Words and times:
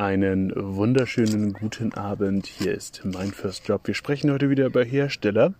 Einen 0.00 0.50
wunderschönen 0.56 1.52
guten 1.52 1.92
Abend. 1.92 2.46
Hier 2.46 2.72
ist 2.74 3.02
mein 3.04 3.32
First 3.32 3.68
Job. 3.68 3.82
Wir 3.84 3.92
sprechen 3.92 4.32
heute 4.32 4.48
wieder 4.48 4.64
über 4.64 4.82
Hersteller. 4.82 5.52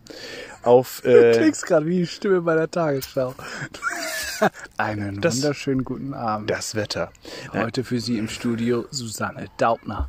Auf 0.62 1.03
Du 1.05 1.11
äh, 1.11 1.32
klingst 1.37 1.66
gerade 1.66 1.85
wie 1.85 1.98
die 1.98 2.07
Stimme 2.07 2.41
bei 2.41 2.55
der 2.55 2.71
Tagesschau. 2.71 3.34
Einen 4.79 5.21
Das- 5.21 5.37
wunderschönen 5.37 5.84
guten 5.84 6.14
Abend. 6.14 6.48
das 6.48 6.75
Wetter. 6.75 7.12
Nein, 7.53 7.64
Heute 7.66 7.84
für 7.84 8.00
Sie 8.00 8.16
im 8.16 8.29
Studio 8.30 8.87
Susanne 8.91 9.48
Daubner. 9.59 10.09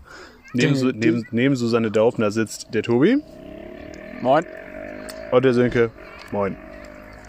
neben, 0.54 0.75
Su- 0.75 0.93
neben, 0.95 1.27
neben 1.32 1.57
Susanne 1.57 1.91
Daubner 1.91 2.32
sitzt 2.32 2.73
der 2.73 2.84
Tobi 2.84 3.21
Moin. 4.21 4.45
und 5.32 5.43
der 5.43 5.54
Sönke. 5.54 5.91
Moin. 6.32 6.55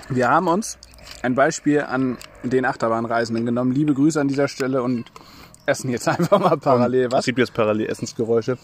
Wir 0.08 0.28
haben 0.28 0.46
uns 0.46 0.78
ein 1.22 1.34
Beispiel 1.34 1.80
an 1.80 2.16
den 2.44 2.64
Achterbahnreisenden 2.64 3.44
genommen. 3.44 3.72
Liebe 3.72 3.92
Grüße 3.92 4.20
an 4.20 4.28
dieser 4.28 4.46
Stelle 4.46 4.84
und 4.84 5.10
essen 5.66 5.90
jetzt 5.90 6.08
einfach 6.08 6.38
mal 6.38 6.56
parallel 6.56 7.06
Es 7.06 7.12
was. 7.12 7.24
gibt 7.24 7.38
jetzt 7.38 7.54
parallel 7.54 7.86
Essensgeräusche. 7.88 8.58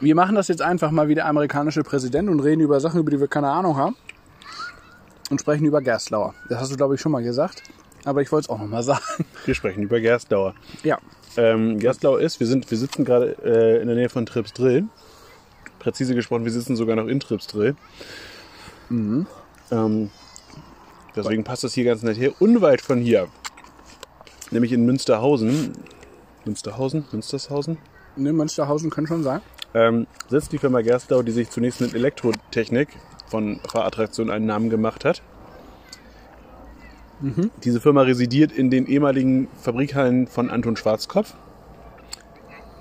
Wir 0.00 0.14
machen 0.14 0.34
das 0.34 0.48
jetzt 0.48 0.62
einfach 0.62 0.90
mal 0.90 1.08
wie 1.08 1.14
der 1.14 1.26
amerikanische 1.26 1.82
Präsident 1.82 2.28
und 2.28 2.40
reden 2.40 2.60
über 2.60 2.80
Sachen, 2.80 3.00
über 3.00 3.10
die 3.10 3.20
wir 3.20 3.28
keine 3.28 3.48
Ahnung 3.50 3.76
haben. 3.76 3.96
Und 5.30 5.40
sprechen 5.40 5.64
über 5.64 5.80
Gerstlauer. 5.80 6.34
Das 6.48 6.60
hast 6.60 6.72
du, 6.72 6.76
glaube 6.76 6.94
ich, 6.94 7.00
schon 7.00 7.10
mal 7.12 7.22
gesagt. 7.22 7.62
Aber 8.04 8.22
ich 8.22 8.30
wollte 8.30 8.44
es 8.44 8.48
auch 8.48 8.58
noch 8.60 8.68
mal 8.68 8.82
sagen. 8.84 9.02
Wir 9.44 9.54
sprechen 9.54 9.82
über 9.82 9.98
Gerstlauer. 10.00 10.54
Ja. 10.84 10.98
Ähm, 11.36 11.78
Gerstlau 11.80 12.16
ist, 12.16 12.38
wir, 12.38 12.46
sind, 12.46 12.70
wir 12.70 12.78
sitzen 12.78 13.04
gerade 13.04 13.36
äh, 13.44 13.80
in 13.82 13.88
der 13.88 13.96
Nähe 13.96 14.08
von 14.08 14.24
Tripsdrill. 14.24 14.84
Präzise 15.80 16.14
gesprochen, 16.14 16.44
wir 16.44 16.52
sitzen 16.52 16.76
sogar 16.76 16.96
noch 16.96 17.08
in 17.08 17.18
Tripsdrill. 17.20 17.74
Ähm, 18.90 20.10
deswegen 21.16 21.44
passt 21.44 21.64
das 21.64 21.74
hier 21.74 21.84
ganz 21.84 22.02
nett 22.02 22.16
her. 22.18 22.32
Unweit 22.38 22.80
von 22.80 23.00
hier, 23.00 23.28
nämlich 24.50 24.72
in 24.72 24.84
Münsterhausen, 24.86 25.72
Münsterhausen, 26.44 27.04
Münstershausen, 27.12 27.78
Ne, 28.18 28.32
Münsterhausen 28.32 28.88
können 28.90 29.06
schon 29.06 29.22
sein. 29.22 29.40
ähm, 29.74 30.06
sitzt 30.28 30.50
die 30.52 30.58
Firma 30.58 30.80
Gerstlau, 30.80 31.22
die 31.22 31.32
sich 31.32 31.50
zunächst 31.50 31.82
mit 31.82 31.94
Elektrotechnik 31.94 32.88
von 33.26 33.60
Fahrattraktionen 33.70 34.32
einen 34.32 34.46
Namen 34.46 34.70
gemacht 34.70 35.04
hat. 35.04 35.20
Diese 37.64 37.80
Firma 37.80 38.02
residiert 38.02 38.52
in 38.52 38.70
den 38.70 38.86
ehemaligen 38.86 39.48
Fabrikhallen 39.62 40.26
von 40.26 40.50
Anton 40.50 40.76
Schwarzkopf. 40.76 41.34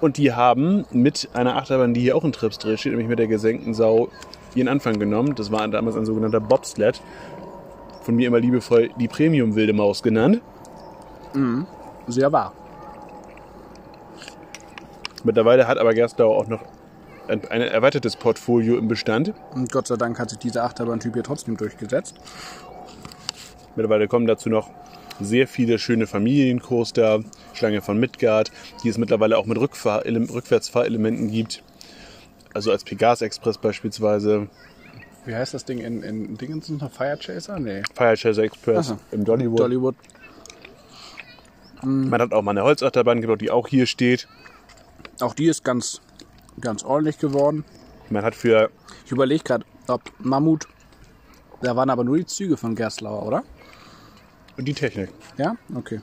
Und 0.01 0.17
die 0.17 0.33
haben 0.33 0.85
mit 0.91 1.29
einer 1.33 1.55
Achterbahn, 1.55 1.93
die 1.93 2.01
hier 2.01 2.17
auch 2.17 2.25
in 2.25 2.33
Tripsdrill 2.33 2.77
steht, 2.77 2.91
nämlich 2.91 3.07
mit 3.07 3.17
der 3.17 3.27
gesenkten 3.27 3.73
Sau, 3.73 4.09
ihren 4.53 4.67
Anfang 4.67 4.99
genommen. 4.99 5.35
Das 5.35 5.51
war 5.51 5.65
damals 5.69 5.95
ein 5.95 6.05
sogenannter 6.05 6.41
Bobsled. 6.41 7.01
Von 8.03 8.15
mir 8.15 8.27
immer 8.27 8.39
liebevoll 8.41 8.89
die 8.99 9.07
Premium 9.07 9.55
Wilde 9.55 9.73
Maus 9.73 10.03
genannt. 10.03 10.41
Sehr 12.07 12.31
wahr. 12.31 12.53
Mittlerweile 15.23 15.67
hat 15.67 15.77
aber 15.77 15.93
Gerstlau 15.93 16.33
auch 16.35 16.47
noch 16.47 16.61
ein, 17.27 17.43
ein 17.49 17.61
erweitertes 17.61 18.15
Portfolio 18.15 18.77
im 18.77 18.87
Bestand. 18.87 19.33
Und 19.53 19.71
Gott 19.71 19.87
sei 19.87 19.95
Dank 19.95 20.19
hat 20.19 20.29
sich 20.29 20.39
dieser 20.39 20.63
Achterbahntyp 20.63 21.13
hier 21.13 21.23
trotzdem 21.23 21.57
durchgesetzt. 21.57 22.15
Mittlerweile 23.75 24.07
kommen 24.07 24.27
dazu 24.27 24.49
noch 24.49 24.69
sehr 25.19 25.47
viele 25.47 25.79
schöne 25.79 26.07
Familiencoaster, 26.07 27.23
Schlange 27.53 27.81
von 27.81 27.99
Midgard, 27.99 28.51
die 28.83 28.89
es 28.89 28.97
mittlerweile 28.97 29.37
auch 29.37 29.45
mit 29.45 29.57
Rückfahr 29.57 30.03
Rückwärtsfahrelementen 30.05 31.31
gibt. 31.31 31.63
Also 32.53 32.71
als 32.71 32.83
Pegas 32.83 33.21
Express 33.21 33.57
beispielsweise, 33.57 34.47
Wie 35.25 35.35
heißt 35.35 35.53
das 35.53 35.65
Ding 35.65 35.79
in, 35.79 36.03
in 36.03 36.37
Dingens 36.37 36.69
noch? 36.69 36.91
Fire 36.91 37.17
Chaser? 37.17 37.59
Nee. 37.59 37.81
Fire 37.93 38.15
Chaser 38.15 38.43
Express 38.43 38.91
Aha. 38.91 38.99
im 39.11 39.25
Dollywood. 39.25 39.59
Dollywood. 39.59 39.95
Man 41.85 42.21
hat 42.21 42.33
auch 42.33 42.41
mal 42.41 42.51
eine 42.51 42.63
Holzachterbahn, 42.63 43.21
genau, 43.21 43.35
die 43.35 43.51
auch 43.51 43.67
hier 43.67 43.85
steht. 43.85 44.27
Auch 45.21 45.33
die 45.33 45.45
ist 45.45 45.63
ganz, 45.63 46.01
ganz 46.59 46.83
ordentlich 46.83 47.19
geworden. 47.19 47.63
Man 48.09 48.23
hat 48.23 48.35
für, 48.35 48.69
Ich 49.05 49.11
überlege 49.11 49.43
gerade, 49.43 49.65
ob 49.87 50.01
Mammut. 50.19 50.67
Da 51.61 51.75
waren 51.75 51.89
aber 51.89 52.03
nur 52.03 52.17
die 52.17 52.25
Züge 52.25 52.57
von 52.57 52.75
Gerstlauer, 52.75 53.25
oder? 53.25 53.43
die 54.57 54.73
Technik. 54.73 55.09
Ja? 55.37 55.55
Okay. 55.73 55.99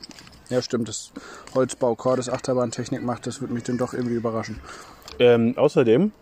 Ja, 0.50 0.60
stimmt. 0.60 0.88
Das 0.88 1.12
Holzbau 1.54 1.94
Cordes 1.94 2.28
Achterbahntechnik 2.28 3.02
macht, 3.02 3.26
das 3.26 3.40
würde 3.40 3.54
mich 3.54 3.62
dann 3.62 3.78
doch 3.78 3.94
irgendwie 3.94 4.14
überraschen. 4.14 4.60
Ähm, 5.18 5.54
außerdem 5.56 6.12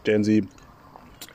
stellen 0.00 0.24
sie 0.24 0.48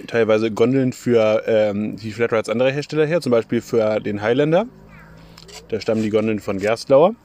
teilweise 0.08 0.52
Gondeln 0.52 0.92
für 0.92 1.44
ähm, 1.48 1.96
die 1.96 2.12
Flatrides 2.12 2.50
anderer 2.50 2.72
Hersteller 2.72 3.06
her, 3.06 3.22
zum 3.22 3.32
Beispiel 3.32 3.62
für 3.62 4.00
den 4.02 4.22
Highlander. 4.22 4.66
Da 5.70 5.80
stammen 5.80 6.02
die 6.04 6.10
Gondeln 6.10 6.40
von 6.40 6.58
Gerstlauer. 6.58 7.16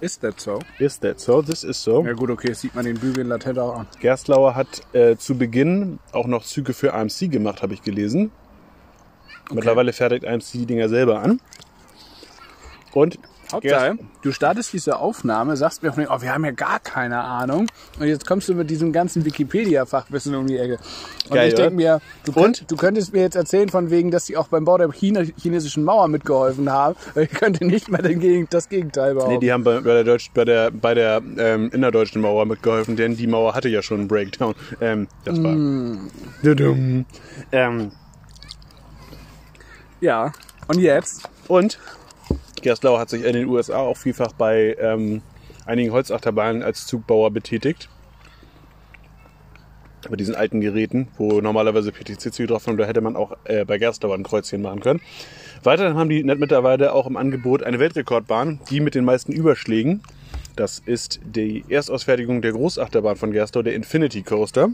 Ist 0.00 0.22
that 0.22 0.40
so? 0.40 0.58
Is 0.80 0.98
that 1.00 1.20
so? 1.20 1.42
This 1.42 1.62
is 1.62 1.80
so. 1.80 2.04
Ja 2.04 2.12
gut, 2.14 2.30
okay, 2.30 2.48
das 2.48 2.60
sieht 2.60 2.74
man 2.74 2.84
den 2.84 2.98
Bügeln 2.98 3.28
latent 3.28 3.58
auch 3.58 3.78
an. 3.78 3.86
Gerstlauer 4.00 4.56
hat 4.56 4.82
äh, 4.92 5.16
zu 5.16 5.38
Beginn 5.38 6.00
auch 6.10 6.26
noch 6.26 6.44
Züge 6.44 6.74
für 6.74 6.92
AMC 6.94 7.30
gemacht, 7.30 7.62
habe 7.62 7.74
ich 7.74 7.82
gelesen. 7.82 8.32
Mittlerweile 9.52 9.92
fertigt 9.92 10.26
AMC 10.26 10.52
die 10.54 10.66
Dinger 10.66 10.88
selber 10.88 11.20
an. 11.20 11.40
Und 12.92 13.18
Hauptsache, 13.52 13.98
du 14.22 14.32
startest 14.32 14.72
diese 14.72 14.98
Aufnahme, 14.98 15.56
sagst 15.56 15.82
mir, 15.82 15.92
oh, 16.08 16.20
wir 16.20 16.34
haben 16.34 16.44
ja 16.44 16.50
gar 16.50 16.80
keine 16.80 17.20
Ahnung. 17.22 17.66
Und 17.98 18.06
jetzt 18.06 18.26
kommst 18.26 18.48
du 18.48 18.54
mit 18.54 18.70
diesem 18.70 18.92
ganzen 18.92 19.24
Wikipedia-Fachwissen 19.24 20.34
um 20.34 20.46
die 20.46 20.58
Ecke. 20.58 20.78
Und 21.28 21.34
Geil, 21.34 21.48
ich 21.48 21.54
denke 21.54 21.74
mir, 21.74 22.00
du, 22.24 22.32
könnt, 22.32 22.70
du 22.70 22.76
könntest 22.76 23.12
mir 23.12 23.20
jetzt 23.22 23.36
erzählen 23.36 23.68
von 23.68 23.90
wegen, 23.90 24.10
dass 24.10 24.26
sie 24.26 24.36
auch 24.36 24.48
beim 24.48 24.64
Bau 24.64 24.78
der 24.78 24.90
China, 24.92 25.22
chinesischen 25.40 25.84
Mauer 25.84 26.08
mitgeholfen 26.08 26.70
haben. 26.70 26.96
Ich 27.22 27.30
könnte 27.30 27.64
nicht 27.64 27.88
mal 27.88 28.02
das 28.50 28.68
Gegenteil 28.68 29.14
behaupten. 29.14 29.34
nee, 29.34 29.40
die 29.40 29.52
haben 29.52 29.62
bei, 29.62 29.80
bei 29.80 29.94
der, 29.94 30.04
Deutsch, 30.04 30.30
bei 30.34 30.44
der, 30.44 30.70
bei 30.70 30.94
der 30.94 31.22
ähm, 31.38 31.70
innerdeutschen 31.72 32.20
Mauer 32.20 32.46
mitgeholfen, 32.46 32.96
denn 32.96 33.16
die 33.16 33.26
Mauer 33.26 33.54
hatte 33.54 33.68
ja 33.68 33.80
schon 33.80 34.00
einen 34.00 34.08
Breakdown. 34.08 34.54
Ähm, 34.80 35.08
das 35.24 35.42
war. 35.42 35.54
Dudum. 36.42 37.06
Ähm, 37.52 37.92
ja. 40.00 40.32
Und 40.66 40.78
jetzt? 40.78 41.28
und 41.48 41.78
Gerstlauer 42.62 42.98
hat 42.98 43.10
sich 43.10 43.24
in 43.24 43.34
den 43.34 43.48
USA 43.48 43.78
auch 43.78 43.96
vielfach 43.96 44.32
bei 44.32 44.76
ähm, 44.80 45.22
einigen 45.66 45.92
Holzachterbahnen 45.92 46.62
als 46.62 46.86
Zugbauer 46.86 47.30
betätigt. 47.30 47.88
Bei 50.08 50.16
diesen 50.16 50.34
alten 50.34 50.60
Geräten, 50.60 51.08
wo 51.16 51.40
normalerweise 51.40 51.92
PTC-Züge 51.92 52.48
drauf 52.48 52.66
waren, 52.66 52.76
da 52.76 52.84
hätte 52.86 53.00
man 53.00 53.14
auch 53.14 53.36
äh, 53.44 53.64
bei 53.64 53.78
Gerstlauer 53.78 54.14
ein 54.14 54.24
Kreuzchen 54.24 54.62
machen 54.62 54.80
können. 54.80 55.00
Weiterhin 55.62 55.94
haben 55.94 56.08
die 56.08 56.24
mittlerweile 56.24 56.92
auch 56.92 57.06
im 57.06 57.16
Angebot 57.16 57.62
eine 57.62 57.78
Weltrekordbahn, 57.78 58.58
die 58.68 58.80
mit 58.80 58.96
den 58.96 59.04
meisten 59.04 59.32
Überschlägen. 59.32 60.02
Das 60.56 60.80
ist 60.80 61.20
die 61.24 61.64
Erstausfertigung 61.68 62.42
der 62.42 62.52
Großachterbahn 62.52 63.16
von 63.16 63.32
Gerstlauer, 63.32 63.62
der 63.64 63.74
Infinity 63.74 64.22
Coaster. 64.22 64.70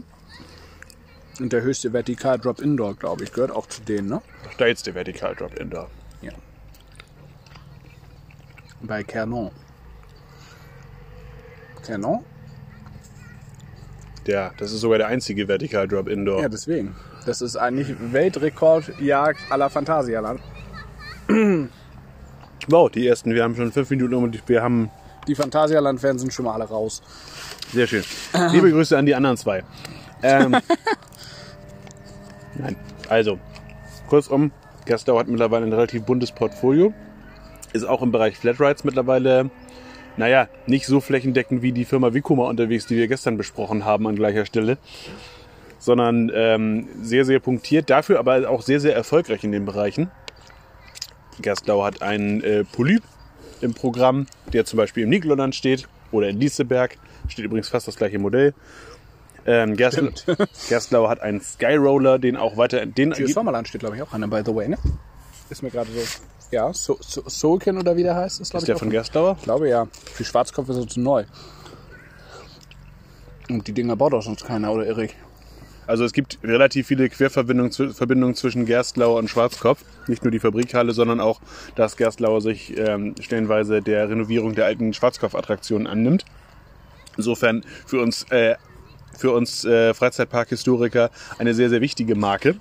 Und 1.39 1.53
der 1.53 1.61
höchste 1.61 1.93
Vertikal 1.93 2.37
Drop 2.37 2.59
Indoor, 2.59 2.95
glaube 2.95 3.23
ich, 3.23 3.31
gehört 3.31 3.51
auch 3.51 3.67
zu 3.67 3.81
denen, 3.81 4.09
ne? 4.09 4.21
Steilste 4.51 4.93
Vertikal 4.93 5.35
Drop 5.35 5.57
Indoor. 5.57 5.89
Ja. 8.81 8.87
Bei 8.87 9.03
Kernon. 9.03 9.51
Kernon? 11.85 12.23
Der, 14.25 14.51
das 14.57 14.71
ist 14.71 14.81
sogar 14.81 14.99
der 14.99 15.07
einzige 15.07 15.47
Vertikal 15.47 15.87
Drop 15.87 16.07
Indoor. 16.07 16.41
Ja, 16.41 16.49
deswegen. 16.49 16.95
Das 17.25 17.41
ist 17.41 17.55
eigentlich 17.55 17.95
Weltrekordjagd 17.99 19.39
la 19.55 19.69
Phantasialand. 19.69 20.39
Wow, 22.67 22.91
die 22.91 23.07
ersten, 23.07 23.33
wir 23.33 23.43
haben 23.43 23.55
schon 23.55 23.71
fünf 23.71 23.89
Minuten 23.89 24.13
und 24.13 24.47
wir 24.47 24.61
haben 24.61 24.91
Die 25.27 25.33
Phantasialand-Fans 25.33 26.21
sind 26.21 26.31
schon 26.31 26.45
mal 26.45 26.53
alle 26.53 26.65
raus. 26.65 27.01
Sehr 27.73 27.87
schön. 27.87 28.03
Liebe 28.51 28.69
Grüße 28.69 28.95
an 28.95 29.07
die 29.07 29.15
anderen 29.15 29.37
zwei. 29.37 29.63
Ähm, 30.21 30.51
Nein. 32.55 32.75
Also, 33.07 33.39
kurzum, 34.07 34.51
Gerstau 34.85 35.17
hat 35.17 35.27
mittlerweile 35.27 35.65
ein 35.65 35.73
relativ 35.73 36.03
buntes 36.03 36.31
Portfolio. 36.31 36.93
Ist 37.73 37.83
auch 37.83 38.01
im 38.01 38.11
Bereich 38.11 38.37
Flatrides 38.37 38.83
mittlerweile, 38.83 39.49
naja, 40.17 40.47
nicht 40.65 40.85
so 40.85 40.99
flächendeckend 40.99 41.61
wie 41.61 41.71
die 41.71 41.85
Firma 41.85 42.13
Vicoma 42.13 42.47
unterwegs, 42.49 42.87
die 42.87 42.97
wir 42.97 43.07
gestern 43.07 43.37
besprochen 43.37 43.85
haben 43.85 44.07
an 44.07 44.15
gleicher 44.15 44.45
Stelle. 44.45 44.77
Sondern 45.77 46.31
ähm, 46.33 46.87
sehr, 47.01 47.23
sehr 47.23 47.39
punktiert. 47.39 47.89
Dafür 47.89 48.19
aber 48.19 48.49
auch 48.49 48.61
sehr, 48.61 48.79
sehr 48.79 48.95
erfolgreich 48.95 49.43
in 49.43 49.51
den 49.51 49.65
Bereichen. 49.65 50.11
Gerstlau 51.41 51.83
hat 51.85 52.01
einen 52.01 52.43
äh, 52.43 52.65
Polyp 52.65 53.03
im 53.61 53.73
Programm, 53.73 54.25
der 54.51 54.65
zum 54.65 54.77
Beispiel 54.77 55.03
im 55.03 55.09
Nikolauland 55.09 55.55
steht 55.55 55.87
oder 56.11 56.27
in 56.27 56.39
Lieseberg. 56.39 56.97
Steht 57.27 57.45
übrigens 57.45 57.69
fast 57.69 57.87
das 57.87 57.95
gleiche 57.95 58.19
Modell. 58.19 58.53
Ähm, 59.45 59.75
Gerstl 59.75 60.11
Gerstlauer 60.69 61.09
hat 61.09 61.21
einen 61.21 61.41
Skyroller, 61.41 62.19
den 62.19 62.35
auch 62.35 62.57
weiter. 62.57 62.85
Den 62.85 63.13
Für 63.13 63.27
Sommerland 63.27 63.67
steht, 63.67 63.81
glaube 63.81 63.95
ich, 63.95 64.01
auch 64.01 64.13
einer, 64.13 64.27
by 64.27 64.41
the 64.45 64.53
way, 64.53 64.67
ne? 64.67 64.77
Ist 65.49 65.63
mir 65.63 65.71
gerade 65.71 65.89
so. 65.91 66.01
Ja, 66.51 66.73
so, 66.73 66.97
so, 67.01 67.23
Soulkin 67.27 67.77
oder 67.77 67.95
wie 67.95 68.03
der 68.03 68.15
heißt, 68.15 68.41
ist, 68.41 68.51
glaube 68.51 68.63
ist 68.63 68.63
ich. 68.63 68.67
der 68.67 68.75
auch 68.75 68.79
von 68.79 68.89
Gerstlauer? 68.89 69.35
Ich 69.37 69.43
glaube 69.43 69.69
ja. 69.69 69.87
Für 70.13 70.23
Schwarzkopf 70.23 70.69
ist 70.69 70.77
er 70.77 70.87
zu 70.87 70.99
neu. 70.99 71.25
Und 73.49 73.67
die 73.67 73.71
Dinger 73.73 73.95
baut 73.95 74.13
auch 74.13 74.21
sonst 74.23 74.45
keiner, 74.45 74.71
oder 74.71 74.85
Erik? 74.85 75.15
Also 75.87 76.03
es 76.03 76.13
gibt 76.13 76.37
relativ 76.43 76.85
viele 76.85 77.09
Querverbindungen 77.09 77.71
zw- 77.71 77.93
Verbindungen 77.95 78.35
zwischen 78.35 78.65
Gerstlauer 78.65 79.17
und 79.17 79.27
Schwarzkopf. 79.27 79.83
Nicht 80.07 80.23
nur 80.23 80.29
die 80.29 80.39
Fabrikhalle, 80.39 80.91
sondern 80.93 81.19
auch, 81.19 81.41
dass 81.75 81.97
Gerstlauer 81.97 82.41
sich 82.41 82.77
ähm, 82.77 83.15
stellenweise 83.19 83.81
der 83.81 84.07
Renovierung 84.07 84.53
der 84.53 84.65
alten 84.65 84.93
Schwarzkopf-Attraktionen 84.93 85.87
annimmt. 85.87 86.25
Insofern 87.17 87.63
für 87.87 88.01
uns, 88.01 88.23
äh, 88.29 88.55
für 89.17 89.31
uns 89.31 89.65
äh, 89.65 89.95
Freizeitparkhistoriker 89.95 91.09
eine 91.39 91.55
sehr, 91.55 91.69
sehr 91.69 91.81
wichtige 91.81 92.13
Marke. 92.13 92.55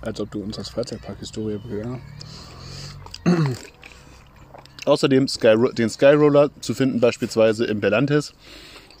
Als 0.00 0.20
ob 0.20 0.32
du 0.32 0.42
uns 0.42 0.58
als 0.58 0.68
Freizeitpark-Historie 0.70 1.60
ja. 1.78 2.00
Außerdem 4.84 5.28
Sky, 5.28 5.54
den 5.74 5.88
Skyroller 5.88 6.50
zu 6.60 6.74
finden 6.74 7.00
beispielsweise 7.00 7.64
im 7.64 7.80
Belantes. 7.80 8.34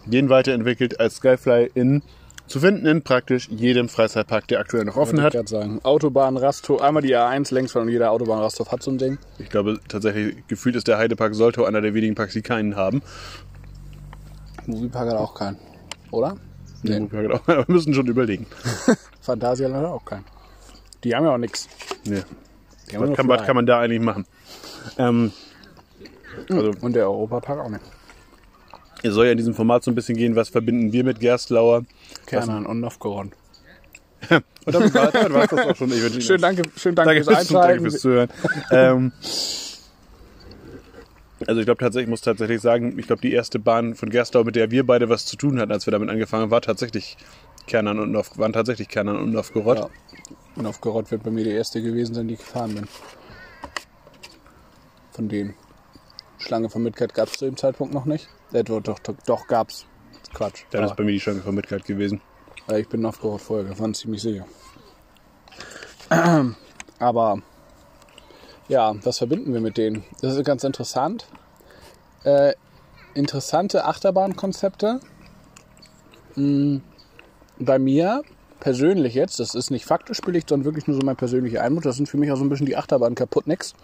Den 0.06 0.28
weiterentwickelt 0.28 1.00
als 1.00 1.16
Skyfly 1.16 1.70
in 1.74 2.02
zu 2.46 2.60
finden 2.60 2.86
in 2.86 3.02
praktisch 3.02 3.48
jedem 3.48 3.88
Freizeitpark, 3.88 4.46
der 4.48 4.60
aktuell 4.60 4.84
noch 4.84 4.96
offen 4.96 5.22
hat. 5.22 5.34
Ich 5.34 5.48
sagen. 5.48 5.80
Autobahn, 5.84 6.36
Rasthof, 6.36 6.82
einmal 6.82 7.02
die 7.02 7.16
A1 7.16 7.54
längs 7.54 7.72
von 7.72 7.88
jeder 7.88 8.10
Autobahn 8.10 8.40
Rasthof 8.40 8.70
hat 8.70 8.82
so 8.82 8.90
ein 8.90 8.98
Ding. 8.98 9.18
Ich 9.38 9.48
glaube 9.48 9.80
tatsächlich, 9.88 10.46
gefühlt 10.48 10.76
ist 10.76 10.86
der 10.86 10.98
Heidepark 10.98 11.34
Soltau 11.34 11.64
einer 11.64 11.80
der 11.80 11.94
wenigen 11.94 12.14
Parks, 12.14 12.34
die 12.34 12.42
keinen 12.42 12.76
haben. 12.76 13.00
Moviepark 14.66 15.08
hat 15.08 15.16
auch 15.16 15.34
keinen. 15.34 15.56
Oder? 16.10 16.36
Nee. 16.82 16.96
Aber 16.96 17.46
wir 17.46 17.64
müssen 17.68 17.94
schon 17.94 18.06
überlegen. 18.06 18.46
Phantasialand 19.20 19.86
hat 19.86 19.92
auch 19.92 20.04
keinen. 20.04 20.24
Die 21.04 21.14
haben 21.14 21.24
ja 21.24 21.34
auch 21.34 21.38
nichts. 21.38 21.68
Nee. 22.04 22.22
Was 22.92 23.16
kann, 23.16 23.28
was 23.28 23.44
kann 23.44 23.56
man 23.56 23.66
da 23.66 23.80
eigentlich 23.80 24.00
machen? 24.00 24.26
Ähm, 24.98 25.32
also, 26.50 26.72
Und 26.80 26.94
der 26.94 27.04
Europapark 27.04 27.60
auch 27.60 27.68
nicht. 27.68 27.84
es 29.02 29.14
soll 29.14 29.26
ja 29.26 29.32
in 29.32 29.38
diesem 29.38 29.54
Format 29.54 29.84
so 29.84 29.90
ein 29.90 29.94
bisschen 29.94 30.16
gehen, 30.16 30.36
was 30.36 30.48
verbinden 30.48 30.92
wir 30.92 31.04
mit 31.04 31.20
Gerstlauer. 31.20 31.84
Kernan 32.26 32.66
und 32.66 32.80
Novgorod. 32.80 33.28
Und 34.30 34.74
damit 34.74 34.94
war 34.94 35.10
damit 35.10 35.32
war's 35.32 35.50
das 35.50 35.66
auch 35.66 35.76
schon. 35.76 35.90
Ich 35.92 36.24
Schön, 36.26 36.40
danke, 36.40 36.62
schön, 36.76 36.94
danke, 36.94 37.14
Danke 37.14 37.24
fürs 37.24 37.36
fürs, 37.38 37.48
danke 37.48 37.66
Einschalten. 37.66 37.90
fürs 37.90 38.00
Zuhören. 38.00 38.28
ähm, 38.70 39.12
also 41.46 41.60
ich 41.60 41.66
glaube 41.66 41.80
tatsächlich, 41.80 42.06
ich 42.06 42.10
muss 42.10 42.20
tatsächlich 42.20 42.60
sagen, 42.60 42.98
ich 42.98 43.06
glaube 43.08 43.22
die 43.22 43.32
erste 43.32 43.58
Bahn 43.58 43.94
von 43.96 44.10
Gerstau, 44.10 44.44
mit 44.44 44.54
der 44.54 44.70
wir 44.70 44.86
beide 44.86 45.08
was 45.08 45.26
zu 45.26 45.36
tun 45.36 45.58
hatten, 45.58 45.72
als 45.72 45.86
wir 45.86 45.90
damit 45.90 46.08
angefangen 46.08 46.42
haben, 46.44 46.50
war 46.52 46.60
tatsächlich 46.60 47.16
Kernan 47.66 47.98
und 47.98 48.12
Nov, 48.12 48.38
waren 48.38 48.52
tatsächlich 48.52 48.88
Kernan 48.88 49.16
und 49.16 49.32
Novgorod. 49.32 49.78
Ja. 49.78 49.88
Novgorod 50.56 51.10
wird 51.10 51.22
bei 51.22 51.30
mir 51.30 51.44
die 51.44 51.50
erste 51.50 51.82
gewesen 51.82 52.14
sein, 52.14 52.28
die 52.28 52.34
ich 52.34 52.40
gefahren 52.40 52.74
bin. 52.74 52.88
Von 55.12 55.28
denen. 55.28 55.54
Schlange 56.38 56.68
von 56.68 56.82
Midgard 56.82 57.14
gab 57.14 57.28
es 57.28 57.34
zu 57.34 57.44
dem 57.44 57.56
Zeitpunkt 57.56 57.94
noch 57.94 58.04
nicht. 58.04 58.28
Äh, 58.52 58.64
doch, 58.64 58.80
doch, 58.80 58.98
doch, 59.26 59.46
gab's. 59.46 59.86
Quatsch. 60.34 60.64
Dann 60.70 60.84
ist 60.84 60.96
bei 60.96 61.04
mir 61.04 61.12
die 61.12 61.20
Schlange 61.20 61.40
von 61.42 61.54
Midgard 61.54 61.84
gewesen. 61.84 62.20
ich 62.74 62.88
bin 62.88 63.00
Novgorod 63.02 63.40
vorher 63.40 63.68
gefahren, 63.68 63.94
ziemlich 63.94 64.22
sicher. 64.22 64.46
Aber 66.98 67.42
ja, 68.68 68.94
was 69.04 69.18
verbinden 69.18 69.52
wir 69.52 69.60
mit 69.60 69.76
denen? 69.76 70.04
Das 70.20 70.34
ist 70.36 70.44
ganz 70.44 70.64
interessant. 70.64 71.26
Äh, 72.24 72.54
interessante 73.14 73.84
Achterbahnkonzepte. 73.84 75.00
Mm, 76.36 76.78
Bei 77.58 77.78
mir 77.78 78.22
persönlich 78.62 79.14
jetzt, 79.14 79.40
das 79.40 79.56
ist 79.56 79.70
nicht 79.70 79.84
faktisch 79.84 80.20
belegt, 80.20 80.48
sondern 80.48 80.64
wirklich 80.64 80.86
nur 80.86 80.96
so 80.96 81.02
mein 81.04 81.16
persönlicher 81.16 81.62
Einmut, 81.62 81.84
das 81.84 81.96
sind 81.96 82.08
für 82.08 82.16
mich 82.16 82.30
auch 82.30 82.36
so 82.36 82.44
ein 82.44 82.48
bisschen 82.48 82.66
die 82.66 82.76
Achterbahnen 82.76 83.16
kaputt 83.16 83.48
nix. 83.48 83.74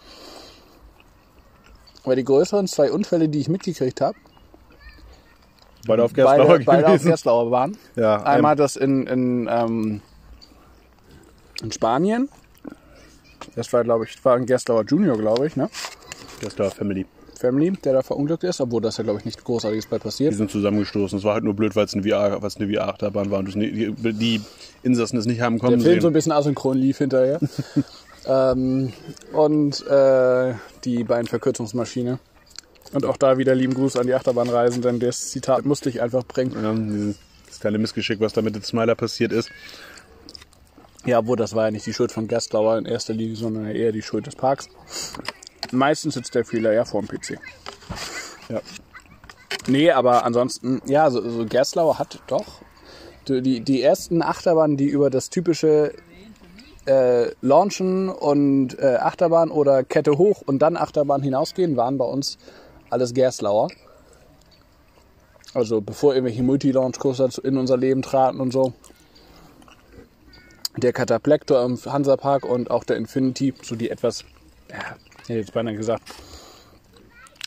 Weil 2.04 2.14
die 2.14 2.25
größeren 2.25 2.69
zwei 2.69 2.92
Unfälle, 2.92 3.28
die 3.28 3.40
ich 3.40 3.48
mitgekriegt 3.48 4.00
habe, 4.00 4.16
Beide 5.86 6.04
auf 6.04 6.12
Gerstlauer 6.12 6.48
beide, 6.48 6.64
beide 6.64 6.88
auf. 6.88 7.02
Gerstlauer 7.02 7.50
waren. 7.50 7.76
Ja, 7.96 8.22
Einmal 8.22 8.56
das 8.56 8.76
in, 8.76 9.06
in, 9.06 9.48
ähm, 9.50 10.02
in 11.62 11.72
Spanien. 11.72 12.28
Das 13.56 13.72
war, 13.72 13.84
glaube 13.84 14.04
ich, 14.04 14.22
war 14.25 14.36
ein 14.36 14.46
Gerstlauer 14.46 14.84
Junior, 14.84 15.16
glaube 15.16 15.46
ich, 15.46 15.56
ne? 15.56 15.70
Gerstlauer 16.40 16.70
Family. 16.70 17.06
Family, 17.38 17.70
der 17.73 17.93
da 17.94 18.02
verunglückt 18.02 18.44
ist, 18.44 18.61
obwohl 18.61 18.81
das 18.82 18.96
ja, 18.99 19.05
glaube 19.05 19.20
ich, 19.20 19.25
nicht 19.25 19.43
großartiges 19.44 19.87
bei 19.87 19.96
Die 19.99 20.02
passiert. 20.02 20.35
sind 20.35 20.50
zusammengestoßen. 20.50 21.19
Es 21.19 21.25
war 21.25 21.35
halt 21.35 21.44
nur 21.44 21.55
blöd, 21.55 21.75
weil 21.76 21.85
es 21.87 21.94
eine 21.94 22.02
VR, 22.02 22.40
VR-Achterbahn 22.40 23.31
war 23.31 23.38
und 23.38 23.55
die, 23.55 23.93
die 24.12 24.40
Insassen 24.82 25.19
es 25.19 25.25
nicht 25.26 25.40
haben 25.40 25.58
kommen 25.58 25.79
Der 25.79 25.81
Film 25.88 26.00
so 26.00 26.08
ein 26.08 26.11
sehen. 26.11 26.12
bisschen 26.14 26.32
asynchron 26.32 26.76
lief 26.76 26.99
hinterher. 26.99 27.40
ähm, 28.26 28.93
und 29.32 29.87
äh, 29.87 30.55
die 30.85 31.05
beiden 31.05 31.26
Verkürzungsmaschine. 31.26 32.19
Und 32.93 33.05
auch 33.05 33.17
da 33.19 33.37
wieder 33.38 33.55
lieben 33.55 33.75
Gruß 33.75 33.96
an 33.96 34.06
die 34.06 34.14
Achterbahnreisen, 34.14 34.81
denn 34.82 34.99
das 34.99 35.31
Zitat 35.31 35.64
musste 35.67 35.88
ich 35.90 36.00
einfach 36.02 36.25
bringen. 36.25 36.52
Ja, 36.62 36.73
dieses- 36.75 37.17
das 37.46 37.61
kleine 37.61 37.79
Missgeschick, 37.79 38.20
was 38.20 38.32
da 38.35 38.43
mit 38.43 38.55
dem 38.55 38.62
Smiler 38.62 38.94
passiert 38.94 39.32
ist. 39.32 39.50
Ja, 41.06 41.26
wo 41.26 41.37
das 41.37 41.55
war 41.55 41.67
ja 41.67 41.70
nicht 41.70 41.87
die 41.87 41.94
Schuld 41.94 42.12
von 42.12 42.29
Gastlauer 42.29 42.76
in 42.79 42.85
erster 42.85 43.14
Linie, 43.14 43.37
sondern 43.37 43.67
eher 43.67 43.93
die 43.93 44.02
Schuld 44.02 44.26
des 44.26 44.37
Parks. 44.37 44.69
Meistens 45.73 46.15
sitzt 46.15 46.35
der 46.35 46.44
Fehler 46.44 46.73
ja 46.73 46.85
vorm 46.85 47.06
PC. 47.06 47.38
Ja. 48.49 48.61
Nee, 49.67 49.91
aber 49.91 50.25
ansonsten, 50.25 50.81
ja, 50.87 51.11
so, 51.11 51.29
so 51.29 51.44
Gerstlauer 51.44 51.99
hat 51.99 52.20
doch 52.26 52.62
die, 53.29 53.61
die, 53.61 53.82
ersten 53.82 54.23
Achterbahnen, 54.23 54.76
die 54.79 54.87
über 54.87 55.11
das 55.11 55.29
typische 55.29 55.93
äh, 56.87 57.31
Launchen 57.43 58.09
und 58.09 58.79
äh, 58.79 58.97
Achterbahn 58.97 59.50
oder 59.50 59.85
Kette 59.85 60.17
hoch 60.17 60.43
und 60.47 60.61
dann 60.61 60.76
Achterbahn 60.76 61.23
hinausgehen, 61.23 61.76
waren 61.76 61.99
bei 61.99 62.06
uns 62.06 62.38
alles 62.88 63.12
Gerstlauer. 63.12 63.69
Also 65.55 65.81
bevor 65.81 66.14
irgendwelche 66.14 66.43
Multi-Launch-Coaster 66.43 67.31
zu- 67.31 67.43
in 67.43 67.56
unser 67.59 67.76
Leben 67.76 68.03
traten 68.03 68.41
und 68.41 68.53
so. 68.53 68.73
Der 70.76 70.93
Cataplektor 70.93 71.64
im 71.64 71.76
Hansapark 71.85 72.44
und 72.44 72.71
auch 72.71 72.85
der 72.85 72.97
Infinity, 72.97 73.53
so 73.62 73.75
die 73.75 73.91
etwas, 73.91 74.25
ja, 74.71 74.97
hätte 75.28 75.40
jetzt 75.40 75.52
beinahe 75.52 75.75
gesagt, 75.75 76.02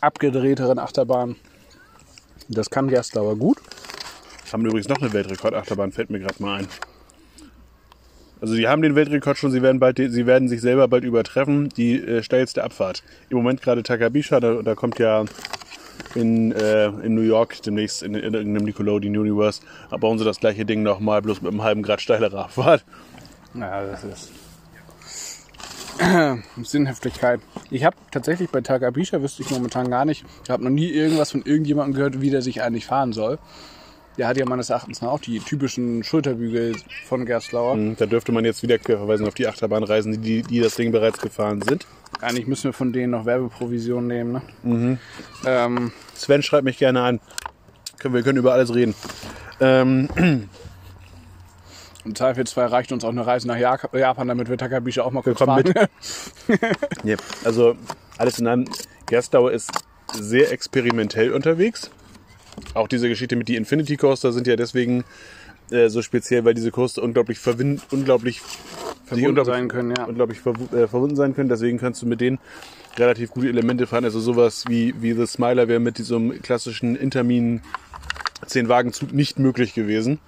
abgedrehteren 0.02 0.80
Achterbahnen. 0.80 1.36
Das 2.48 2.70
kann 2.70 2.88
Gerstlauer 2.88 3.36
gut. 3.38 3.58
Haben 4.52 4.66
übrigens 4.66 4.90
noch 4.90 5.02
eine 5.02 5.14
Weltrekordachterbahn, 5.14 5.92
fällt 5.92 6.10
mir 6.10 6.20
gerade 6.20 6.42
mal 6.42 6.60
ein. 6.60 6.68
Also 8.42 8.56
sie 8.56 8.68
haben 8.68 8.82
den 8.82 8.96
Weltrekord 8.96 9.38
schon, 9.38 9.52
sie 9.52 9.62
werden, 9.62 9.80
bald, 9.80 9.98
sie 9.98 10.26
werden 10.26 10.50
sich 10.50 10.62
selber 10.62 10.88
bald 10.88 11.04
übertreffen. 11.04 11.70
Die 11.70 12.02
äh, 12.02 12.24
steilste 12.24 12.64
Abfahrt. 12.64 13.04
Im 13.30 13.38
Moment 13.38 13.62
gerade 13.62 13.84
Takabisha, 13.84 14.40
da, 14.40 14.62
da 14.64 14.76
kommt 14.76 14.98
ja 14.98 15.26
in, 16.16 16.52
äh, 16.52 16.88
in 16.88 17.14
New 17.14 17.22
York 17.22 17.62
demnächst 17.62 18.02
in, 18.02 18.16
in 18.16 18.34
irgendeinem 18.34 18.66
Nickelodeon 18.66 19.16
Universe, 19.16 19.62
aber 19.90 20.00
bauen 20.00 20.18
sie 20.18 20.26
das 20.26 20.40
gleiche 20.40 20.66
Ding 20.66 20.82
nochmal, 20.84 21.22
bloß 21.22 21.42
mit 21.42 21.52
einem 21.52 21.64
halben 21.64 21.84
Grad 21.84 22.02
steilere 22.02 22.46
Abfahrt. 22.46 22.84
Ja, 23.54 23.86
das 23.86 24.04
ist. 24.04 24.32
Sinnhaftigkeit. 26.64 27.42
Ich 27.70 27.84
habe 27.84 27.96
tatsächlich 28.12 28.50
bei 28.50 28.62
Takabisha, 28.62 29.22
wüsste 29.22 29.44
ich 29.44 29.52
momentan 29.52 29.90
gar 29.90 30.06
nicht, 30.06 30.26
ich 30.44 30.50
habe 30.50 30.64
noch 30.64 30.70
nie 30.72 30.90
irgendwas 30.90 31.32
von 31.32 31.44
irgendjemandem 31.44 31.94
gehört, 31.96 32.22
wie 32.22 32.30
der 32.30 32.42
sich 32.42 32.62
eigentlich 32.62 32.86
fahren 32.86 33.14
soll. 33.14 33.38
Der 34.18 34.28
hat 34.28 34.38
ja 34.38 34.46
meines 34.46 34.70
Erachtens 34.70 35.02
auch 35.04 35.20
die 35.20 35.40
typischen 35.40 36.04
Schulterbügel 36.04 36.76
von 37.06 37.26
Gerstlauer. 37.26 37.74
Hm, 37.76 37.96
Da 37.98 38.06
dürfte 38.06 38.32
man 38.34 38.44
jetzt 38.44 38.62
wieder 38.62 38.78
querverweisen 38.78 39.26
auf 39.26 39.34
die 39.36 39.48
Achterbahnreisen, 39.48 40.22
die, 40.22 40.42
die 40.42 40.60
das 40.60 40.76
Ding 40.76 40.92
bereits 40.92 41.20
gefahren 41.20 41.62
sind. 41.62 41.88
Eigentlich 42.20 42.46
müssen 42.46 42.66
wir 42.66 42.74
von 42.74 42.92
denen 42.92 43.12
noch 43.12 43.26
Werbeprovision 43.26 44.06
nehmen. 44.08 44.42
Ne? 44.64 45.00
Ähm, 45.46 45.92
Sven 46.14 46.44
schreibt 46.44 46.66
mich 46.66 46.78
gerne 46.78 47.02
an. 47.02 47.20
Wir 48.04 48.22
können 48.24 48.38
über 48.38 48.52
alles 48.54 48.74
reden. 48.76 48.96
Ähm, 49.62 50.10
Im 52.04 52.16
Zweifelsfall 52.16 52.68
reicht 52.68 52.92
uns 52.92 53.04
auch 53.04 53.10
eine 53.10 53.26
Reise 53.26 53.48
nach 53.48 53.58
Japan, 53.58 54.28
damit 54.28 54.50
wir 54.50 54.58
Takabisha 54.58 55.04
auch 55.04 55.12
mal 55.12 55.22
kurz 55.22 55.40
fahren. 55.40 55.74
Ja, 57.04 57.16
also 57.44 57.76
alles 58.18 58.40
in 58.40 58.48
allem, 58.48 58.66
Gerstauer 59.06 59.52
ist 59.52 59.70
sehr 60.14 60.52
experimentell 60.52 61.32
unterwegs. 61.32 61.92
Auch 62.74 62.88
diese 62.88 63.08
Geschichte 63.08 63.36
mit 63.36 63.48
die 63.48 63.56
Infinity 63.56 63.98
Coaster 63.98 64.32
sind 64.34 64.48
ja 64.48 64.56
deswegen 64.56 65.04
äh, 65.72 65.90
so 65.90 66.02
speziell, 66.02 66.44
weil 66.44 66.54
diese 66.54 66.72
Coaster 66.72 67.02
unglaublich 67.02 67.40
verwin 67.40 67.82
unglaublich 67.92 68.42
Verbunden 69.06 69.30
unglaublich, 69.30 69.56
sein 69.56 69.68
können, 69.68 69.94
ja. 69.98 70.06
unglaublich 70.06 70.40
verwu- 70.40 70.76
äh, 70.76 70.88
verbunden 70.88 71.16
sein 71.16 71.36
können. 71.36 71.50
Deswegen 71.50 71.78
kannst 71.80 72.02
du 72.02 72.06
mit 72.06 72.22
denen 72.22 72.40
relativ 72.98 73.32
gute 73.32 73.48
Elemente 73.48 73.88
fahren. 73.88 74.06
Also 74.06 74.20
sowas 74.20 74.66
wie, 74.68 74.94
wie 75.02 75.14
The 75.14 75.26
Smiler 75.28 75.68
wäre 75.68 75.80
mit 75.80 75.98
diesem 75.98 76.42
klassischen 76.42 76.96
Intermin 76.96 77.62
10 78.46 78.70
Wagenzug 78.70 79.14
nicht 79.14 79.40
möglich 79.40 79.74
gewesen. 79.74 80.20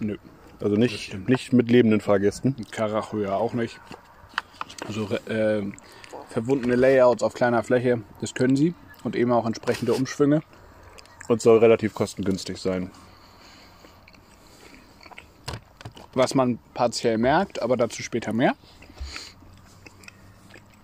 Nö. 0.00 0.16
Also 0.60 0.76
nicht, 0.76 1.28
nicht 1.28 1.52
mit 1.52 1.70
lebenden 1.70 2.00
Fahrgästen. 2.00 2.56
Karacho 2.70 3.18
ja 3.18 3.34
auch 3.34 3.52
nicht. 3.52 3.80
Also 4.86 5.08
äh, 5.26 5.62
verbundene 6.28 6.74
Layouts 6.74 7.22
auf 7.22 7.34
kleiner 7.34 7.62
Fläche, 7.62 8.02
das 8.20 8.34
können 8.34 8.56
sie. 8.56 8.74
Und 9.04 9.14
eben 9.14 9.32
auch 9.32 9.46
entsprechende 9.46 9.92
Umschwünge. 9.92 10.42
Und 11.28 11.40
soll 11.40 11.58
relativ 11.58 11.94
kostengünstig 11.94 12.58
sein. 12.58 12.90
was 16.18 16.34
man 16.34 16.58
partiell 16.74 17.16
merkt, 17.16 17.62
aber 17.62 17.76
dazu 17.76 18.02
später 18.02 18.32
mehr. 18.32 18.54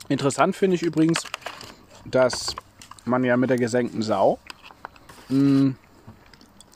Interessant 0.09 0.57
finde 0.57 0.77
ich 0.77 0.83
übrigens, 0.83 1.25
dass 2.05 2.55
man 3.05 3.25
ja 3.25 3.37
mit 3.37 3.51
der 3.51 3.59
gesenkten 3.59 4.03
Sau 4.03 4.39
mh, 5.29 5.75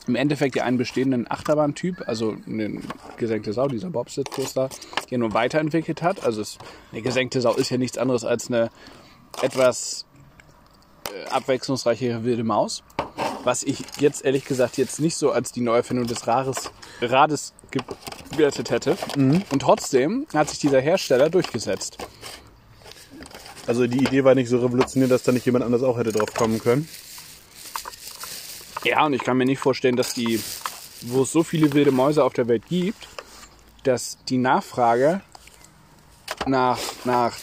im 0.09 0.15
Endeffekt 0.15 0.55
ja 0.55 0.63
einen 0.63 0.77
bestehenden 0.77 1.29
Achterbahntyp, 1.29 2.03
also 2.07 2.35
eine 2.47 2.81
gesenkte 3.17 3.53
Sau, 3.53 3.67
dieser 3.67 3.91
Bobsled-Coaster, 3.91 4.69
ja 5.09 5.17
nur 5.19 5.33
weiterentwickelt 5.33 6.01
hat. 6.01 6.23
Also 6.23 6.41
es, 6.41 6.57
eine 6.91 7.03
gesenkte 7.03 7.41
Sau 7.41 7.53
ist 7.53 7.69
ja 7.69 7.77
nichts 7.77 7.99
anderes 7.99 8.25
als 8.25 8.47
eine 8.47 8.71
etwas 9.43 10.07
äh, 11.13 11.29
abwechslungsreichere 11.29 12.23
wilde 12.23 12.43
Maus. 12.43 12.83
Was 13.43 13.61
ich 13.61 13.83
jetzt 13.99 14.25
ehrlich 14.25 14.45
gesagt 14.45 14.77
jetzt 14.77 14.99
nicht 14.99 15.15
so 15.15 15.31
als 15.31 15.51
die 15.51 15.61
Neuerfindung 15.61 16.07
des 16.07 16.25
Rares, 16.25 16.71
Rades 17.01 17.53
gewertet 18.31 18.71
hätte. 18.71 18.97
Und 19.15 19.61
trotzdem 19.61 20.25
hat 20.33 20.49
sich 20.49 20.57
dieser 20.57 20.81
Hersteller 20.81 21.29
durchgesetzt. 21.29 21.99
Also 23.67 23.85
die 23.85 23.99
Idee 23.99 24.23
war 24.23 24.33
nicht 24.33 24.49
so 24.49 24.57
revolutionär, 24.57 25.07
dass 25.07 25.21
da 25.21 25.31
nicht 25.31 25.45
jemand 25.45 25.63
anders 25.63 25.83
auch 25.83 25.99
hätte 25.99 26.11
drauf 26.11 26.33
kommen 26.33 26.59
können. 26.59 26.89
Ja, 28.83 29.05
und 29.05 29.13
ich 29.13 29.23
kann 29.23 29.37
mir 29.37 29.45
nicht 29.45 29.59
vorstellen, 29.59 29.95
dass 29.95 30.13
die, 30.13 30.41
wo 31.01 31.23
es 31.23 31.31
so 31.31 31.43
viele 31.43 31.73
wilde 31.73 31.91
Mäuse 31.91 32.23
auf 32.23 32.33
der 32.33 32.47
Welt 32.47 32.63
gibt, 32.67 33.07
dass 33.83 34.17
die 34.29 34.37
Nachfrage 34.37 35.21
nach, 36.45 36.79
nach 37.03 37.35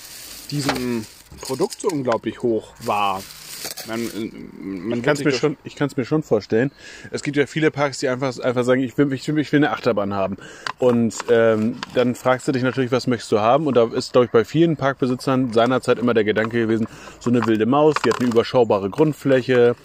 diesem 0.50 1.04
Produkt 1.40 1.80
so 1.80 1.88
unglaublich 1.88 2.42
hoch 2.42 2.72
war. 2.80 3.22
Man, 3.88 4.00
man 4.88 4.98
Ich 4.98 5.04
kann 5.04 5.14
es 5.14 5.24
mir, 5.24 5.32
schon- 5.32 5.56
ich 5.64 5.76
mir 5.96 6.04
schon 6.04 6.22
vorstellen. 6.22 6.70
Es 7.10 7.22
gibt 7.22 7.36
ja 7.36 7.46
viele 7.46 7.70
Parks, 7.70 7.98
die 7.98 8.08
einfach, 8.08 8.38
einfach 8.38 8.64
sagen, 8.64 8.82
ich 8.82 8.96
will, 8.98 9.12
ich, 9.12 9.26
will, 9.28 9.38
ich 9.38 9.52
will 9.52 9.58
eine 9.60 9.70
Achterbahn 9.70 10.14
haben. 10.14 10.36
Und 10.78 11.14
ähm, 11.30 11.76
dann 11.94 12.14
fragst 12.14 12.48
du 12.48 12.52
dich 12.52 12.62
natürlich, 12.62 12.92
was 12.92 13.06
möchtest 13.06 13.32
du 13.32 13.40
haben? 13.40 13.66
Und 13.66 13.76
da 13.76 13.84
ist, 13.92 14.12
glaube 14.12 14.26
ich, 14.26 14.30
bei 14.30 14.44
vielen 14.44 14.76
Parkbesitzern 14.76 15.52
seinerzeit 15.52 15.98
immer 15.98 16.14
der 16.14 16.24
Gedanke 16.24 16.58
gewesen, 16.60 16.86
so 17.20 17.30
eine 17.30 17.46
wilde 17.46 17.66
Maus, 17.66 17.94
die 18.04 18.10
hat 18.10 18.20
eine 18.20 18.28
überschaubare 18.28 18.90
Grundfläche, 18.90 19.76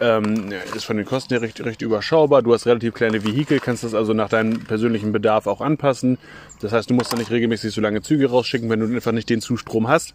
ähm, 0.00 0.50
ist 0.74 0.84
von 0.84 0.96
den 0.96 1.06
Kosten 1.06 1.34
her 1.34 1.42
recht, 1.42 1.62
recht 1.64 1.82
überschaubar. 1.82 2.42
Du 2.42 2.52
hast 2.52 2.66
relativ 2.66 2.94
kleine 2.94 3.24
Vehikel, 3.24 3.60
kannst 3.60 3.84
das 3.84 3.94
also 3.94 4.14
nach 4.14 4.28
deinem 4.28 4.60
persönlichen 4.64 5.12
Bedarf 5.12 5.46
auch 5.46 5.60
anpassen. 5.60 6.18
Das 6.60 6.72
heißt, 6.72 6.90
du 6.90 6.94
musst 6.94 7.12
dann 7.12 7.18
nicht 7.18 7.30
regelmäßig 7.30 7.72
so 7.74 7.80
lange 7.80 8.02
Züge 8.02 8.30
rausschicken, 8.30 8.68
wenn 8.70 8.80
du 8.80 8.86
einfach 8.86 9.12
nicht 9.12 9.28
den 9.30 9.40
Zustrom 9.40 9.88
hast. 9.88 10.14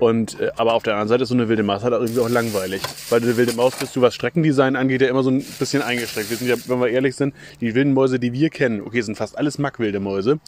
Und, 0.00 0.40
äh, 0.40 0.50
aber 0.56 0.74
auf 0.74 0.82
der 0.82 0.94
anderen 0.94 1.08
Seite 1.08 1.22
ist 1.24 1.28
so 1.28 1.34
eine 1.34 1.48
wilde 1.48 1.62
Maus 1.62 1.84
halt 1.84 1.92
irgendwie 1.92 2.20
auch 2.20 2.28
langweilig. 2.28 2.82
Weil 3.10 3.22
eine 3.22 3.36
wilde 3.36 3.52
Maus 3.52 3.76
bist 3.76 3.94
du, 3.94 4.00
was 4.00 4.14
Streckendesign 4.14 4.74
angeht, 4.74 5.02
ja 5.02 5.08
immer 5.08 5.22
so 5.22 5.30
ein 5.30 5.44
bisschen 5.58 5.82
eingeschränkt. 5.82 6.30
Wir 6.30 6.38
sind 6.38 6.48
ja, 6.48 6.56
wenn 6.66 6.80
wir 6.80 6.88
ehrlich 6.88 7.16
sind, 7.16 7.34
die 7.60 7.74
wilden 7.74 7.92
Mäuse, 7.92 8.18
die 8.18 8.32
wir 8.32 8.48
kennen, 8.48 8.80
okay, 8.80 9.02
sind 9.02 9.16
fast 9.16 9.36
alles 9.36 9.58
Mackwilde 9.58 10.00
Mäuse. 10.00 10.40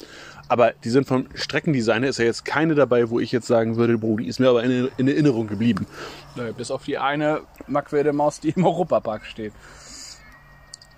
Aber 0.48 0.72
die 0.72 0.88
sind 0.88 1.06
vom 1.06 1.26
Streckendesign 1.34 2.02
ist 2.02 2.18
ja 2.18 2.24
jetzt 2.24 2.44
keine 2.44 2.74
dabei, 2.74 3.10
wo 3.10 3.20
ich 3.20 3.30
jetzt 3.30 3.46
sagen 3.46 3.76
würde, 3.76 3.98
Bro, 3.98 4.16
die 4.16 4.26
ist 4.26 4.40
mir 4.40 4.48
aber 4.48 4.64
in, 4.64 4.88
in 4.96 5.06
Erinnerung 5.06 5.46
geblieben. 5.46 5.86
Nö, 6.34 6.52
bis 6.54 6.70
auf 6.70 6.84
die 6.84 6.96
eine 6.96 7.42
Mackwilde 7.66 8.12
Maus, 8.14 8.40
die 8.40 8.50
im 8.50 8.64
Europapark 8.64 9.26
steht. 9.26 9.52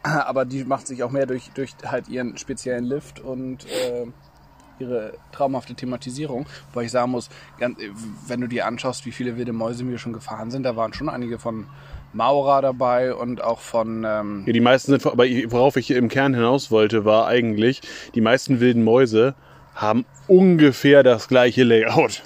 Aber 0.04 0.44
die 0.44 0.64
macht 0.64 0.86
sich 0.86 1.02
auch 1.02 1.10
mehr 1.10 1.26
durch, 1.26 1.50
durch 1.54 1.72
halt 1.84 2.08
ihren 2.08 2.36
speziellen 2.36 2.84
Lift 2.84 3.20
und 3.20 3.64
äh, 3.66 4.06
ihre 4.78 5.14
traumhafte 5.32 5.74
Thematisierung. 5.74 6.46
Weil 6.72 6.86
ich 6.86 6.90
sagen 6.90 7.10
muss, 7.10 7.28
ganz, 7.58 7.78
wenn 8.26 8.40
du 8.40 8.46
dir 8.46 8.66
anschaust, 8.66 9.06
wie 9.06 9.12
viele 9.12 9.36
wilde 9.36 9.52
Mäuse 9.52 9.86
wir 9.88 9.98
schon 9.98 10.12
gefahren 10.12 10.50
sind, 10.50 10.64
da 10.64 10.76
waren 10.76 10.92
schon 10.92 11.08
einige 11.08 11.38
von 11.38 11.66
Maurer 12.12 12.62
dabei 12.62 13.14
und 13.14 13.42
auch 13.42 13.58
von 13.58 14.04
ähm, 14.06 14.44
Ja, 14.46 14.52
die 14.52 14.60
meisten 14.60 14.92
sind, 14.92 15.06
aber 15.06 15.24
worauf 15.24 15.76
ich 15.76 15.90
im 15.90 16.08
Kern 16.08 16.34
hinaus 16.34 16.70
wollte, 16.70 17.04
war 17.04 17.26
eigentlich, 17.26 17.80
die 18.14 18.20
meisten 18.20 18.60
wilden 18.60 18.84
Mäuse 18.84 19.34
haben 19.74 20.04
ungefähr 20.28 21.02
das 21.02 21.26
gleiche 21.28 21.64
Layout. 21.64 22.22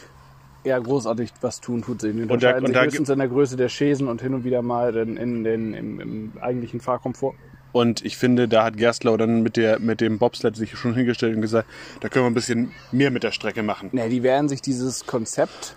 eher 0.64 0.80
großartig 0.80 1.32
was 1.40 1.60
tun 1.60 1.82
tut 1.82 2.02
sie. 2.02 2.12
Die 2.12 2.22
unterscheiden 2.22 2.60
und 2.60 2.66
sich 2.66 2.74
da 2.74 2.84
höchstens 2.84 3.08
in 3.08 3.18
der 3.18 3.28
Größe 3.28 3.56
der 3.56 3.68
Schäsen 3.68 4.08
und 4.08 4.20
hin 4.20 4.34
und 4.34 4.44
wieder 4.44 4.62
mal 4.62 4.94
in, 4.96 5.16
in 5.16 5.44
den, 5.44 5.74
im, 5.74 6.00
im 6.00 6.32
eigentlichen 6.40 6.80
Fahrkomfort. 6.80 7.34
Und 7.78 8.04
ich 8.04 8.16
finde, 8.16 8.48
da 8.48 8.64
hat 8.64 8.76
Gerstlau 8.76 9.16
dann 9.16 9.40
mit, 9.42 9.56
der, 9.56 9.78
mit 9.78 10.00
dem 10.00 10.18
Bobsled 10.18 10.56
sich 10.56 10.76
schon 10.76 10.94
hingestellt 10.94 11.36
und 11.36 11.42
gesagt, 11.42 11.68
da 12.00 12.08
können 12.08 12.24
wir 12.24 12.30
ein 12.30 12.34
bisschen 12.34 12.72
mehr 12.90 13.12
mit 13.12 13.22
der 13.22 13.30
Strecke 13.30 13.62
machen. 13.62 13.90
Ne, 13.92 14.08
die 14.08 14.24
werden 14.24 14.48
sich 14.48 14.60
dieses 14.60 15.06
Konzept 15.06 15.76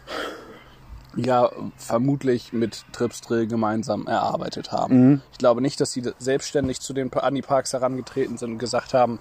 ja 1.16 1.52
vermutlich 1.78 2.54
mit 2.54 2.86
Tripsdrill 2.92 3.46
gemeinsam 3.46 4.08
erarbeitet 4.08 4.72
haben. 4.72 5.22
Ich 5.32 5.38
glaube 5.38 5.62
nicht, 5.62 5.80
dass 5.80 5.92
sie 5.92 6.02
selbstständig 6.18 6.80
zu 6.80 6.94
den 6.94 7.14
an 7.14 7.36
die 7.36 7.44
Parks 7.44 7.72
herangetreten 7.72 8.36
sind 8.40 8.54
und 8.54 8.58
gesagt 8.58 8.96
haben, 8.96 9.20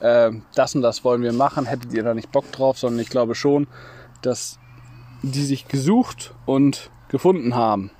äh, 0.00 0.30
das 0.54 0.74
und 0.74 0.80
das 0.80 1.04
wollen 1.04 1.20
wir 1.20 1.34
machen, 1.34 1.66
hättet 1.66 1.92
ihr 1.92 2.02
da 2.02 2.14
nicht 2.14 2.32
Bock 2.32 2.50
drauf, 2.50 2.78
sondern 2.78 3.00
ich 3.00 3.10
glaube 3.10 3.34
schon, 3.34 3.66
dass 4.22 4.58
die 5.20 5.44
sich 5.44 5.68
gesucht 5.68 6.32
und 6.46 6.90
gefunden 7.10 7.54
haben. 7.54 7.90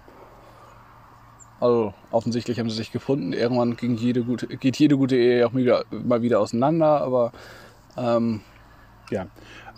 Also 1.63 1.95
offensichtlich 2.11 2.59
haben 2.59 2.69
sie 2.69 2.75
sich 2.77 2.91
gefunden. 2.91 3.33
Irgendwann 3.33 3.77
ging 3.77 3.95
jede 3.95 4.25
gute, 4.25 4.49
geht 4.49 4.79
jede 4.79 4.97
gute 4.97 5.15
Ehe 5.15 5.47
auch 5.47 5.55
wieder, 5.55 5.85
mal 5.93 6.21
wieder 6.21 6.41
auseinander, 6.41 7.01
aber 7.01 7.31
ähm, 7.97 8.41
Ja. 9.11 9.29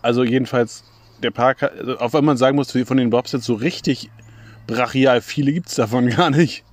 Also 0.00 0.24
jedenfalls, 0.24 0.82
der 1.22 1.30
Park, 1.30 1.62
also 1.62 1.98
auch 1.98 2.14
wenn 2.14 2.24
man 2.24 2.38
sagen 2.38 2.56
muss, 2.56 2.72
von 2.72 2.96
den 2.96 3.10
Bobsleds 3.10 3.44
so 3.44 3.52
richtig 3.52 4.10
brachial 4.66 5.20
viele 5.20 5.52
gibt's 5.52 5.74
davon 5.74 6.08
gar 6.16 6.30
nicht. 6.30 6.64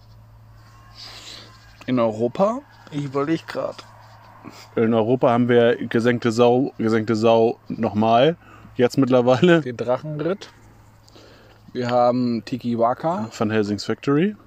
in 1.87 1.99
Europa, 1.99 2.61
ich 2.91 3.03
überlege 3.03 3.43
gerade. 3.47 3.83
In 4.77 4.93
Europa 4.93 5.29
haben 5.29 5.49
wir 5.49 5.75
gesenkte 5.87 6.31
Sau, 6.31 6.71
gesenkte 6.77 7.17
Sau 7.17 7.59
nochmal, 7.67 8.37
jetzt 8.77 8.97
mittlerweile, 8.97 9.59
den 9.59 9.75
Drachenritt. 9.75 10.53
Wir 11.73 11.89
haben 11.89 12.43
Tiki 12.45 12.79
Waka. 12.79 13.27
von 13.29 13.51
Helsings 13.51 13.83
Factory. 13.83 14.37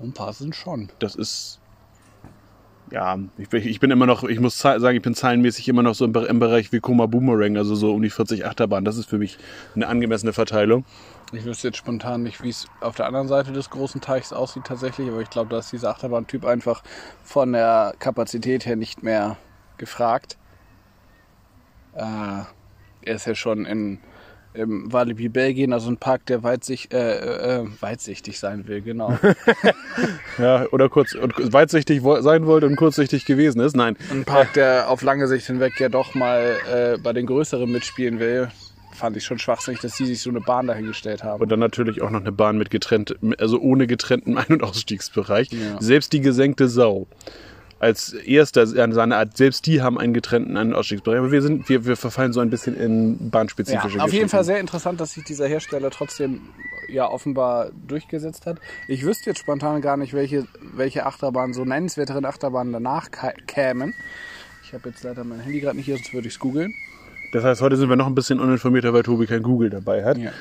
Ein 0.00 0.12
paar 0.12 0.32
sind 0.32 0.54
schon. 0.54 0.90
Das 1.00 1.14
ist, 1.16 1.60
ja, 2.90 3.18
ich, 3.36 3.48
bin- 3.48 3.66
ich 3.66 3.80
bin 3.80 3.90
immer 3.90 4.06
noch, 4.06 4.22
ich 4.24 4.38
muss 4.40 4.58
sagen, 4.58 4.96
ich 4.96 5.02
bin 5.02 5.14
zahlenmäßig 5.14 5.68
immer 5.68 5.82
noch 5.82 5.94
so 5.94 6.04
im, 6.04 6.14
im 6.14 6.38
Bereich 6.38 6.72
wie 6.72 6.80
Koma 6.80 7.06
Boomerang, 7.06 7.56
also 7.56 7.74
so 7.74 7.92
um 7.94 8.02
die 8.02 8.10
40 8.10 8.46
Achterbahn. 8.46 8.84
Das 8.84 8.96
ist 8.96 9.08
für 9.08 9.18
mich 9.18 9.38
eine 9.74 9.88
angemessene 9.88 10.32
Verteilung. 10.32 10.84
Ich 11.32 11.44
wüsste 11.44 11.68
jetzt 11.68 11.76
spontan 11.76 12.22
nicht, 12.22 12.42
wie 12.42 12.48
es 12.48 12.66
auf 12.80 12.94
der 12.96 13.06
anderen 13.06 13.28
Seite 13.28 13.52
des 13.52 13.68
großen 13.70 14.00
Teichs 14.00 14.32
aussieht 14.32 14.64
tatsächlich, 14.64 15.08
aber 15.08 15.20
ich 15.20 15.28
glaube, 15.30 15.50
da 15.50 15.58
ist 15.58 15.72
dieser 15.72 15.90
Achterbahntyp 15.90 16.44
einfach 16.46 16.82
von 17.22 17.52
der 17.52 17.94
Kapazität 17.98 18.64
her 18.64 18.76
nicht 18.76 19.02
mehr 19.02 19.36
gefragt. 19.76 20.38
Äh, 21.94 22.02
er 23.02 23.14
ist 23.14 23.26
ja 23.26 23.34
schon 23.34 23.66
in 23.66 23.98
im 24.58 24.92
Walibi 24.92 25.28
Belgien, 25.28 25.72
also 25.72 25.90
ein 25.90 25.96
Park, 25.96 26.26
der 26.26 26.42
weitsicht, 26.42 26.92
äh, 26.92 27.60
äh, 27.60 27.66
weitsichtig 27.80 28.38
sein 28.38 28.66
will, 28.66 28.82
genau. 28.82 29.18
Ja, 30.38 30.66
oder 30.70 30.88
kurz 30.88 31.14
und 31.14 31.52
weitsichtig 31.52 32.02
sein 32.20 32.46
wollte 32.46 32.66
und 32.66 32.76
kurzsichtig 32.76 33.24
gewesen 33.24 33.60
ist. 33.60 33.74
Nein. 33.74 33.96
Ein 34.10 34.24
Park, 34.24 34.52
der 34.52 34.88
auf 34.88 35.02
lange 35.02 35.26
Sicht 35.26 35.46
hinweg 35.46 35.80
ja 35.80 35.88
doch 35.88 36.14
mal 36.14 36.56
äh, 36.72 36.98
bei 36.98 37.12
den 37.12 37.26
Größeren 37.26 37.70
mitspielen 37.70 38.20
will, 38.20 38.48
fand 38.98 39.16
ich 39.16 39.24
schon 39.24 39.38
schwachsinnig, 39.38 39.80
dass 39.80 39.96
die 39.96 40.06
sich 40.06 40.20
so 40.20 40.30
eine 40.30 40.40
Bahn 40.40 40.66
dahingestellt 40.66 41.24
haben. 41.24 41.42
Und 41.42 41.50
dann 41.50 41.60
natürlich 41.60 42.02
auch 42.02 42.10
noch 42.10 42.20
eine 42.20 42.32
Bahn 42.32 42.58
mit 42.58 42.70
getrennt, 42.70 43.16
also 43.38 43.58
ohne 43.60 43.86
getrennten 43.86 44.36
Ein- 44.38 44.46
und 44.48 44.62
Ausstiegsbereich. 44.62 45.50
Ja. 45.50 45.80
Selbst 45.80 46.12
die 46.12 46.20
gesenkte 46.20 46.68
Sau. 46.68 47.06
Als 47.80 48.12
erster 48.12 48.66
seine 48.66 49.16
Art, 49.16 49.36
selbst 49.36 49.66
die 49.66 49.82
haben 49.82 49.98
einen 49.98 50.12
getrennten 50.12 50.56
Ein- 50.56 50.68
und 50.68 50.74
Ausstiegsbereich. 50.74 51.18
Aber 51.18 51.30
wir 51.30 51.42
sind, 51.42 51.68
wir, 51.68 51.86
wir 51.86 51.96
verfallen 51.96 52.32
so 52.32 52.40
ein 52.40 52.50
bisschen 52.50 52.76
in 52.76 53.18
Ja, 53.20 53.28
bahnspezifische 53.30 53.86
auf 53.86 53.92
jeden 53.92 54.04
Geschichten. 54.06 54.28
Fall 54.30 54.44
sehr 54.44 54.58
interessant, 54.58 55.00
dass 55.00 55.12
sich 55.12 55.24
dieser 55.24 55.46
Hersteller 55.46 55.90
trotzdem 55.90 56.40
ja 56.88 57.08
offenbar 57.08 57.70
durchgesetzt 57.86 58.46
hat. 58.46 58.58
Ich 58.88 59.04
wüsste 59.04 59.30
jetzt 59.30 59.38
spontan 59.38 59.80
gar 59.80 59.96
nicht, 59.96 60.12
welche, 60.12 60.46
welche 60.74 61.06
Achterbahnen, 61.06 61.54
so 61.54 61.64
nennenswerteren 61.64 62.24
Achterbahnen 62.24 62.72
danach 62.72 63.10
kämen. 63.46 63.94
Ich 64.64 64.72
habe 64.72 64.88
jetzt 64.88 65.04
leider 65.04 65.22
mein 65.22 65.40
Handy 65.40 65.60
gerade 65.60 65.76
nicht 65.76 65.86
hier, 65.86 65.96
sonst 65.96 66.12
würde 66.12 66.26
ich 66.26 66.34
es 66.34 66.40
googeln. 66.40 66.74
Das 67.32 67.44
heißt, 67.44 67.60
heute 67.60 67.76
sind 67.76 67.88
wir 67.88 67.96
noch 67.96 68.06
ein 68.06 68.14
bisschen 68.14 68.40
uninformierter, 68.40 68.92
weil 68.92 69.02
Tobi 69.02 69.26
kein 69.26 69.42
Google 69.42 69.70
dabei 69.70 70.04
hat. 70.04 70.18
Ja. 70.18 70.32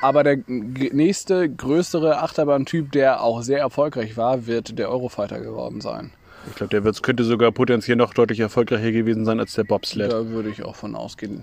Aber 0.00 0.22
der 0.22 0.38
nächste 0.46 1.48
größere 1.48 2.22
Achterbahntyp, 2.22 2.92
der 2.92 3.22
auch 3.22 3.42
sehr 3.42 3.58
erfolgreich 3.58 4.16
war, 4.16 4.46
wird 4.46 4.78
der 4.78 4.90
Eurofighter 4.90 5.40
geworden 5.40 5.80
sein. 5.80 6.10
Ich 6.50 6.56
glaube, 6.56 6.70
der 6.70 6.84
wird's, 6.84 7.02
könnte 7.02 7.24
sogar 7.24 7.52
potenziell 7.52 7.96
noch 7.96 8.14
deutlich 8.14 8.40
erfolgreicher 8.40 8.92
gewesen 8.92 9.24
sein 9.24 9.40
als 9.40 9.54
der 9.54 9.64
Bobsled. 9.64 10.12
Da 10.12 10.28
würde 10.28 10.48
ich 10.48 10.64
auch 10.64 10.76
von 10.76 10.94
ausgehen. 10.94 11.42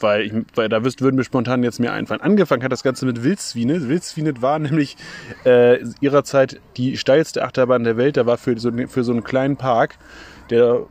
Weil, 0.00 0.22
ich, 0.22 0.32
weil 0.56 0.68
da 0.68 0.84
wüsst, 0.84 1.00
würden 1.00 1.16
mir 1.16 1.24
spontan 1.24 1.62
jetzt 1.62 1.78
mehr 1.78 1.92
einfallen. 1.92 2.20
Angefangen 2.20 2.62
hat 2.64 2.72
das 2.72 2.82
Ganze 2.82 3.06
mit 3.06 3.22
Wildswienet. 3.22 3.88
Wildswienet 3.88 4.42
war 4.42 4.58
nämlich 4.58 4.96
äh, 5.44 5.78
ihrerzeit 6.00 6.60
die 6.76 6.96
steilste 6.96 7.44
Achterbahn 7.44 7.84
der 7.84 7.96
Welt. 7.96 8.16
Da 8.16 8.26
war 8.26 8.36
für 8.36 8.58
so, 8.58 8.70
für 8.88 9.04
so 9.04 9.12
einen 9.12 9.22
kleinen 9.22 9.56
Park, 9.56 9.98
der, 10.50 10.86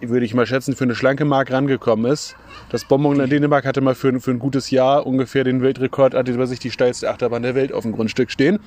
würde 0.00 0.24
ich 0.24 0.34
mal 0.34 0.46
schätzen, 0.46 0.74
für 0.74 0.84
eine 0.84 0.94
schlanke 0.94 1.24
Mark 1.24 1.52
rangekommen 1.52 2.10
ist. 2.10 2.36
Das 2.70 2.86
Bonbonland 2.86 3.30
Dänemark 3.30 3.66
hatte 3.66 3.80
mal 3.80 3.94
für, 3.94 4.18
für 4.20 4.30
ein 4.30 4.38
gutes 4.38 4.70
Jahr 4.70 5.06
ungefähr 5.06 5.44
den 5.44 5.62
Weltrekord, 5.62 6.14
hatte 6.14 6.32
über 6.32 6.46
sich 6.46 6.58
die 6.58 6.70
steilste 6.70 7.10
Achterbahn 7.10 7.42
der 7.42 7.54
Welt 7.54 7.72
auf 7.72 7.82
dem 7.82 7.92
Grundstück 7.92 8.30
stehen. 8.30 8.60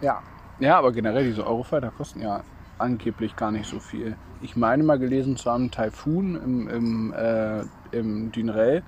Ja. 0.00 0.22
Ja, 0.60 0.78
aber 0.78 0.92
generell 0.92 1.24
diese 1.24 1.46
Eurofighter 1.46 1.90
kosten 1.96 2.20
ja 2.20 2.42
angeblich 2.82 3.36
gar 3.36 3.50
nicht 3.50 3.66
so 3.66 3.78
viel. 3.78 4.16
Ich 4.42 4.56
meine 4.56 4.82
mal 4.82 4.98
gelesen 4.98 5.36
zu 5.36 5.50
haben, 5.50 5.70
Typhoon 5.70 6.36
im, 6.36 6.68
im, 6.68 7.14
äh, 7.14 7.62
im 7.92 8.32
Dünrell 8.32 8.82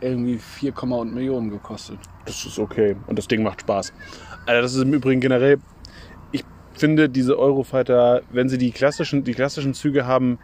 irgendwie 0.00 0.38
4, 0.38 0.72
und 0.82 1.14
Millionen 1.14 1.50
gekostet. 1.50 1.98
Das 2.24 2.44
ist 2.44 2.58
okay 2.58 2.96
und 3.06 3.18
das 3.18 3.26
Ding 3.26 3.42
macht 3.42 3.62
Spaß. 3.62 3.92
Also 4.46 4.62
das 4.62 4.74
ist 4.74 4.82
im 4.82 4.92
Übrigen 4.92 5.20
generell. 5.20 5.58
Ich, 6.32 6.44
finde 6.74 7.08
diese 7.08 7.38
Eurofighter, 7.38 8.22
wenn 8.30 8.48
sie 8.48 8.58
die 8.58 8.70
klassischen, 8.70 9.24
die 9.24 9.34
klassischen 9.34 9.74
Züge 9.74 10.06
haben, 10.06 10.38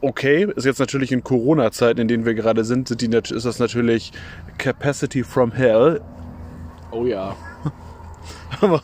okay. 0.00 0.46
Ist 0.56 0.64
jetzt 0.64 0.78
natürlich 0.78 1.12
in 1.12 1.24
Corona-Zeiten, 1.24 2.00
in 2.00 2.08
denen 2.08 2.24
wir 2.24 2.34
gerade 2.34 2.64
sind, 2.64 2.88
sind 2.88 3.00
die, 3.00 3.34
ist 3.34 3.46
das 3.46 3.58
natürlich 3.58 4.12
Capacity 4.58 5.24
from 5.24 5.52
Hell. 5.52 6.00
Oh 6.92 7.04
ja. 7.04 7.36
Aber 8.60 8.82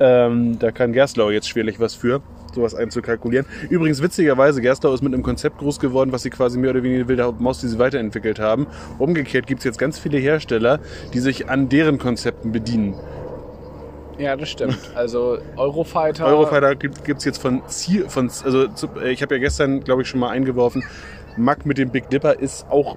ähm, 0.00 0.58
da 0.58 0.72
kann 0.72 0.92
Gerstlauer 0.92 1.32
jetzt 1.32 1.48
schwerlich 1.48 1.80
was 1.80 1.94
für, 1.94 2.22
sowas 2.54 2.74
einzukalkulieren. 2.74 3.46
Übrigens, 3.70 4.02
witzigerweise, 4.02 4.60
Gerstlauer 4.60 4.94
ist 4.94 5.02
mit 5.02 5.12
einem 5.12 5.22
Konzept 5.22 5.58
groß 5.58 5.80
geworden, 5.80 6.12
was 6.12 6.22
sie 6.22 6.30
quasi 6.30 6.58
mehr 6.58 6.70
oder 6.70 6.82
weniger 6.82 7.08
wilde 7.08 7.34
Maus, 7.38 7.60
die 7.60 7.68
sie 7.68 7.78
weiterentwickelt 7.78 8.38
haben. 8.38 8.66
Umgekehrt 8.98 9.46
gibt 9.46 9.60
es 9.60 9.64
jetzt 9.64 9.78
ganz 9.78 9.98
viele 9.98 10.18
Hersteller, 10.18 10.80
die 11.12 11.20
sich 11.20 11.48
an 11.48 11.68
deren 11.68 11.98
Konzepten 11.98 12.52
bedienen. 12.52 12.94
Ja, 14.18 14.36
das 14.36 14.48
stimmt. 14.48 14.78
Also 14.94 15.38
Eurofighter. 15.56 16.26
Eurofighter 16.26 16.76
gibt 16.76 17.18
es 17.18 17.24
jetzt 17.24 17.38
von 17.38 17.62
Ziel, 17.66 18.08
von, 18.08 18.30
also 18.44 18.64
äh, 19.00 19.10
ich 19.10 19.22
habe 19.22 19.34
ja 19.34 19.40
gestern, 19.40 19.82
glaube 19.82 20.02
ich, 20.02 20.08
schon 20.08 20.20
mal 20.20 20.30
eingeworfen, 20.30 20.84
Mack 21.36 21.66
mit 21.66 21.78
dem 21.78 21.90
Big 21.90 22.10
Dipper 22.10 22.38
ist 22.38 22.66
auch 22.70 22.96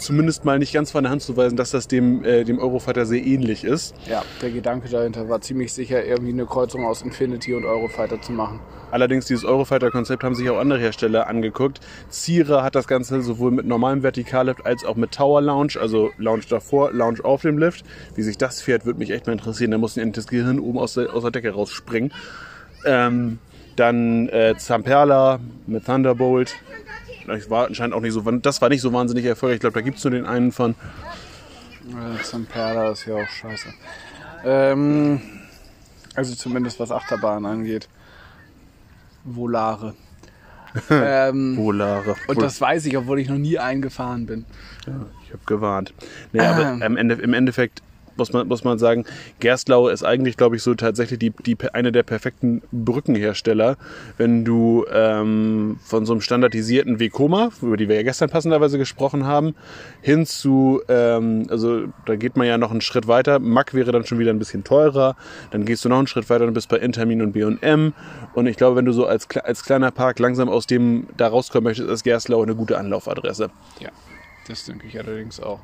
zumindest 0.00 0.44
mal 0.44 0.58
nicht 0.58 0.72
ganz 0.72 0.90
von 0.90 1.04
der 1.04 1.10
Hand 1.10 1.22
zu 1.22 1.36
weisen, 1.36 1.56
dass 1.56 1.70
das 1.70 1.88
dem, 1.88 2.24
äh, 2.24 2.44
dem 2.44 2.58
Eurofighter 2.58 3.06
sehr 3.06 3.24
ähnlich 3.24 3.64
ist. 3.64 3.94
Ja, 4.08 4.22
der 4.42 4.50
Gedanke 4.50 4.88
dahinter 4.88 5.28
war 5.28 5.40
ziemlich 5.40 5.72
sicher, 5.72 6.04
irgendwie 6.04 6.32
eine 6.32 6.46
Kreuzung 6.46 6.84
aus 6.84 7.02
Infinity 7.02 7.54
und 7.54 7.64
Eurofighter 7.64 8.20
zu 8.20 8.32
machen. 8.32 8.60
Allerdings 8.90 9.26
dieses 9.26 9.44
Eurofighter-Konzept 9.44 10.24
haben 10.24 10.34
sich 10.34 10.50
auch 10.50 10.58
andere 10.58 10.80
Hersteller 10.80 11.28
angeguckt. 11.28 11.80
Zierer 12.08 12.62
hat 12.62 12.74
das 12.74 12.88
Ganze 12.88 13.22
sowohl 13.22 13.52
mit 13.52 13.66
normalem 13.66 14.02
Vertikallift 14.02 14.66
als 14.66 14.84
auch 14.84 14.96
mit 14.96 15.12
Tower 15.12 15.40
Lounge, 15.40 15.74
also 15.80 16.10
Lounge 16.18 16.44
davor, 16.48 16.92
Lounge 16.92 17.24
auf 17.24 17.42
dem 17.42 17.58
Lift. 17.58 17.84
Wie 18.16 18.22
sich 18.22 18.36
das 18.36 18.60
fährt, 18.60 18.86
würde 18.86 18.98
mich 18.98 19.10
echt 19.10 19.26
mal 19.26 19.32
interessieren. 19.32 19.70
Da 19.70 19.78
muss 19.78 19.96
endlich 19.96 20.24
das 20.24 20.26
Gehirn 20.26 20.58
oben 20.58 20.78
aus 20.78 20.94
der, 20.94 21.14
aus 21.14 21.22
der 21.22 21.30
Decke 21.30 21.50
rausspringen. 21.50 22.12
Ähm, 22.84 23.38
dann 23.76 24.28
äh, 24.28 24.56
Zamperla 24.58 25.38
mit 25.66 25.86
Thunderbolt. 25.86 26.56
Das 27.26 27.50
war 27.50 27.66
anscheinend 27.66 27.94
auch 27.94 28.00
nicht 28.00 28.12
so, 28.12 28.20
das 28.20 28.60
war 28.60 28.68
nicht 28.68 28.80
so 28.80 28.92
wahnsinnig 28.92 29.24
erfolgreich. 29.24 29.56
Ich 29.56 29.60
glaube, 29.60 29.74
da 29.74 29.80
gibt 29.80 29.98
es 29.98 30.04
nur 30.04 30.12
den 30.12 30.26
einen 30.26 30.52
von. 30.52 30.74
Zamperla 32.22 32.90
ist 32.90 33.06
ja 33.06 33.16
auch 33.16 33.28
scheiße. 33.28 33.68
Ähm, 34.44 35.20
also 36.14 36.34
zumindest 36.34 36.80
was 36.80 36.90
Achterbahn 36.90 37.46
angeht. 37.46 37.88
Volare. 39.24 39.94
ähm, 40.90 41.56
Polare. 41.56 42.14
und 42.28 42.40
das 42.40 42.60
weiß 42.60 42.86
ich, 42.86 42.96
obwohl 42.96 43.18
ich 43.18 43.28
noch 43.28 43.38
nie 43.38 43.58
eingefahren 43.58 44.26
bin. 44.26 44.44
Ich 45.24 45.32
habe 45.32 45.42
gewarnt. 45.46 45.92
Nee, 46.32 46.40
aber 46.40 46.84
am 46.84 46.96
Ende, 46.96 47.16
im 47.16 47.34
Endeffekt 47.34 47.82
muss 48.20 48.32
man, 48.32 48.46
muss 48.46 48.64
man 48.64 48.78
sagen, 48.78 49.04
Gerstlauer 49.40 49.90
ist 49.92 50.04
eigentlich, 50.04 50.36
glaube 50.36 50.56
ich, 50.56 50.62
so 50.62 50.74
tatsächlich 50.74 51.18
die, 51.18 51.30
die, 51.30 51.56
eine 51.72 51.90
der 51.90 52.02
perfekten 52.02 52.62
Brückenhersteller, 52.70 53.76
wenn 54.18 54.44
du 54.44 54.84
ähm, 54.92 55.78
von 55.82 56.06
so 56.06 56.12
einem 56.12 56.20
standardisierten 56.20 57.00
Vekoma, 57.00 57.50
über 57.62 57.76
die 57.76 57.88
wir 57.88 57.96
ja 57.96 58.02
gestern 58.02 58.30
passenderweise 58.30 58.78
gesprochen 58.78 59.26
haben, 59.26 59.54
hin 60.02 60.26
zu, 60.26 60.82
ähm, 60.88 61.46
also 61.50 61.86
da 62.06 62.16
geht 62.16 62.36
man 62.36 62.46
ja 62.46 62.58
noch 62.58 62.70
einen 62.70 62.82
Schritt 62.82 63.08
weiter. 63.08 63.38
Mack 63.38 63.74
wäre 63.74 63.90
dann 63.90 64.04
schon 64.04 64.18
wieder 64.18 64.30
ein 64.30 64.38
bisschen 64.38 64.64
teurer. 64.64 65.16
Dann 65.50 65.64
gehst 65.64 65.84
du 65.84 65.88
noch 65.88 65.98
einen 65.98 66.06
Schritt 66.06 66.28
weiter 66.30 66.46
und 66.46 66.54
bist 66.54 66.68
bei 66.68 66.76
Intermin 66.76 67.22
und 67.22 67.32
B&M. 67.32 67.94
Und 68.34 68.46
ich 68.46 68.56
glaube, 68.56 68.76
wenn 68.76 68.84
du 68.84 68.92
so 68.92 69.06
als, 69.06 69.26
als 69.42 69.64
kleiner 69.64 69.90
Park 69.90 70.18
langsam 70.18 70.48
aus 70.48 70.66
dem 70.66 71.08
da 71.16 71.28
rauskommen 71.28 71.64
möchtest, 71.64 71.88
ist 71.88 72.04
Gerstlauer 72.04 72.42
eine 72.42 72.54
gute 72.54 72.78
Anlaufadresse. 72.78 73.50
Ja, 73.80 73.88
das 74.46 74.66
denke 74.66 74.86
ich 74.86 74.98
allerdings 74.98 75.40
auch. 75.40 75.60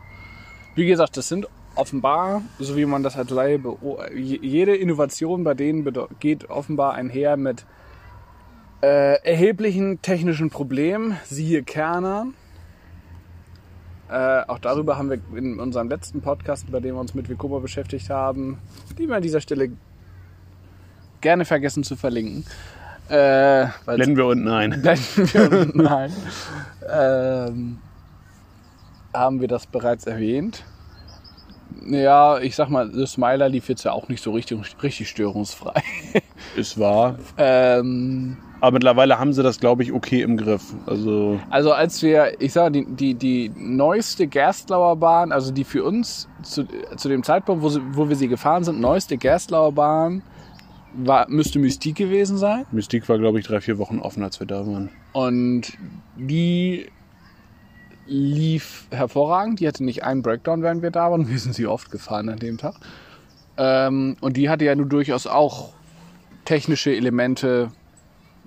Wie 0.74 0.86
gesagt, 0.86 1.16
das 1.16 1.28
sind 1.28 1.46
offenbar, 1.76 2.42
so 2.58 2.76
wie 2.76 2.86
man 2.86 3.02
das 3.02 3.16
als 3.16 3.30
Laie 3.30 3.58
beo- 3.58 4.00
je- 4.14 4.40
jede 4.42 4.74
Innovation 4.76 5.44
bei 5.44 5.54
denen 5.54 5.86
geht 6.20 6.48
offenbar 6.50 6.94
einher 6.94 7.36
mit 7.36 7.64
äh, 8.82 9.20
erheblichen 9.22 10.00
technischen 10.02 10.50
Problemen, 10.50 11.16
siehe 11.24 11.62
Kerner. 11.62 12.26
Äh, 14.10 14.42
auch 14.46 14.58
darüber 14.58 14.96
haben 14.98 15.10
wir 15.10 15.18
in 15.36 15.58
unserem 15.58 15.88
letzten 15.88 16.20
Podcast, 16.20 16.70
bei 16.70 16.80
dem 16.80 16.94
wir 16.94 17.00
uns 17.00 17.14
mit 17.14 17.28
Vekoma 17.28 17.58
beschäftigt 17.58 18.08
haben, 18.10 18.58
die 18.98 19.08
wir 19.08 19.16
an 19.16 19.22
dieser 19.22 19.40
Stelle 19.40 19.70
gerne 21.20 21.44
vergessen 21.44 21.82
zu 21.82 21.96
verlinken. 21.96 22.44
Äh, 23.08 23.66
Blenden 23.84 24.16
wir 24.16 24.26
unten 24.26 24.48
ein. 24.48 24.70
Blenden 24.82 25.34
wir 25.34 25.60
unten 25.60 25.86
ein. 25.86 26.12
Ähm, 26.88 27.78
haben 29.12 29.40
wir 29.40 29.48
das 29.48 29.66
bereits 29.66 30.06
erwähnt? 30.06 30.64
Ja, 31.86 32.38
ich 32.38 32.56
sag 32.56 32.68
mal, 32.70 32.90
The 32.92 33.06
Smiler 33.06 33.48
lief 33.48 33.68
jetzt 33.68 33.84
ja 33.84 33.92
auch 33.92 34.08
nicht 34.08 34.22
so 34.22 34.32
richtig, 34.32 34.58
richtig 34.82 35.08
störungsfrei. 35.08 35.82
Ist 36.56 36.78
wahr. 36.78 37.16
ähm, 37.38 38.36
Aber 38.60 38.72
mittlerweile 38.72 39.18
haben 39.18 39.32
sie 39.32 39.42
das, 39.42 39.60
glaube 39.60 39.82
ich, 39.82 39.92
okay 39.92 40.22
im 40.22 40.36
Griff. 40.36 40.74
Also, 40.86 41.38
also 41.50 41.72
als 41.72 42.02
wir, 42.02 42.40
ich 42.40 42.52
sag, 42.52 42.72
die, 42.72 42.86
die, 42.86 43.14
die 43.14 43.52
neueste 43.56 44.26
Gerstlauer 44.26 44.96
Bahn, 44.96 45.32
also 45.32 45.52
die 45.52 45.64
für 45.64 45.84
uns 45.84 46.28
zu, 46.42 46.66
zu 46.96 47.08
dem 47.08 47.22
Zeitpunkt, 47.22 47.62
wo, 47.62 47.68
sie, 47.68 47.80
wo 47.92 48.08
wir 48.08 48.16
sie 48.16 48.28
gefahren 48.28 48.64
sind, 48.64 48.80
neueste 48.80 49.16
Gerstlauer 49.16 49.72
Bahn, 49.72 50.22
war, 50.94 51.28
müsste 51.28 51.58
Mystique 51.58 52.04
gewesen 52.04 52.38
sein. 52.38 52.64
Mystique 52.72 53.08
war, 53.08 53.18
glaube 53.18 53.38
ich, 53.38 53.46
drei, 53.46 53.60
vier 53.60 53.78
Wochen 53.78 53.98
offen, 53.98 54.22
als 54.22 54.40
wir 54.40 54.46
da 54.46 54.66
waren. 54.66 54.88
Und 55.12 55.72
die 56.16 56.86
lief 58.06 58.86
hervorragend. 58.90 59.60
Die 59.60 59.68
hatte 59.68 59.84
nicht 59.84 60.04
einen 60.04 60.22
Breakdown, 60.22 60.62
während 60.62 60.82
wir 60.82 60.90
da 60.90 61.10
waren. 61.10 61.28
Wir 61.28 61.38
sind 61.38 61.54
sie 61.54 61.66
oft 61.66 61.90
gefahren 61.90 62.28
an 62.28 62.38
dem 62.38 62.58
Tag. 62.58 62.74
Ähm, 63.56 64.16
und 64.20 64.36
die 64.36 64.48
hatte 64.48 64.64
ja 64.64 64.74
nur 64.74 64.86
durchaus 64.86 65.26
auch 65.26 65.72
technische 66.44 66.94
Elemente, 66.94 67.70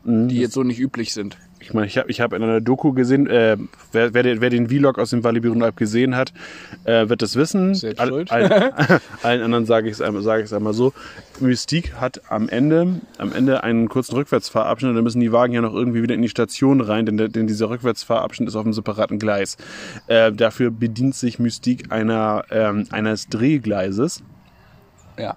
die 0.04 0.40
jetzt 0.40 0.54
so 0.54 0.64
nicht 0.64 0.80
üblich 0.80 1.14
sind. 1.14 1.38
Ich 1.62 1.74
meine, 1.74 1.88
ich 1.88 1.98
habe 1.98 2.10
ich 2.10 2.22
hab 2.22 2.32
in 2.34 2.42
einer 2.42 2.62
Doku 2.62 2.94
gesehen, 2.94 3.28
äh, 3.28 3.58
wer, 3.92 4.14
wer, 4.14 4.24
den- 4.24 4.40
wer 4.42 4.50
den 4.50 4.70
Vlog 4.70 4.98
aus 4.98 5.10
dem 5.10 5.24
Walibi 5.24 5.50
Alp 5.62 5.76
gesehen 5.76 6.16
hat, 6.16 6.32
äh, 6.86 7.10
wird 7.10 7.22
es 7.22 7.36
wissen. 7.36 7.76
Selbst 7.76 8.00
All- 8.00 8.08
schuld. 8.10 8.32
Allen, 8.32 8.52
allen 9.24 9.42
anderen 9.44 9.66
sage 9.66 9.88
ich 9.88 9.94
es 9.94 10.02
einmal, 10.02 10.24
es 10.42 10.54
einmal 10.54 10.74
so. 10.74 10.94
Mystique 11.42 11.94
hat 12.00 12.22
am 12.32 12.48
Ende, 12.50 13.02
am 13.18 13.34
Ende 13.34 13.64
einen 13.64 13.90
kurzen 13.90 14.16
Rückwärtsfahrabschnitt. 14.16 14.96
Da 14.96 15.02
müssen 15.02 15.20
die 15.20 15.32
Wagen 15.32 15.52
ja 15.54 15.62
noch 15.62 15.74
irgendwie 15.74 16.02
wieder 16.02 16.16
in 16.16 16.22
die 16.22 16.30
Station 16.30 16.80
rein, 16.82 17.06
denn, 17.06 17.18
denn 17.18 17.48
dieser 17.48 17.70
Rückwärtsfahrabschnitt 17.70 18.48
ist 18.50 18.56
auf 18.56 18.64
einem 18.64 18.74
separaten 18.74 19.20
Gleis. 19.20 19.58
Äh, 20.08 20.32
dafür 20.32 20.72
bedient 20.72 21.16
sich 21.16 21.40
Mystique 21.40 21.92
einer, 21.92 22.46
ähm, 22.52 22.86
eines 22.92 23.28
Drehgleises. 23.28 24.24
Ja. 25.18 25.36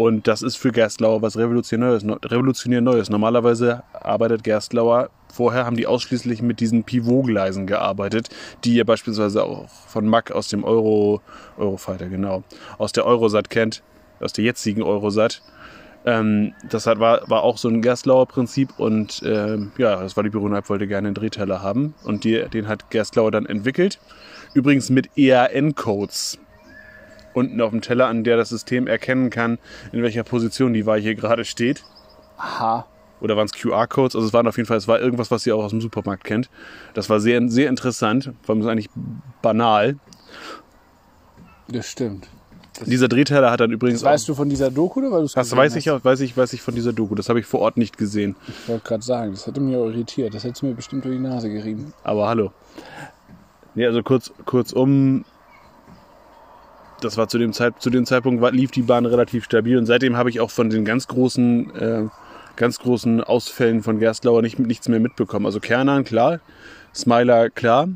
Und 0.00 0.28
das 0.28 0.40
ist 0.40 0.56
für 0.56 0.72
Gerstlauer 0.72 1.20
was 1.20 1.36
revolutionär 1.36 1.90
Neues. 1.90 2.06
Revolutionär 2.24 2.80
Neues. 2.80 3.10
Normalerweise 3.10 3.82
arbeitet 3.92 4.44
Gerstlauer, 4.44 5.10
vorher 5.30 5.66
haben 5.66 5.76
die 5.76 5.86
ausschließlich 5.86 6.40
mit 6.40 6.60
diesen 6.60 6.84
Pivotgleisen 6.84 7.66
gearbeitet, 7.66 8.30
die 8.64 8.72
ihr 8.72 8.86
beispielsweise 8.86 9.44
auch 9.44 9.68
von 9.68 10.08
Mack 10.08 10.30
aus 10.30 10.48
dem 10.48 10.64
Euro, 10.64 11.20
Eurofighter, 11.58 12.08
genau, 12.08 12.44
aus 12.78 12.92
der 12.92 13.04
Eurosat 13.04 13.50
kennt, 13.50 13.82
aus 14.20 14.32
der 14.32 14.42
jetzigen 14.42 14.82
Eurosat. 14.82 15.42
Ähm, 16.06 16.54
das 16.70 16.86
hat, 16.86 16.98
war, 16.98 17.28
war 17.28 17.42
auch 17.42 17.58
so 17.58 17.68
ein 17.68 17.82
Gerstlauer 17.82 18.24
Prinzip 18.24 18.70
und 18.78 19.22
ähm, 19.26 19.72
ja, 19.76 20.00
das 20.00 20.16
war 20.16 20.24
die 20.24 20.30
Büronalp 20.30 20.70
wollte 20.70 20.86
gerne 20.86 21.08
einen 21.08 21.14
Drehteller 21.14 21.60
haben 21.60 21.92
und 22.04 22.24
die, 22.24 22.42
den 22.48 22.68
hat 22.68 22.88
Gerstlauer 22.88 23.32
dann 23.32 23.44
entwickelt. 23.44 24.00
Übrigens 24.54 24.88
mit 24.88 25.10
EAN-Codes 25.18 26.38
unten 27.34 27.60
auf 27.60 27.70
dem 27.70 27.80
Teller, 27.80 28.06
an 28.06 28.24
der 28.24 28.36
das 28.36 28.48
System 28.48 28.86
erkennen 28.86 29.30
kann, 29.30 29.58
in 29.92 30.02
welcher 30.02 30.24
Position 30.24 30.72
die 30.72 30.86
Weiche 30.86 31.14
gerade 31.14 31.44
steht. 31.44 31.84
Aha. 32.36 32.86
Oder 33.20 33.36
waren 33.36 33.46
es 33.46 33.52
QR-Codes? 33.52 34.14
Also 34.16 34.26
es 34.26 34.32
waren 34.32 34.46
auf 34.48 34.56
jeden 34.56 34.66
Fall, 34.66 34.78
es 34.78 34.88
war 34.88 34.98
irgendwas, 34.98 35.30
was 35.30 35.46
ihr 35.46 35.54
auch 35.54 35.64
aus 35.64 35.70
dem 35.70 35.80
Supermarkt 35.80 36.24
kennt. 36.24 36.48
Das 36.94 37.10
war 37.10 37.20
sehr, 37.20 37.46
sehr 37.48 37.68
interessant, 37.68 38.32
vor 38.42 38.54
allem 38.54 38.62
ist 38.62 38.68
eigentlich 38.68 38.88
banal. 39.42 39.96
Das 41.68 41.86
stimmt. 41.86 42.28
Dieser 42.86 43.08
Drehteller 43.08 43.50
hat 43.50 43.60
dann 43.60 43.72
übrigens 43.72 44.00
Das 44.00 44.10
weißt 44.10 44.28
du 44.28 44.34
von 44.34 44.48
dieser 44.48 44.70
Doku 44.70 45.00
oder 45.00 45.10
weil 45.10 45.18
du 45.20 45.24
es 45.26 45.32
Das 45.32 45.54
weiß 45.54 45.72
hast? 45.72 45.78
ich 45.78 45.90
auch, 45.90 46.02
weiß 46.02 46.20
ich, 46.20 46.34
weiß 46.36 46.52
ich 46.54 46.62
von 46.62 46.74
dieser 46.74 46.92
Doku. 46.94 47.14
Das 47.14 47.28
habe 47.28 47.38
ich 47.40 47.46
vor 47.46 47.60
Ort 47.60 47.76
nicht 47.76 47.98
gesehen. 47.98 48.36
Ich 48.48 48.68
wollte 48.68 48.84
gerade 48.84 49.02
sagen, 49.02 49.32
das 49.32 49.46
hätte 49.46 49.60
mich 49.60 49.76
auch 49.76 49.84
irritiert. 49.86 50.32
Das 50.32 50.44
hätte 50.44 50.64
mir 50.64 50.74
bestimmt 50.74 51.04
durch 51.04 51.14
die 51.14 51.20
Nase 51.22 51.50
gerieben. 51.50 51.92
Aber 52.04 52.28
hallo. 52.28 52.52
Nee, 53.74 53.86
also 53.86 54.02
kurz, 54.02 54.32
kurzum, 54.46 55.24
das 57.00 57.16
war 57.16 57.28
zu 57.28 57.38
dem, 57.38 57.52
Zeit, 57.52 57.74
zu 57.80 57.90
dem 57.90 58.06
Zeitpunkt 58.06 58.40
war, 58.40 58.52
lief 58.52 58.70
die 58.70 58.82
Bahn 58.82 59.06
relativ 59.06 59.44
stabil 59.44 59.76
und 59.76 59.86
seitdem 59.86 60.16
habe 60.16 60.30
ich 60.30 60.40
auch 60.40 60.50
von 60.50 60.70
den 60.70 60.84
ganz 60.84 61.08
großen, 61.08 61.74
äh, 61.74 62.02
ganz 62.56 62.78
großen 62.78 63.22
Ausfällen 63.22 63.82
von 63.82 63.98
Gerstlauer 63.98 64.42
nicht, 64.42 64.58
nichts 64.58 64.88
mehr 64.88 65.00
mitbekommen. 65.00 65.46
Also 65.46 65.60
Kernan, 65.60 66.04
klar, 66.04 66.40
Smiler, 66.94 67.50
klar. 67.50 67.88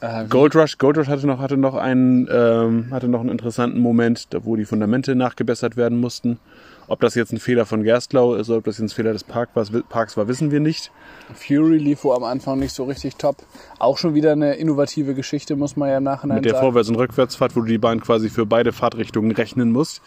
Äh, 0.00 0.26
Gold 0.26 0.54
Rush, 0.54 0.78
Gold 0.78 0.98
Rush 0.98 1.08
hatte 1.08 1.26
noch, 1.26 1.38
hatte 1.38 1.56
noch 1.56 1.74
einen, 1.74 2.28
ähm, 2.30 2.88
hatte 2.90 3.08
noch 3.08 3.20
einen 3.20 3.30
interessanten 3.30 3.80
Moment, 3.80 4.32
da 4.34 4.44
wo 4.44 4.56
die 4.56 4.64
Fundamente 4.64 5.14
nachgebessert 5.14 5.76
werden 5.76 5.98
mussten. 5.98 6.38
Ob 6.88 7.00
das 7.00 7.14
jetzt 7.14 7.32
ein 7.32 7.38
Fehler 7.40 7.66
von 7.66 7.82
Gerstlau 7.82 8.34
ist 8.34 8.48
oder 8.48 8.58
ob 8.58 8.64
das 8.64 8.78
jetzt 8.78 8.92
ein 8.92 8.94
Fehler 8.94 9.12
des 9.12 9.24
Park 9.24 9.50
war, 9.54 9.64
Parks 9.88 10.16
war, 10.16 10.28
wissen 10.28 10.50
wir 10.50 10.60
nicht. 10.60 10.92
Fury 11.34 11.78
lief 11.78 12.04
wohl 12.04 12.14
am 12.14 12.24
Anfang 12.24 12.58
nicht 12.58 12.72
so 12.74 12.84
richtig 12.84 13.16
top. 13.16 13.36
Auch 13.78 13.98
schon 13.98 14.14
wieder 14.14 14.32
eine 14.32 14.54
innovative 14.54 15.14
Geschichte, 15.14 15.56
muss 15.56 15.76
man 15.76 15.88
ja 15.88 15.98
im 15.98 16.04
Nachhinein 16.04 16.36
Mit 16.36 16.44
der 16.44 16.52
sagen. 16.52 16.66
Vorwärts- 16.66 16.88
und 16.88 16.96
Rückwärtsfahrt, 16.96 17.56
wo 17.56 17.60
du 17.60 17.66
die 17.66 17.78
Bahn 17.78 18.00
quasi 18.00 18.30
für 18.30 18.46
beide 18.46 18.72
Fahrtrichtungen 18.72 19.32
rechnen 19.32 19.72
musst. 19.72 20.00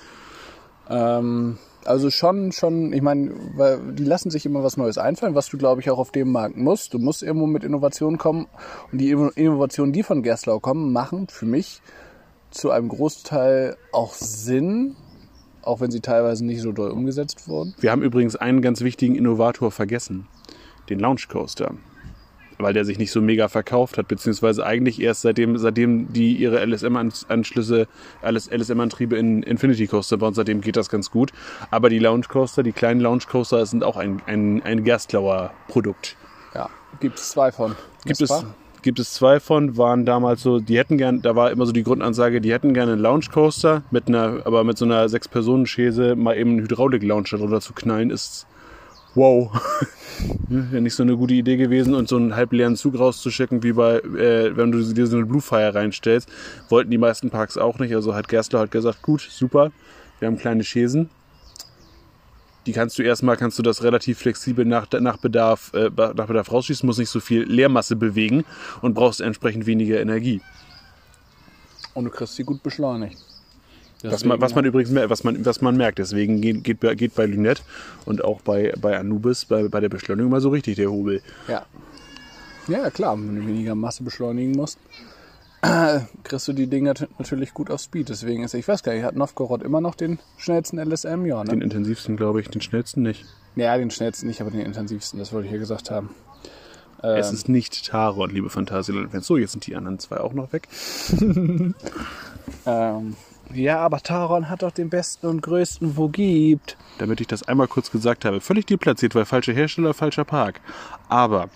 Ähm, 0.90 1.58
Also 1.86 2.10
schon, 2.10 2.52
schon, 2.52 2.92
ich 2.94 3.02
meine, 3.02 3.32
die 3.94 4.04
lassen 4.04 4.30
sich 4.32 4.46
immer 4.46 4.64
was 4.64 4.76
Neues 4.76 4.98
einfallen, 4.98 5.34
was 5.34 5.48
du, 5.48 5.58
glaube 5.58 5.82
ich, 5.82 5.90
auch 5.90 5.98
auf 5.98 6.12
dem 6.12 6.32
Markt 6.32 6.58
musst. 6.58 6.94
Du 6.94 7.00
musst 7.00 7.24
irgendwo 7.24 7.48
mit 7.48 7.64
Innovationen 7.64 8.18
kommen. 8.18 8.48
Und 8.92 9.00
die 9.00 9.14
Inno- 9.14 9.32
Innovationen, 9.36 9.94
die 9.94 10.04
von 10.04 10.22
Gerstlauer 10.22 10.62
kommen, 10.62 10.92
machen 10.92 11.28
für 11.30 11.46
mich 11.46 11.82
zu 12.52 12.72
einem 12.72 12.90
Großteil 12.90 13.78
auch 13.92 14.14
Sinn, 14.14 14.96
auch 15.64 15.82
wenn 15.82 15.92
sie 15.92 16.00
teilweise 16.00 16.46
nicht 16.46 16.62
so 16.62 16.72
doll 16.72 16.92
umgesetzt 16.92 17.48
wurden. 17.48 17.76
Wir 17.80 17.92
haben 17.92 18.02
übrigens 18.02 18.36
einen 18.36 18.62
ganz 18.62 18.82
wichtigen 18.82 19.16
Innovator 19.16 19.72
vergessen. 19.72 20.28
Den 20.90 21.00
Launch 21.00 21.28
Coaster. 21.28 21.74
Weil 22.58 22.74
der 22.74 22.84
sich 22.84 22.98
nicht 22.98 23.12
so 23.12 23.22
mega 23.22 23.48
verkauft 23.48 23.98
hat, 23.98 24.10
beziehungsweise 24.10 24.66
eigentlich 24.66 25.02
erst 25.02 25.22
seitdem, 25.22 25.58
seitdem 25.58 26.12
die 26.12 26.36
ihre 26.36 26.66
LSM-Anschlüsse, 26.66 27.88
LSM-Antriebe 28.22 29.18
in 29.18 29.44
Infinity 29.44 29.88
Coaster 29.88 30.18
bauen, 30.18 30.34
seitdem 30.34 30.60
geht 30.60 30.76
das 30.76 30.90
ganz 30.90 31.10
gut. 31.10 31.32
Aber 31.72 31.90
die 31.90 32.00
Launch 32.00 32.28
Coaster, 32.28 32.64
die 32.64 32.74
kleinen 32.74 33.00
Launch 33.00 33.28
Coaster 33.28 33.66
sind 33.66 33.84
auch 33.84 33.96
ein, 33.96 34.22
ein, 34.26 34.62
ein 34.64 34.84
Gerstlauer 34.84 35.52
Produkt. 35.70 36.18
Ja, 36.54 36.70
gibt 37.00 37.20
es 37.20 37.30
zwei 37.30 37.52
von. 37.52 37.76
Gibt 38.04 38.22
es. 38.22 38.46
Gibt 38.82 39.00
es 39.00 39.14
zwei 39.14 39.40
von, 39.40 39.78
waren 39.78 40.06
damals 40.06 40.42
so, 40.42 40.60
die 40.60 40.78
hätten 40.78 40.98
gern, 40.98 41.22
da 41.22 41.36
war 41.36 41.52
immer 41.52 41.66
so 41.66 41.72
die 41.72 41.84
Grundansage, 41.84 42.42
die 42.42 42.52
hätten 42.52 42.74
gerne 42.74 42.94
einen 42.94 43.02
Launch 43.02 43.32
Coaster 43.32 43.84
mit 43.92 44.08
einer, 44.08 44.42
aber 44.46 44.64
mit 44.64 44.78
so 44.78 44.86
einer 44.86 45.10
Sechs-Personen-Schäse 45.10 46.16
mal 46.16 46.38
eben 46.38 46.52
einen 46.52 46.62
Hydraulik-Launcher 46.62 47.38
drunter 47.38 47.62
zu 47.62 47.74
knallen, 47.74 48.10
ist 48.10 48.48
wow. 49.16 49.52
Wäre 50.50 50.82
nicht 50.82 50.96
so 50.96 51.04
eine 51.04 51.16
gute 51.16 51.34
Idee 51.34 51.58
gewesen 51.58 51.94
und 51.94 52.08
so 52.08 52.18
einen 52.18 52.36
halbleeren 52.36 52.76
Zug 52.76 52.98
rauszuschicken, 52.98 53.64
wie 53.64 53.74
bei, 53.74 53.98
äh, 53.98 54.56
wenn 54.56 54.72
du 54.72 54.82
dir 54.82 55.08
so 55.08 55.18
eine 55.18 55.26
Bluefire 55.26 55.76
reinstellst, 55.76 56.30
wollten 56.70 56.92
die 56.92 56.98
meisten 56.98 57.30
Parks 57.30 57.58
auch 57.58 57.80
nicht. 57.80 57.94
Also 57.96 58.16
hat 58.16 58.28
Gerstler 58.28 58.60
halt 58.60 58.72
gesagt, 58.72 59.02
gut, 59.02 59.22
super, 59.30 59.72
wir 60.20 60.28
haben 60.28 60.38
kleine 60.38 60.64
Schäsen. 60.64 61.10
Die 62.70 62.74
kannst 62.74 63.00
du 63.00 63.02
erstmal, 63.02 63.36
kannst 63.36 63.58
du 63.58 63.64
das 63.64 63.82
relativ 63.82 64.20
flexibel 64.20 64.64
nach, 64.64 64.86
nach, 65.00 65.18
Bedarf, 65.18 65.74
äh, 65.74 65.90
nach 65.96 66.28
Bedarf 66.28 66.52
rausschießen, 66.52 66.86
musst 66.86 67.00
nicht 67.00 67.10
so 67.10 67.20
viel 67.20 67.42
Leermasse 67.42 67.96
bewegen 67.96 68.46
und 68.84 68.94
brauchst 68.94 69.22
entsprechend 69.22 69.66
weniger 69.66 70.00
Energie. 70.00 70.40
Und 71.96 72.06
du 72.06 72.12
kriegst 72.12 72.36
sie 72.36 72.44
gut 72.44 72.62
beschleunigt. 72.62 73.18
Was 74.04 74.24
man, 74.24 74.40
was 74.40 74.54
man 74.54 74.66
übrigens 74.66 74.94
was 75.10 75.24
man, 75.24 75.44
was 75.44 75.62
man 75.62 75.78
merkt, 75.78 75.98
deswegen 75.98 76.42
geht, 76.42 76.64
geht, 76.64 76.80
bei- 76.80 76.94
geht 76.94 77.16
bei 77.16 77.26
Lynette 77.26 77.64
und 78.06 78.24
auch 78.24 78.40
bei, 78.42 78.72
bei 78.80 78.96
Anubis 79.00 79.46
bei, 79.46 79.68
bei 79.68 79.80
der 79.80 79.90
Beschleunigung 79.90 80.30
mal 80.30 80.40
so 80.40 80.50
richtig 80.50 80.76
der 80.76 80.92
Hobel. 80.92 81.24
Ja. 81.48 81.66
Ja, 82.68 82.92
klar, 82.92 83.18
wenn 83.18 83.36
du 83.36 83.48
weniger 83.48 83.74
Masse 83.74 84.04
beschleunigen 84.04 84.52
musst, 84.52 84.78
kriegst 86.24 86.48
du 86.48 86.54
die 86.54 86.68
Dinger 86.68 86.94
natürlich 87.18 87.54
gut 87.54 87.70
auf 87.70 87.82
Speed. 87.82 88.10
Deswegen 88.10 88.44
ist, 88.44 88.54
ich 88.54 88.68
weiß 88.68 88.84
gar 88.84 88.94
nicht, 88.94 89.04
hat 89.04 89.16
Novgorod 89.16 89.64
immer 89.64 89.82
noch 89.82 89.96
den 89.96 90.20
schnellsten 90.38 90.80
LSM? 90.80 91.26
Ja, 91.26 91.44
Den 91.44 91.60
ne? 91.60 91.64
intensivsten, 91.66 92.18
glaube 92.18 92.42
ich, 92.42 92.50
den 92.50 92.62
schnellsten 92.62 93.02
nicht. 93.04 93.26
Ja, 93.56 93.78
den 93.78 93.92
schnellsten 93.92 94.28
nicht, 94.28 94.42
aber 94.42 94.52
den 94.52 94.62
intensivsten, 94.62 95.20
das 95.20 95.34
wollte 95.34 95.46
ich 95.46 95.52
hier 95.52 95.60
gesagt 95.60 95.92
haben. 95.92 96.10
Es 97.02 97.32
ist 97.32 97.48
nicht 97.48 97.88
Taron, 97.88 98.30
liebe 98.30 98.50
Phantasialand-Fans. 98.50 99.26
So, 99.26 99.38
jetzt 99.38 99.54
sind 99.54 99.66
die 99.68 99.76
anderen 99.76 100.00
zwei 100.00 100.20
auch 100.20 100.34
noch 100.34 100.52
weg. 100.52 100.68
Ähm, 102.66 103.16
ja, 103.54 103.80
aber 103.80 104.00
Taron 104.00 104.50
hat 104.50 104.62
doch 104.62 104.72
den 104.72 104.90
besten 104.90 105.28
und 105.28 105.42
größten, 105.42 105.98
wo 105.98 106.08
gibt. 106.08 106.78
Damit 107.00 107.22
ich 107.22 107.28
das 107.28 107.44
einmal 107.44 107.68
kurz 107.68 107.92
gesagt 107.92 108.26
habe. 108.26 108.42
Völlig 108.42 108.66
deplatziert, 108.66 109.16
weil 109.16 109.26
falscher 109.26 109.54
Hersteller, 109.54 109.94
falscher 109.94 110.26
Park. 110.26 110.62
Aber 111.08 111.50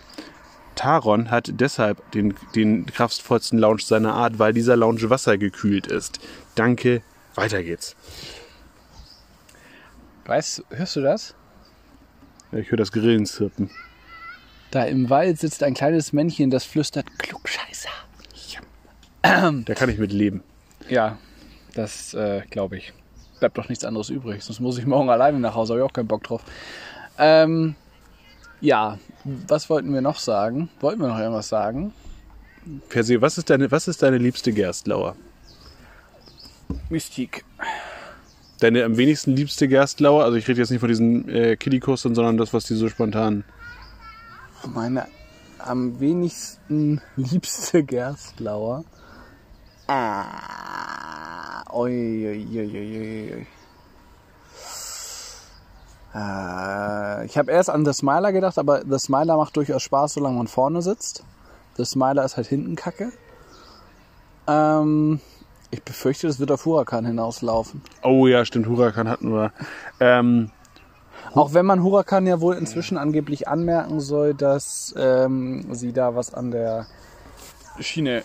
Taron 0.75 1.31
hat 1.31 1.51
deshalb 1.53 2.12
den, 2.12 2.36
den 2.55 2.86
kraftvollsten 2.86 3.59
Launch 3.59 3.86
seiner 3.86 4.13
Art, 4.13 4.39
weil 4.39 4.53
dieser 4.53 4.75
Launch 4.75 5.09
wassergekühlt 5.09 5.88
ist. 5.88 6.19
Danke, 6.55 7.01
weiter 7.36 7.63
geht's. 7.63 7.95
Weißt, 10.25 10.63
hörst 10.69 10.95
du 10.95 11.01
das? 11.01 11.36
Ja, 12.51 12.59
Ich 12.59 12.71
höre 12.71 12.77
das 12.77 12.91
Grillen 12.91 13.25
zirpen. 13.25 13.69
Da 14.71 14.86
im 14.86 15.09
Wald 15.09 15.39
sitzt 15.39 15.62
ein 15.63 15.73
kleines 15.73 16.13
Männchen, 16.13 16.49
das 16.49 16.63
flüstert 16.63 17.05
Klugscheißer. 17.19 17.89
Da 19.65 19.73
kann 19.73 19.89
ich 19.89 19.97
mit 19.99 20.12
leben. 20.12 20.43
Ja, 20.89 21.17
das 21.75 22.13
äh, 22.13 22.41
glaube 22.49 22.77
ich. 22.77 22.93
Bleibt 23.39 23.57
doch 23.57 23.69
nichts 23.69 23.86
anderes 23.86 24.09
übrig. 24.09 24.43
Sonst 24.43 24.59
muss 24.59 24.77
ich 24.77 24.86
morgen 24.86 25.09
alleine 25.09 25.39
nach 25.39 25.55
Hause. 25.55 25.73
Habe 25.73 25.81
ich 25.81 25.89
auch 25.89 25.93
keinen 25.93 26.07
Bock 26.07 26.23
drauf. 26.23 26.43
Ähm, 27.17 27.75
ja, 28.63 28.97
was 29.26 29.69
wollten 29.69 29.93
wir 29.93 30.02
noch 30.02 30.17
sagen? 30.17 30.69
Wollten 30.80 31.02
wir 31.02 31.10
noch 31.10 31.19
irgendwas 31.19 31.49
sagen? 31.49 31.93
Per 32.88 33.04
se, 33.04 33.21
was 33.21 33.38
ist 33.38 33.49
deine, 33.49 33.69
was 33.69 33.89
ist 33.89 34.02
deine 34.02 34.17
liebste 34.17 34.54
Gerstlauer? 34.54 35.15
Mystik. 36.89 37.43
Deine 38.62 38.86
am 38.86 38.95
wenigsten 38.95 39.36
liebste 39.36 39.67
Gerstlauer? 39.67 40.23
Also 40.23 40.38
ich 40.38 40.47
rede 40.47 40.62
jetzt 40.62 40.69
nicht 40.69 40.80
von 40.80 40.88
diesen 40.88 41.28
äh, 41.28 41.58
Kiddie-Coastern, 41.58 42.15
sondern 42.15 42.38
das, 42.38 42.54
was 42.54 42.63
die 42.63 42.76
so 42.76 42.88
spontan... 42.88 43.43
Meine 44.73 45.08
am 45.60 45.99
wenigsten 45.99 47.02
liebste 47.17 47.84
Gerstlauer. 47.84 48.86
Ah, 49.88 51.63
oi, 51.69 51.91
oi, 51.91 52.47
oi, 52.60 52.71
oi, 52.73 53.34
oi. 53.34 53.47
Äh, 56.13 57.26
ich 57.26 57.38
habe 57.38 57.52
erst 57.52 57.69
an 57.69 57.86
The 57.86 57.93
Smiler 57.93 58.32
gedacht, 58.32 58.58
aber 58.58 58.82
The 58.88 58.99
Smiler 58.99 59.38
macht 59.38 59.56
durchaus 59.58 59.82
Spaß, 59.84 60.13
solange 60.13 60.38
man 60.38 60.47
vorne 60.47 60.82
sitzt. 60.82 61.23
The 61.78 61.86
Smiler 61.86 62.23
ist 62.23 62.38
halt 62.38 62.47
hinten 62.47 62.76
kacke. 62.76 63.12
Ähm, 64.47 65.19
ich 65.71 65.82
befürchte, 65.84 66.28
das 66.28 66.39
wird 66.39 66.52
auf 66.52 66.65
Huracan 66.65 67.06
hinauslaufen. 67.06 67.82
Oh 68.04 68.28
ja, 68.28 68.45
stimmt, 68.45 68.67
Huracan 68.67 69.10
hatten 69.10 69.32
wir. 69.32 69.52
Ähm, 69.99 70.52
Auch 71.34 71.54
wenn 71.54 71.65
man 71.65 71.82
Huracan 71.82 72.28
ja 72.28 72.41
wohl 72.41 72.56
inzwischen 72.56 72.97
angeblich 72.97 73.47
anmerken 73.47 73.99
soll, 73.99 74.36
dass 74.36 74.93
ähm, 74.97 75.73
sie 75.73 75.93
da 75.93 76.15
was 76.15 76.34
an 76.34 76.52
der 76.52 76.86
Schiene 77.80 78.23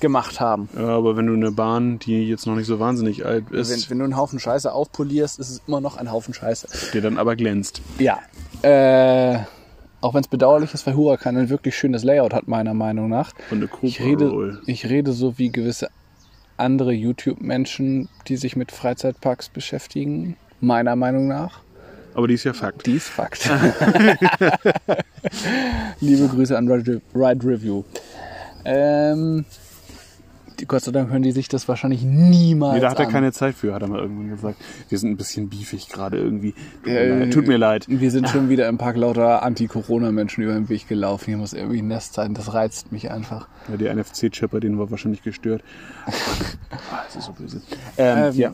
gemacht 0.00 0.40
haben. 0.40 0.68
ja, 0.76 0.88
aber 0.88 1.16
wenn 1.16 1.26
du 1.26 1.34
eine 1.34 1.50
Bahn, 1.52 1.98
die 1.98 2.26
jetzt 2.28 2.46
noch 2.46 2.56
nicht 2.56 2.66
so 2.66 2.78
wahnsinnig 2.80 3.24
alt 3.24 3.50
ist, 3.50 3.70
Wenn, 3.70 3.90
wenn 3.90 3.98
du 3.98 4.04
einen 4.04 4.16
Haufen 4.16 4.38
Scheiße 4.38 4.72
aufpolierst, 4.72 5.38
ist 5.38 5.50
es 5.50 5.62
immer 5.66 5.80
noch 5.80 5.96
ein 5.96 6.10
Haufen 6.10 6.34
Scheiße. 6.34 6.66
der 6.92 7.00
dann 7.00 7.18
aber 7.18 7.36
glänzt. 7.36 7.80
Ja. 7.98 8.18
Äh, 8.62 9.38
auch 10.00 10.14
wenn 10.14 10.22
es 10.22 10.28
bedauerlich 10.28 10.72
ist, 10.74 10.86
weil 10.86 10.94
Huracan 10.94 11.36
ein 11.36 11.48
wirklich 11.50 11.76
schönes 11.76 12.04
Layout 12.04 12.32
hat, 12.32 12.48
meiner 12.48 12.74
Meinung 12.74 13.08
nach. 13.08 13.32
Und 13.50 13.58
eine 13.58 13.68
Ich 13.82 14.00
rede, 14.00 14.60
ich 14.66 14.88
rede 14.88 15.12
so 15.12 15.38
wie 15.38 15.50
gewisse 15.50 15.88
andere 16.56 16.92
YouTube-Menschen, 16.92 18.08
die 18.28 18.36
sich 18.36 18.56
mit 18.56 18.72
Freizeitparks 18.72 19.48
beschäftigen, 19.48 20.36
meiner 20.60 20.96
Meinung 20.96 21.28
nach. 21.28 21.60
Aber 22.14 22.26
die 22.28 22.34
ist 22.34 22.44
ja 22.44 22.52
Fakt. 22.52 22.86
Dies 22.86 23.08
Fakt. 23.08 23.48
Liebe 26.00 26.28
Grüße 26.28 26.56
an 26.56 26.68
Ride, 26.70 27.00
Ride 27.14 27.46
Review. 27.46 27.84
Ähm, 28.64 29.44
die, 30.60 30.66
Gott 30.66 30.82
sei 30.84 30.92
Dank 30.92 31.10
hören 31.10 31.22
die 31.22 31.32
sich 31.32 31.48
das 31.48 31.66
wahrscheinlich 31.68 32.02
niemals 32.02 32.74
Nee, 32.74 32.80
da 32.80 32.90
hat 32.90 32.98
er 33.00 33.06
an. 33.06 33.12
keine 33.12 33.32
Zeit 33.32 33.54
für, 33.54 33.74
hat 33.74 33.82
er 33.82 33.88
mal 33.88 33.98
irgendwann 34.00 34.28
gesagt. 34.30 34.56
Wir 34.88 34.98
sind 34.98 35.10
ein 35.10 35.16
bisschen 35.16 35.48
beefig 35.48 35.88
gerade 35.88 36.18
irgendwie. 36.18 36.52
Tut 36.52 36.86
mir, 36.86 36.98
Äh, 37.00 37.18
leid. 37.20 37.32
Tut 37.32 37.46
mir 37.48 37.56
leid. 37.56 37.86
Wir 37.88 38.10
sind 38.10 38.28
schon 38.28 38.48
wieder 38.48 38.68
im 38.68 38.78
Park 38.78 38.96
lauter 38.96 39.42
Anti-Corona-Menschen 39.42 40.44
über 40.44 40.54
den 40.54 40.68
Weg 40.68 40.86
gelaufen. 40.88 41.24
Hier 41.26 41.36
muss 41.36 41.52
irgendwie 41.52 41.82
ein 41.82 41.88
Nest 41.88 42.14
sein. 42.14 42.34
Das 42.34 42.54
reizt 42.54 42.92
mich 42.92 43.10
einfach. 43.10 43.48
Ja, 43.68 43.76
der 43.76 43.94
NFC-Chipper, 43.96 44.60
den 44.60 44.78
war 44.78 44.90
wahrscheinlich 44.90 45.22
gestört. 45.22 45.62
Ah, 46.92 47.02
das 47.06 47.16
ist 47.16 47.24
so 47.24 47.32
böse. 47.32 47.60
Ähm, 47.98 48.18
Ähm, 48.30 48.34
ja. 48.36 48.52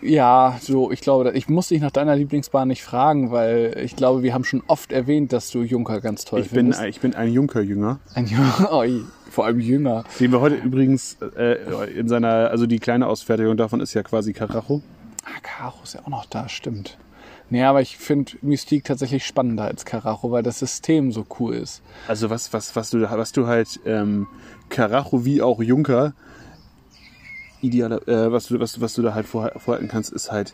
Ja, 0.00 0.56
so, 0.62 0.90
ich 0.90 1.00
glaube, 1.02 1.32
ich 1.34 1.48
muss 1.48 1.68
dich 1.68 1.80
nach 1.80 1.90
deiner 1.90 2.16
Lieblingsbahn 2.16 2.68
nicht 2.68 2.82
fragen, 2.82 3.30
weil 3.30 3.78
ich 3.84 3.96
glaube, 3.96 4.22
wir 4.22 4.32
haben 4.32 4.44
schon 4.44 4.62
oft 4.66 4.92
erwähnt, 4.92 5.32
dass 5.32 5.50
du 5.50 5.62
Junker 5.62 6.00
ganz 6.00 6.24
toll 6.24 6.40
Ich 6.40 6.46
bin, 6.50 6.72
findest. 6.72 6.82
ich 6.84 7.00
bin 7.00 7.14
ein 7.14 7.30
Junker-Jünger, 7.32 7.98
Ein 8.14 8.26
Junker, 8.26 8.72
oi, 8.76 9.02
vor 9.38 9.46
allem 9.46 9.60
Jünger. 9.60 10.02
den 10.18 10.32
wir 10.32 10.40
heute 10.40 10.56
übrigens 10.56 11.16
äh, 11.36 11.92
in 11.96 12.08
seiner, 12.08 12.50
also 12.50 12.66
die 12.66 12.80
kleine 12.80 13.06
Ausfertigung 13.06 13.56
davon 13.56 13.78
ist 13.80 13.94
ja 13.94 14.02
quasi 14.02 14.32
Karacho. 14.32 14.82
Ah, 15.24 15.38
Karo 15.44 15.76
ist 15.84 15.94
ja 15.94 16.00
auch 16.02 16.08
noch 16.08 16.26
da, 16.26 16.48
stimmt. 16.48 16.98
Nee, 17.48 17.62
aber 17.62 17.80
ich 17.80 17.96
finde 17.98 18.32
Mystique 18.42 18.82
tatsächlich 18.82 19.24
spannender 19.24 19.62
als 19.66 19.84
Karacho, 19.84 20.32
weil 20.32 20.42
das 20.42 20.58
System 20.58 21.12
so 21.12 21.24
cool 21.38 21.54
ist. 21.54 21.82
Also 22.08 22.30
was, 22.30 22.52
was, 22.52 22.74
was 22.74 22.90
du, 22.90 23.00
was 23.02 23.30
du 23.30 23.46
halt 23.46 23.78
ähm, 23.86 24.26
Karacho 24.70 25.24
wie 25.24 25.40
auch 25.40 25.62
Junker 25.62 26.14
idealer, 27.60 28.06
äh, 28.08 28.32
was 28.32 28.48
du, 28.48 28.58
was, 28.58 28.80
was 28.80 28.94
du 28.94 29.02
da 29.02 29.14
halt 29.14 29.26
vorha- 29.28 29.56
vorhalten 29.56 29.86
kannst, 29.86 30.12
ist 30.12 30.32
halt 30.32 30.52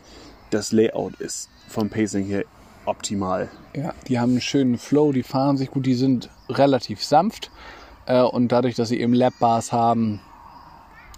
das 0.51 0.71
Layout 0.71 1.15
ist 1.19 1.49
vom 1.67 1.89
Pacing 1.89 2.25
her 2.25 2.43
optimal. 2.85 3.49
Ja, 3.75 3.95
die 4.07 4.19
haben 4.19 4.33
einen 4.33 4.41
schönen 4.41 4.77
Flow, 4.77 5.11
die 5.11 5.23
fahren 5.23 5.57
sich 5.57 5.71
gut, 5.71 5.87
die 5.87 5.95
sind 5.95 6.29
relativ 6.49 7.03
sanft. 7.03 7.49
Äh, 8.05 8.21
und 8.21 8.51
dadurch, 8.51 8.75
dass 8.75 8.89
sie 8.89 8.99
eben 8.99 9.13
Lap-Bars 9.13 9.71
haben, 9.71 10.21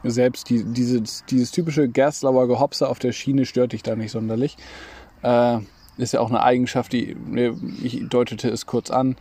selbst 0.03 0.49
die, 0.49 0.63
dieses, 0.63 1.25
dieses 1.25 1.51
typische 1.51 1.87
Gerstlauer 1.87 2.47
Gehopse 2.47 2.87
auf 2.87 2.99
der 2.99 3.11
Schiene 3.11 3.45
stört 3.45 3.73
dich 3.73 3.83
da 3.83 3.95
nicht 3.95 4.11
sonderlich. 4.11 4.57
Äh, 5.23 5.59
ist 5.97 6.13
ja 6.13 6.19
auch 6.19 6.29
eine 6.29 6.43
Eigenschaft, 6.43 6.93
die, 6.93 7.15
ne, 7.15 7.55
ich 7.81 8.07
deutete 8.07 8.49
es 8.49 8.65
kurz 8.65 8.91
an, 8.91 9.15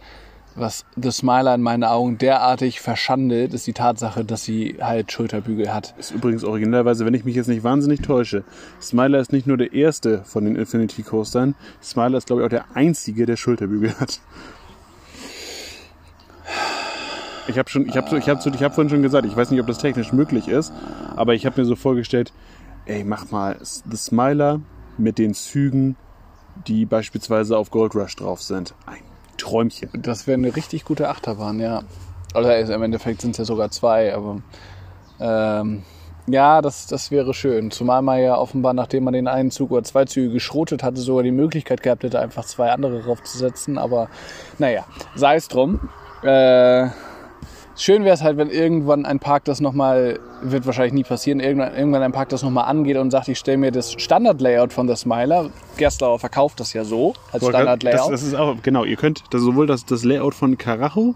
was 0.55 0.85
The 0.96 1.11
Smiler 1.11 1.55
in 1.55 1.62
meinen 1.62 1.85
Augen 1.85 2.18
derartig 2.18 2.81
verschandelt, 2.81 3.52
ist 3.52 3.66
die 3.66 3.72
Tatsache, 3.72 4.24
dass 4.24 4.44
sie 4.44 4.76
halt 4.81 5.12
Schulterbügel 5.12 5.72
hat. 5.72 5.94
Ist 5.98 6.12
übrigens 6.12 6.44
originellerweise, 6.44 7.05
wenn 7.05 7.14
ich 7.14 7.24
mich 7.24 7.37
jetzt 7.37 7.48
nicht 7.48 7.62
wahnsinnig 7.62 8.00
täusche, 8.00 8.42
Smiler 8.81 9.20
ist 9.20 9.33
nicht 9.33 9.46
nur 9.46 9.59
der 9.59 9.72
erste 9.72 10.24
von 10.24 10.44
den 10.44 10.57
Infinity 10.57 11.02
Coastern, 11.02 11.55
Smiler 11.83 12.18
ist 12.18 12.26
glaube 12.26 12.42
ich 12.42 12.46
auch 12.46 12.50
der 12.50 12.64
einzige, 12.74 13.26
der 13.26 13.37
Schulterbügel 13.37 13.98
hat. 14.00 14.20
Ich 17.49 17.59
habe 17.59 17.71
schon, 17.71 17.89
ich 17.89 17.97
habe, 17.97 18.19
ich 18.19 18.29
habe, 18.29 18.41
ich 18.55 18.63
habe 18.63 18.75
vorhin 18.75 18.91
schon 18.91 19.03
gesagt, 19.03 19.27
ich 19.27 19.37
weiß 19.37 19.51
nicht, 19.51 19.61
ob 19.61 19.67
das 19.67 19.79
technisch 19.79 20.13
möglich 20.13 20.49
ist, 20.49 20.73
aber 21.15 21.35
ich 21.35 21.47
habe 21.47 21.61
mir 21.61 21.67
so 21.67 21.77
vorgestellt, 21.77 22.33
ey, 22.87 23.05
mach 23.05 23.31
mal 23.31 23.57
The 23.61 23.97
Smiler 23.97 24.61
mit 24.99 25.19
den 25.19 25.35
Zügen, 25.35 25.97
die 26.67 26.87
beispielsweise 26.87 27.57
auf 27.57 27.71
Gold 27.71 27.95
Rush 27.95 28.17
drauf 28.17 28.43
sind. 28.43 28.75
Ein 28.87 28.97
Träumchen. 29.37 29.91
Das 29.95 30.27
wäre 30.27 30.39
eine 30.39 30.57
richtig 30.57 30.85
gute 30.85 31.09
Achterbahn, 31.09 31.61
ja. 31.61 31.83
Oder 32.35 32.59
im 32.59 32.83
Endeffekt 32.83 33.21
sind 33.21 33.33
es 33.33 33.39
ja 33.39 33.45
sogar 33.45 33.71
zwei, 33.71 34.15
aber 34.15 34.43
ähm, 35.21 35.83
ja, 36.27 36.61
das, 36.61 36.87
das 36.87 37.11
wäre 37.11 37.35
schön. 37.35 37.71
Zumal 37.71 38.03
man 38.03 38.21
ja 38.21 38.37
offenbar, 38.37 38.75
nachdem 38.75 39.05
man 39.05 39.15
den 39.15 39.29
einen 39.29 39.51
Zug 39.51 39.71
oder 39.71 39.85
zwei 39.85 40.05
Züge 40.05 40.33
geschrotet 40.33 40.83
hatte, 40.83 41.01
sogar 41.01 41.23
die 41.23 41.31
Möglichkeit 41.31 41.83
gehabt 41.83 42.03
hätte, 42.03 42.19
einfach 42.19 42.45
zwei 42.45 42.73
andere 42.73 43.01
draufzusetzen. 43.01 43.79
Aber 43.79 44.09
naja, 44.59 44.85
sei 45.15 45.37
es 45.37 45.49
drum. 45.49 45.89
Äh, 46.23 46.89
schön 47.77 48.05
wäre 48.05 48.15
es 48.15 48.23
halt, 48.23 48.37
wenn 48.37 48.51
irgendwann 48.51 49.07
ein 49.07 49.19
Park 49.19 49.45
das 49.45 49.61
nochmal, 49.61 50.19
wird 50.43 50.67
wahrscheinlich 50.67 50.95
nie 50.95 51.05
passieren, 51.05 51.41
irgendwann, 51.41 51.75
irgendwann 51.75 52.03
ein 52.03 52.12
Park 52.12 52.31
das 52.31 52.43
nochmal 52.43 52.65
angeht 52.65 52.97
und 52.97 53.11
sagt, 53.11 53.29
ich 53.29 53.39
stelle 53.39 53.59
mir 53.59 53.71
das 53.71 53.93
Standard-Layout 53.93 54.73
von 54.73 54.87
der 54.87 54.97
Smiler. 54.97 55.51
Gerstlauer 55.77 56.19
verkauft 56.19 56.61
das 56.61 56.73
ja 56.73 56.85
so, 56.85 57.15
als 57.33 57.47
Standard-Layout. 57.47 57.99
Das, 57.99 58.09
das 58.09 58.23
ist 58.23 58.35
auch, 58.35 58.57
genau, 58.62 58.85
ihr 58.85 58.97
könnt 58.97 59.25
das, 59.31 59.43
sowohl 59.43 59.67
das, 59.67 59.85
das 59.85 60.05
Layout 60.05 60.35
von 60.35 60.59
Carajo 60.59 61.15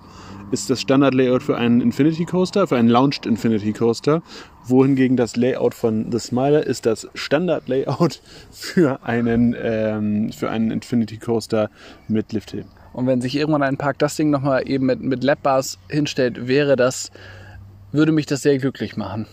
ist 0.50 0.68
das 0.68 0.80
Standard-Layout 0.80 1.42
für 1.42 1.56
einen 1.56 1.80
Infinity 1.80 2.24
Coaster, 2.24 2.66
für 2.66 2.76
einen 2.76 2.88
Launched 2.88 3.24
Infinity 3.24 3.72
Coaster, 3.72 4.22
wohingegen 4.64 5.16
das 5.16 5.36
Layout 5.36 5.74
von 5.74 6.10
The 6.10 6.18
Smiler 6.18 6.66
ist 6.66 6.86
das 6.86 7.08
Standard-Layout 7.14 8.20
für 8.50 9.04
einen, 9.04 9.54
ähm, 9.60 10.32
für 10.32 10.50
einen 10.50 10.70
Infinity 10.70 11.18
Coaster 11.18 11.70
mit 12.08 12.32
Lifthill. 12.32 12.64
Und 12.92 13.06
wenn 13.06 13.20
sich 13.20 13.36
irgendwann 13.36 13.62
ein 13.62 13.76
Park 13.76 13.98
das 13.98 14.16
Ding 14.16 14.30
nochmal 14.30 14.68
eben 14.68 14.86
mit, 14.86 15.00
mit 15.00 15.22
Labbars 15.24 15.78
hinstellt, 15.88 16.48
wäre 16.48 16.76
das, 16.76 17.10
würde 17.92 18.12
mich 18.12 18.26
das 18.26 18.42
sehr 18.42 18.58
glücklich 18.58 18.96
machen. 18.96 19.26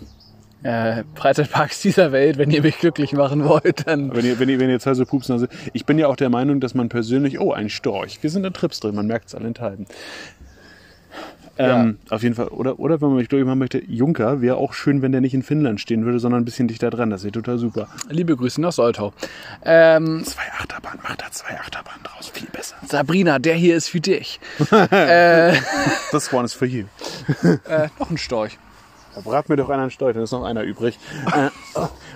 Äh, 0.64 1.04
Freizeitparks 1.16 1.82
dieser 1.82 2.12
Welt, 2.12 2.38
wenn 2.38 2.50
ihr 2.50 2.62
mich 2.64 2.80
glücklich 2.80 3.14
machen 3.14 3.46
wollt, 3.46 3.88
dann. 3.88 4.16
Wenn 4.16 4.26
ihr, 4.26 4.40
wenn 4.40 4.50
ihr, 4.50 4.60
wenn 4.60 4.70
ihr 4.70 4.80
zwei 4.80 4.96
so 4.96 5.06
Pupsnase. 5.06 5.48
Ich 5.74 5.86
bin 5.86 6.00
ja 6.00 6.08
auch 6.08 6.16
der 6.16 6.30
Meinung, 6.30 6.60
dass 6.60 6.74
man 6.74 6.90
persönlich, 6.90 7.40
oh, 7.40 7.54
ein 7.54 7.70
Storch. 7.70 8.22
Wir 8.22 8.30
sind 8.30 8.46
in 8.46 8.54
Trips 8.54 8.80
drin, 8.80 8.96
man 8.96 9.06
merkt 9.06 9.28
es 9.28 9.36
allenthalben. 9.36 9.86
Ähm, 11.60 11.98
Auf 12.10 12.24
jeden 12.24 12.36
Fall. 12.36 12.48
Oder, 12.50 12.80
oder 12.80 13.02
wenn 13.02 13.10
man 13.10 13.18
mich 13.18 13.30
durchmachen 13.30 13.60
möchte, 13.60 13.82
Juncker 13.84 14.42
wäre 14.42 14.58
auch 14.58 14.74
schön, 14.74 15.02
wenn 15.02 15.12
der 15.12 15.22
nicht 15.22 15.34
in 15.34 15.44
Finnland 15.44 15.82
stehen 15.82 16.06
würde, 16.06 16.20
sondern 16.20 16.42
ein 16.42 16.46
bisschen 16.46 16.68
dichter 16.68 16.90
dran. 16.90 17.10
Das 17.10 17.24
wäre 17.24 17.32
total 17.32 17.58
super. 17.58 17.88
Liebe 18.10 18.36
Grüße 18.36 18.62
nach 18.62 18.72
Soltau. 18.72 19.14
Ähm, 19.66 20.24
Zwei 20.26 20.44
Achterbahnen, 20.60 21.00
macht 21.04 21.22
da 21.22 21.32
zwei 21.32 21.60
Achterbahnen 21.60 22.04
draus. 22.04 22.30
Viel 22.30 22.48
besser. 22.50 22.76
Sabrina, 22.86 23.40
der 23.40 23.56
hier 23.56 23.76
ist 23.76 23.88
für 23.90 24.00
dich. 24.02 24.40
äh, 24.72 25.54
Das 26.12 26.32
one 26.34 26.46
is 26.46 26.54
for 26.54 26.68
you. 26.68 26.86
äh, 27.68 27.88
noch 28.00 28.10
ein 28.10 28.18
Storch. 28.18 28.58
Da 29.16 29.22
brat 29.22 29.50
mir 29.50 29.56
doch 29.56 29.70
einer 29.70 29.82
einen 29.82 29.92
Storch, 29.92 30.14
dann 30.14 30.24
ist 30.24 30.32
noch 30.32 30.44
einer 30.44 30.62
übrig. 30.62 31.00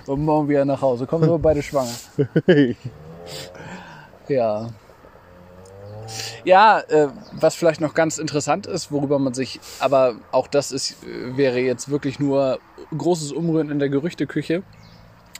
Und 0.06 0.24
morgen 0.24 0.48
wieder 0.48 0.64
nach 0.64 0.80
Hause. 0.80 1.06
Kommen 1.06 1.28
wir 1.28 1.38
beide 1.38 1.62
schwanger. 1.62 1.90
Ja. 4.28 4.68
Ja, 6.44 6.80
äh, 6.80 7.08
was 7.32 7.54
vielleicht 7.54 7.80
noch 7.80 7.94
ganz 7.94 8.18
interessant 8.18 8.66
ist, 8.66 8.90
worüber 8.90 9.18
man 9.18 9.34
sich, 9.34 9.60
aber 9.78 10.16
auch 10.32 10.46
das 10.46 10.72
ist, 10.72 10.96
äh, 11.04 11.36
wäre 11.36 11.58
jetzt 11.60 11.90
wirklich 11.90 12.18
nur 12.18 12.58
großes 12.96 13.32
Umrühren 13.32 13.70
in 13.70 13.78
der 13.78 13.88
Gerüchteküche. 13.88 14.62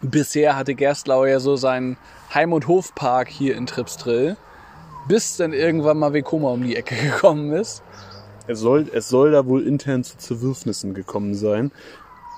Bisher 0.02 0.56
hatte 0.56 0.74
Gerstlau 0.74 1.26
ja 1.26 1.38
so 1.40 1.56
seinen 1.56 1.96
Heim- 2.34 2.52
und 2.52 2.66
Hofpark 2.66 3.28
hier 3.28 3.56
in 3.56 3.66
Tripsdrill, 3.66 4.36
bis 5.06 5.36
dann 5.36 5.52
irgendwann 5.52 5.98
mal 5.98 6.12
Vekoma 6.12 6.50
um 6.50 6.62
die 6.62 6.76
Ecke 6.76 6.94
gekommen 7.02 7.52
ist. 7.52 7.82
Es 8.48 8.58
soll, 8.58 8.88
es 8.92 9.08
soll 9.08 9.30
da 9.30 9.46
wohl 9.46 9.66
intern 9.66 10.02
zu 10.02 10.18
Zerwürfnissen 10.18 10.94
gekommen 10.94 11.34
sein. 11.34 11.70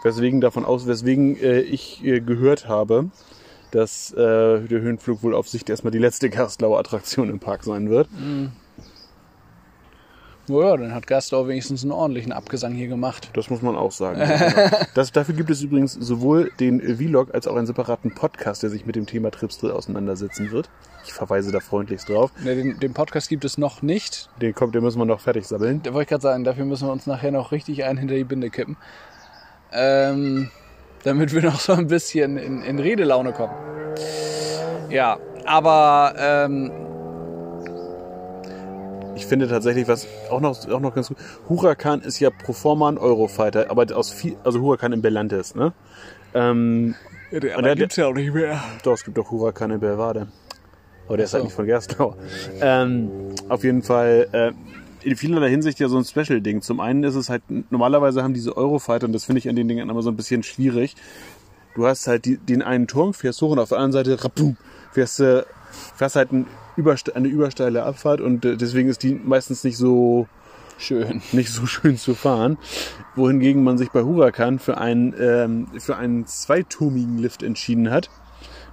Weswegen 0.03 0.43
davon 0.43 0.67
aus, 0.67 0.87
weswegen 0.87 1.37
äh, 1.41 1.61
ich 1.61 2.05
äh, 2.05 2.21
gehört 2.21 2.69
habe, 2.69 3.09
dass 3.75 4.13
äh, 4.13 4.17
der 4.17 4.81
Höhenflug 4.81 5.23
wohl 5.23 5.35
auf 5.35 5.49
Sicht 5.49 5.69
erstmal 5.69 5.91
die 5.91 5.99
letzte 5.99 6.31
Gerstlauer 6.31 6.79
Attraktion 6.79 7.29
im 7.29 7.41
Park 7.41 7.65
sein 7.65 7.91
wird. 7.91 8.09
Naja, 10.47 10.77
dann 10.77 10.95
hat 10.95 11.07
Gerstlau 11.07 11.49
wenigstens 11.49 11.83
einen 11.83 11.93
ordentlichen 11.93 12.31
Abgesang 12.33 12.75
hier 12.75 12.89
gemacht. 12.89 13.31
Das 13.33 13.49
muss 13.49 13.63
man 13.63 13.77
auch 13.77 13.93
sagen. 13.93 14.21
Das, 14.95 15.11
dafür 15.11 15.35
gibt 15.35 15.51
es 15.51 15.63
übrigens 15.63 15.95
sowohl 15.95 16.53
den 16.61 16.81
Vlog 16.97 17.35
als 17.35 17.49
auch 17.49 17.57
einen 17.57 17.67
separaten 17.67 18.15
Podcast, 18.15 18.63
der 18.63 18.71
sich 18.71 18.87
mit 18.87 18.95
dem 18.95 19.07
Thema 19.07 19.31
Tripsdrill 19.31 19.73
auseinandersetzen 19.73 20.53
wird. 20.53 20.69
Ich 21.05 21.13
verweise 21.13 21.51
da 21.51 21.61
freundlichst 21.61 22.09
drauf. 22.09 22.31
Ne, 22.45 22.55
den, 22.55 22.79
den 22.79 22.95
Podcast 22.95 23.29
gibt 23.29 23.45
es 23.45 23.59
noch 23.59 23.83
nicht. 23.83 24.29
Den 24.41 24.55
kommt, 24.55 24.75
den 24.75 24.83
müssen 24.83 24.99
wir 24.99 25.05
noch 25.05 25.21
fertig 25.21 25.47
sammeln. 25.47 25.83
Da 25.83 25.95
wollte 25.95 26.03
ich 26.03 26.09
gerade 26.11 26.23
sagen, 26.23 26.45
dafür 26.45 26.65
müssen 26.65 26.87
wir 26.87 26.93
uns 26.93 27.07
nachher 27.07 27.33
noch 27.33 27.51
richtig 27.51 27.85
einen 27.85 27.99
hinter 27.99 28.15
die 28.15 28.25
Binde 28.25 28.51
kippen. 28.51 28.77
Ähm, 29.73 30.51
damit 31.05 31.33
wir 31.35 31.43
noch 31.43 31.61
so 31.61 31.73
ein 31.75 31.87
bisschen 31.87 32.37
in, 32.37 32.63
in 32.63 32.79
Redelaune 32.79 33.33
kommen. 33.33 33.55
Ja, 34.91 35.19
aber 35.45 36.15
ähm, 36.19 36.73
Ich 39.17 39.27
finde 39.27 39.49
tatsächlich, 39.49 39.87
was 39.87 40.07
auch 40.31 40.41
noch, 40.41 40.69
auch 40.69 40.81
noch 40.81 40.95
ganz 40.95 41.09
gut. 41.09 41.19
Huracan 41.49 42.01
ist 42.03 42.19
ja 42.21 42.31
pro 42.31 42.53
forma 42.53 42.89
ein 42.89 42.99
Eurofighter, 42.99 43.71
aber 43.71 43.87
aus 43.97 44.11
viel, 44.11 44.37
also 44.45 44.61
Huracan 44.61 44.93
in 44.93 45.03
Belantes, 45.03 45.55
ne? 45.55 45.73
Ähm, 46.35 46.95
ja, 47.31 47.41
der, 47.41 47.63
der- 47.63 47.77
gibt's 47.77 47.97
ja 47.97 48.07
auch 48.07 48.15
nicht 48.15 48.33
mehr. 48.35 48.61
doch, 48.83 48.95
es 48.95 49.05
gibt 49.05 49.17
doch 49.17 49.31
Huracan 49.31 49.71
in 49.71 49.81
Belvade. 49.81 50.27
Aber 51.07 51.17
der 51.17 51.25
ist 51.25 51.31
so. 51.33 51.37
halt 51.37 51.45
nicht 51.45 51.55
von 51.55 51.67
Gerstlau. 51.67 52.17
Ähm, 52.61 53.11
auf 53.49 53.63
jeden 53.63 53.83
Fall, 53.83 54.27
äh, 54.33 54.53
in 55.05 55.17
vielerlei 55.17 55.51
Hinsicht 55.51 55.79
ja 55.81 55.89
so 55.89 55.99
ein 55.99 56.05
Special-Ding. 56.05 56.63
Zum 56.63 56.81
einen 56.81 57.05
ist 57.05 57.15
es 57.15 57.29
halt, 57.29 57.43
normalerweise 57.71 58.23
haben 58.23 58.35
diese 58.35 58.57
Eurofighter, 58.57 59.07
und 59.07 59.13
das 59.13 59.25
finde 59.25 59.39
ich 59.39 59.49
an 59.49 59.57
den 59.57 59.69
Dingen 59.69 59.89
immer 59.89 60.03
so 60.03 60.11
ein 60.11 60.17
bisschen 60.17 60.43
schwierig. 60.43 60.97
Du 61.75 61.87
hast 61.87 62.07
halt 62.07 62.25
die, 62.25 62.37
den 62.37 62.63
einen 62.63 62.87
Turm, 62.87 63.15
fährst 63.15 63.43
hoch 63.43 63.51
und 63.51 63.59
auf 63.59 63.71
der 63.71 63.79
anderen 63.79 63.93
Seite, 63.93 64.23
rapum, 64.23 64.57
fährst, 64.93 65.21
äh, 65.21 65.43
fährst 65.97 66.17
halt 66.17 66.33
ein 66.33 66.47
überste 66.77 67.15
eine 67.15 67.29
übersteile 67.29 67.85
Abfahrt 67.85 68.21
und 68.21 68.45
äh, 68.45 68.57
deswegen 68.57 68.89
ist 68.89 69.03
die 69.03 69.15
meistens 69.15 69.65
nicht 69.65 69.77
so, 69.77 70.27
Schön. 70.79 71.23
nicht 71.33 71.51
so 71.51 71.67
schön 71.67 71.97
zu 71.97 72.15
fahren. 72.15 72.59
Wohingegen 73.15 73.63
man 73.63 73.79
sich 73.79 73.91
bei 73.91 74.03
Huracan 74.03 74.59
für 74.59 74.79
einen, 74.79 75.15
ähm, 75.19 75.69
für 75.79 75.97
einen 75.97 76.27
zweiturmigen 76.27 77.19
Lift 77.19 77.43
entschieden 77.43 77.91
hat. 77.91 78.11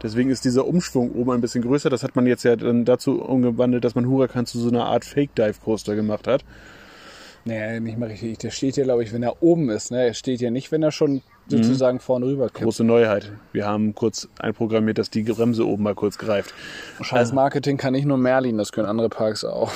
Deswegen 0.02 0.30
ist 0.30 0.46
dieser 0.46 0.66
Umschwung 0.66 1.12
oben 1.12 1.32
ein 1.32 1.42
bisschen 1.42 1.64
größer. 1.64 1.90
Das 1.90 2.04
hat 2.04 2.16
man 2.16 2.26
jetzt 2.26 2.44
ja 2.44 2.56
dann 2.56 2.86
dazu 2.86 3.22
umgewandelt, 3.22 3.84
dass 3.84 3.96
man 3.96 4.08
Huracan 4.08 4.46
zu 4.46 4.60
so 4.60 4.70
einer 4.70 4.86
Art 4.86 5.06
Fake 5.06 5.36
Dive 5.36 5.60
Coaster 5.64 5.96
gemacht 5.96 6.28
hat. 6.28 6.44
Naja, 7.44 7.80
nicht 7.80 7.98
mal 7.98 8.10
richtig. 8.10 8.38
Der 8.40 8.52
steht 8.52 8.78
ja, 8.78 8.84
glaube 8.84 9.04
ich, 9.04 9.14
wenn 9.14 9.24
er 9.24 9.42
oben 9.42 9.70
ist. 9.70 9.92
Ne? 9.92 10.08
Er 10.08 10.14
steht 10.14 10.42
ja 10.42 10.52
nicht, 10.52 10.72
wenn 10.72 10.84
er 10.84 10.92
schon 10.92 11.22
sozusagen 11.48 12.00
vorne 12.00 12.28
rüber 12.28 12.48
kippt. 12.48 12.64
Große 12.64 12.84
Neuheit. 12.84 13.32
Wir 13.52 13.66
haben 13.66 13.96
kurz 13.96 14.30
einprogrammiert, 14.40 14.98
dass 14.98 15.10
die 15.10 15.24
Bremse 15.24 15.68
oben 15.68 15.84
mal 15.84 15.96
kurz 15.96 16.18
greift. 16.18 16.54
Scheiß 17.02 17.34
Marketing 17.34 17.78
kann 17.78 17.94
nicht 17.94 18.06
nur 18.06 18.18
Merlin, 18.18 18.58
das 18.58 18.72
können 18.72 18.88
andere 18.88 19.10
Parks 19.10 19.44
auch. 19.44 19.72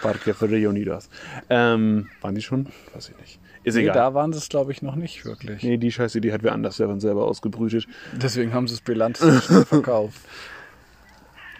Parque 0.00 0.34
Ferreo 0.34 0.70
Unidas. 0.70 1.08
Ähm, 1.50 2.08
waren 2.20 2.34
die 2.34 2.42
schon? 2.42 2.66
Weiß 2.94 3.08
ich 3.10 3.16
nicht. 3.18 3.38
Ist 3.64 3.74
Nee, 3.74 3.82
egal. 3.82 3.94
da 3.94 4.14
waren 4.14 4.32
sie 4.32 4.38
es, 4.38 4.48
glaube 4.48 4.72
ich, 4.72 4.82
noch 4.82 4.94
nicht 4.94 5.24
wirklich. 5.24 5.62
Nee, 5.62 5.76
die 5.78 5.90
Scheiße, 5.92 6.20
die 6.20 6.32
hat 6.32 6.42
wer 6.42 6.52
anders 6.52 6.76
selber 6.76 6.98
selber 7.00 7.24
ausgebrütet. 7.26 7.86
Deswegen 8.12 8.52
haben 8.54 8.68
sie 8.68 8.74
es 8.74 8.80
Brillant 8.80 9.18
verkauft. 9.66 10.20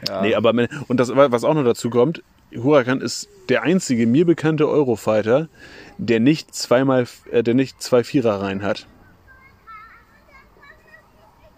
Ja. 0.06 0.22
Nee, 0.22 0.34
aber 0.34 0.54
und 0.86 1.00
das, 1.00 1.14
was 1.14 1.42
auch 1.44 1.54
noch 1.54 1.64
dazu 1.64 1.90
kommt, 1.90 2.22
Huracan 2.54 3.00
ist 3.00 3.28
der 3.48 3.62
einzige 3.64 4.06
mir 4.06 4.24
bekannte 4.24 4.68
Eurofighter, 4.68 5.48
der 5.98 6.20
nicht 6.20 6.54
zweimal, 6.54 7.06
äh, 7.32 7.42
der 7.42 7.54
nicht 7.54 7.82
zwei 7.82 8.04
Viererreihen 8.04 8.62
hat. 8.62 8.86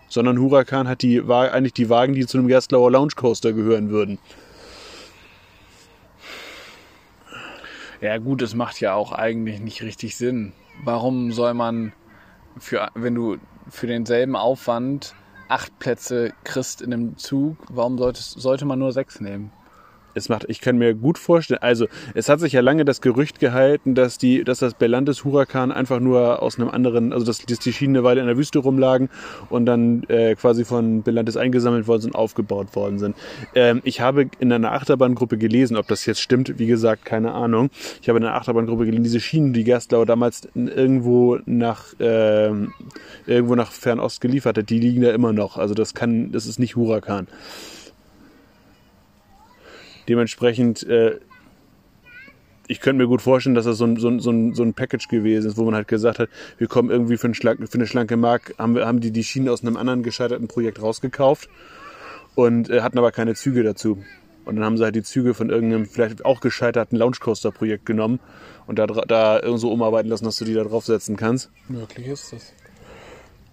Sondern 0.08 0.38
Huracan 0.40 0.88
hat 0.88 1.02
die, 1.02 1.28
Wa- 1.28 1.48
eigentlich 1.48 1.74
die 1.74 1.88
Wagen, 1.88 2.14
die 2.14 2.26
zu 2.26 2.38
einem 2.38 2.48
Gerstlauer 2.48 2.90
Lounge 2.90 3.12
Coaster 3.14 3.52
gehören 3.52 3.90
würden. 3.90 4.18
Ja 8.00 8.16
gut, 8.16 8.40
es 8.40 8.54
macht 8.54 8.80
ja 8.80 8.94
auch 8.94 9.12
eigentlich 9.12 9.60
nicht 9.60 9.82
richtig 9.82 10.16
Sinn. 10.16 10.54
Warum 10.84 11.32
soll 11.32 11.52
man, 11.52 11.92
für, 12.56 12.88
wenn 12.94 13.14
du 13.14 13.36
für 13.68 13.86
denselben 13.86 14.36
Aufwand 14.36 15.14
acht 15.48 15.78
Plätze 15.78 16.32
kriegst 16.44 16.80
in 16.80 16.94
einem 16.94 17.18
Zug, 17.18 17.58
warum 17.68 17.98
solltest, 17.98 18.40
sollte 18.40 18.64
man 18.64 18.78
nur 18.78 18.92
sechs 18.92 19.20
nehmen? 19.20 19.52
Es 20.14 20.28
macht, 20.28 20.46
ich 20.48 20.60
kann 20.60 20.78
mir 20.78 20.94
gut 20.94 21.18
vorstellen, 21.18 21.62
also 21.62 21.86
es 22.14 22.28
hat 22.28 22.40
sich 22.40 22.52
ja 22.52 22.60
lange 22.60 22.84
das 22.84 23.00
Gerücht 23.00 23.40
gehalten, 23.40 23.94
dass 23.94 24.18
die, 24.18 24.44
dass 24.44 24.58
das 24.58 24.74
Belantes 24.74 25.24
Huracan 25.24 25.72
einfach 25.72 26.00
nur 26.00 26.42
aus 26.42 26.58
einem 26.58 26.68
anderen, 26.68 27.12
also 27.12 27.24
dass, 27.26 27.38
die 27.38 27.72
Schienen 27.72 27.96
eine 27.96 28.04
Weile 28.04 28.20
in 28.20 28.26
der 28.26 28.36
Wüste 28.36 28.58
rumlagen 28.58 29.08
und 29.48 29.66
dann 29.66 30.04
äh, 30.08 30.34
quasi 30.34 30.64
von 30.64 31.02
Belantes 31.02 31.36
eingesammelt 31.36 31.86
worden 31.86 32.02
sind, 32.02 32.14
aufgebaut 32.14 32.74
worden 32.74 32.98
sind. 32.98 33.16
Ähm, 33.54 33.80
ich 33.84 34.00
habe 34.00 34.26
in 34.38 34.52
einer 34.52 34.72
Achterbahngruppe 34.72 35.38
gelesen, 35.38 35.76
ob 35.76 35.88
das 35.88 36.06
jetzt 36.06 36.20
stimmt, 36.20 36.58
wie 36.58 36.66
gesagt, 36.66 37.04
keine 37.04 37.32
Ahnung. 37.32 37.70
Ich 38.02 38.08
habe 38.08 38.18
in 38.18 38.24
einer 38.24 38.34
Achterbahngruppe 38.34 38.84
gelesen, 38.84 39.04
diese 39.04 39.20
Schienen, 39.20 39.52
die 39.52 39.64
Gerstlauer 39.64 40.06
damals 40.06 40.48
irgendwo 40.54 41.38
nach 41.46 41.94
ähm, 41.98 42.72
irgendwo 43.26 43.54
nach 43.54 43.72
Fernost 43.72 44.20
geliefert 44.20 44.58
hat, 44.58 44.70
die 44.70 44.78
liegen 44.78 45.02
da 45.02 45.10
immer 45.12 45.32
noch. 45.32 45.56
Also 45.56 45.74
das 45.74 45.94
kann, 45.94 46.32
das 46.32 46.46
ist 46.46 46.58
nicht 46.58 46.76
Huracan. 46.76 47.26
Dementsprechend, 50.10 50.82
äh, 50.88 51.20
ich 52.66 52.80
könnte 52.80 53.00
mir 53.00 53.06
gut 53.06 53.22
vorstellen, 53.22 53.54
dass 53.54 53.64
das 53.64 53.78
so 53.78 53.84
ein, 53.84 53.96
so, 53.96 54.08
ein, 54.08 54.18
so, 54.18 54.32
ein, 54.32 54.54
so 54.54 54.64
ein 54.64 54.74
Package 54.74 55.06
gewesen 55.06 55.48
ist, 55.48 55.56
wo 55.56 55.64
man 55.64 55.76
halt 55.76 55.86
gesagt 55.86 56.18
hat, 56.18 56.28
wir 56.58 56.66
kommen 56.66 56.90
irgendwie 56.90 57.16
für, 57.16 57.28
einen 57.28 57.34
schlank, 57.34 57.60
für 57.60 57.78
eine 57.78 57.86
schlanke 57.86 58.16
Mark, 58.16 58.52
haben, 58.58 58.74
wir, 58.74 58.88
haben 58.88 58.98
die 58.98 59.12
die 59.12 59.22
Schienen 59.22 59.48
aus 59.48 59.62
einem 59.62 59.76
anderen 59.76 60.02
gescheiterten 60.02 60.48
Projekt 60.48 60.82
rausgekauft 60.82 61.48
und 62.34 62.70
äh, 62.70 62.80
hatten 62.80 62.98
aber 62.98 63.12
keine 63.12 63.36
Züge 63.36 63.62
dazu. 63.62 64.02
Und 64.44 64.56
dann 64.56 64.64
haben 64.64 64.76
sie 64.76 64.82
halt 64.82 64.96
die 64.96 65.04
Züge 65.04 65.32
von 65.32 65.48
irgendeinem 65.48 65.86
vielleicht 65.86 66.24
auch 66.24 66.40
gescheiterten 66.40 66.98
Launchcoaster-Projekt 66.98 67.86
genommen 67.86 68.18
und 68.66 68.80
da, 68.80 68.86
da 68.88 69.58
so 69.58 69.70
umarbeiten 69.70 70.10
lassen, 70.10 70.24
dass 70.24 70.38
du 70.38 70.44
die 70.44 70.54
da 70.54 70.64
draufsetzen 70.64 71.16
kannst. 71.16 71.52
Möglich 71.68 72.08
ist 72.08 72.32
das. 72.32 72.52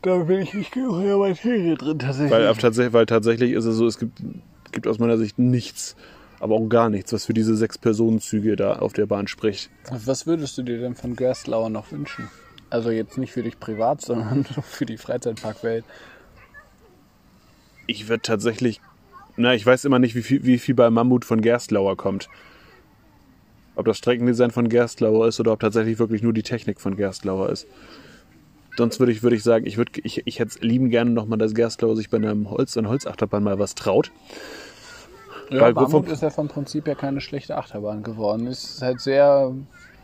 Da 0.02 0.18
bin 0.24 0.42
ich 0.42 0.56
nicht 0.56 0.72
genug 0.72 1.02
in 1.02 1.06
der 1.06 1.18
Materie 1.18 1.76
drin 1.76 2.00
tatsächlich. 2.00 2.32
Weil, 2.32 2.52
tatsächlich, 2.56 2.94
weil 2.94 3.06
tatsächlich 3.06 3.52
ist 3.52 3.66
es 3.66 3.76
so, 3.76 3.86
es 3.86 4.00
gibt, 4.00 4.24
gibt 4.72 4.88
aus 4.88 4.98
meiner 4.98 5.20
Sicht 5.20 5.38
nichts, 5.38 5.96
aber 6.40 6.56
auch 6.56 6.68
gar 6.68 6.90
nichts, 6.90 7.14
was 7.14 7.26
für 7.26 7.34
diese 7.34 7.56
sechs 7.56 7.78
Personenzüge 7.78 8.56
da 8.56 8.78
auf 8.80 8.94
der 8.94 9.06
Bahn 9.06 9.28
spricht. 9.28 9.70
Was 9.90 10.28
würdest 10.28 10.58
du 10.58 10.64
dir 10.64 10.80
denn 10.80 10.96
von 10.96 11.16
Gerstlauer 11.16 11.70
noch 11.70 11.92
wünschen? 11.92 12.30
Also 12.70 12.92
jetzt 12.92 13.18
nicht 13.18 13.32
für 13.32 13.44
dich 13.44 13.60
privat, 13.60 14.02
sondern 14.06 14.46
für 14.46 14.86
die 14.86 14.98
Freizeitparkwelt. 14.98 15.86
Ich 17.88 18.10
würde 18.10 18.22
tatsächlich, 18.22 18.82
na, 19.38 19.54
ich 19.54 19.66
weiß 19.66 19.86
immer 19.86 20.00
nicht, 20.00 20.16
wie 20.16 20.22
viel, 20.22 20.44
wie 20.44 20.60
viel 20.60 20.76
bei 20.76 20.90
Mammut 20.90 21.26
von 21.26 21.42
Gerstlauer 21.42 21.96
kommt. 21.96 22.30
Ob 23.76 23.86
das 23.86 23.98
Streckendesign 23.98 24.52
von 24.52 24.70
Gerstlauer 24.70 25.28
ist 25.28 25.40
oder 25.40 25.54
ob 25.54 25.60
tatsächlich 25.60 26.00
wirklich 26.00 26.22
nur 26.24 26.34
die 26.34 26.44
Technik 26.44 26.82
von 26.82 26.98
Gerstlauer 26.98 27.50
ist. 27.50 27.68
Sonst 28.76 29.00
würde 29.00 29.12
ich, 29.12 29.24
würde 29.24 29.36
ich 29.36 29.44
sagen, 29.44 29.66
ich, 29.66 29.78
würde, 29.78 29.92
ich, 30.04 30.22
ich 30.26 30.40
hätte 30.40 30.50
es 30.50 30.62
lieben 30.62 30.90
gerne 30.90 31.12
nochmal, 31.12 31.40
dass 31.40 31.56
Gerstlauer 31.56 31.96
sich 31.96 32.10
bei 32.10 32.18
einem 32.18 32.50
Holz, 32.50 32.78
einer 32.78 32.90
Holzachterbahn 32.90 33.44
mal 33.44 33.58
was 33.58 33.74
traut. 33.74 34.12
Ja, 35.50 35.62
Weil 35.62 35.74
Mammut 35.74 35.92
vom- 35.92 36.06
ist 36.08 36.22
ja 36.22 36.30
vom 36.30 36.48
Prinzip 36.48 36.88
her 36.88 36.96
keine 36.96 37.22
schlechte 37.22 37.58
Achterbahn 37.58 38.04
geworden. 38.04 38.48
Ist 38.48 38.82
halt 38.82 39.00
sehr 39.02 39.54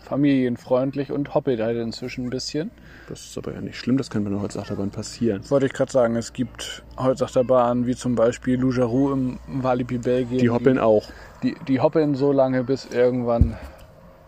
familienfreundlich 0.01 1.11
und 1.11 1.33
hoppelt 1.33 1.59
halt 1.61 1.77
inzwischen 1.77 2.25
ein 2.25 2.29
bisschen. 2.29 2.71
Das 3.09 3.21
ist 3.25 3.37
aber 3.37 3.53
ja 3.53 3.61
nicht 3.61 3.77
schlimm, 3.77 3.97
das 3.97 4.09
kann 4.09 4.23
bei 4.23 4.29
einer 4.29 4.41
Holzachterbahn 4.41 4.89
passieren. 4.91 5.41
Wollte 5.49 5.65
ich 5.65 5.73
gerade 5.73 5.91
sagen, 5.91 6.15
es 6.15 6.33
gibt 6.33 6.83
Holzachterbahnen 6.97 7.85
wie 7.87 7.95
zum 7.95 8.15
Beispiel 8.15 8.59
Loujarou 8.59 9.11
im 9.11 9.39
Walibi 9.47 9.97
Belgien. 9.97 10.39
Die 10.39 10.49
hoppeln 10.49 10.79
auch. 10.79 11.09
Die, 11.41 11.55
die 11.67 11.79
hoppeln 11.81 12.15
so 12.15 12.31
lange, 12.31 12.63
bis 12.63 12.85
irgendwann 12.85 13.57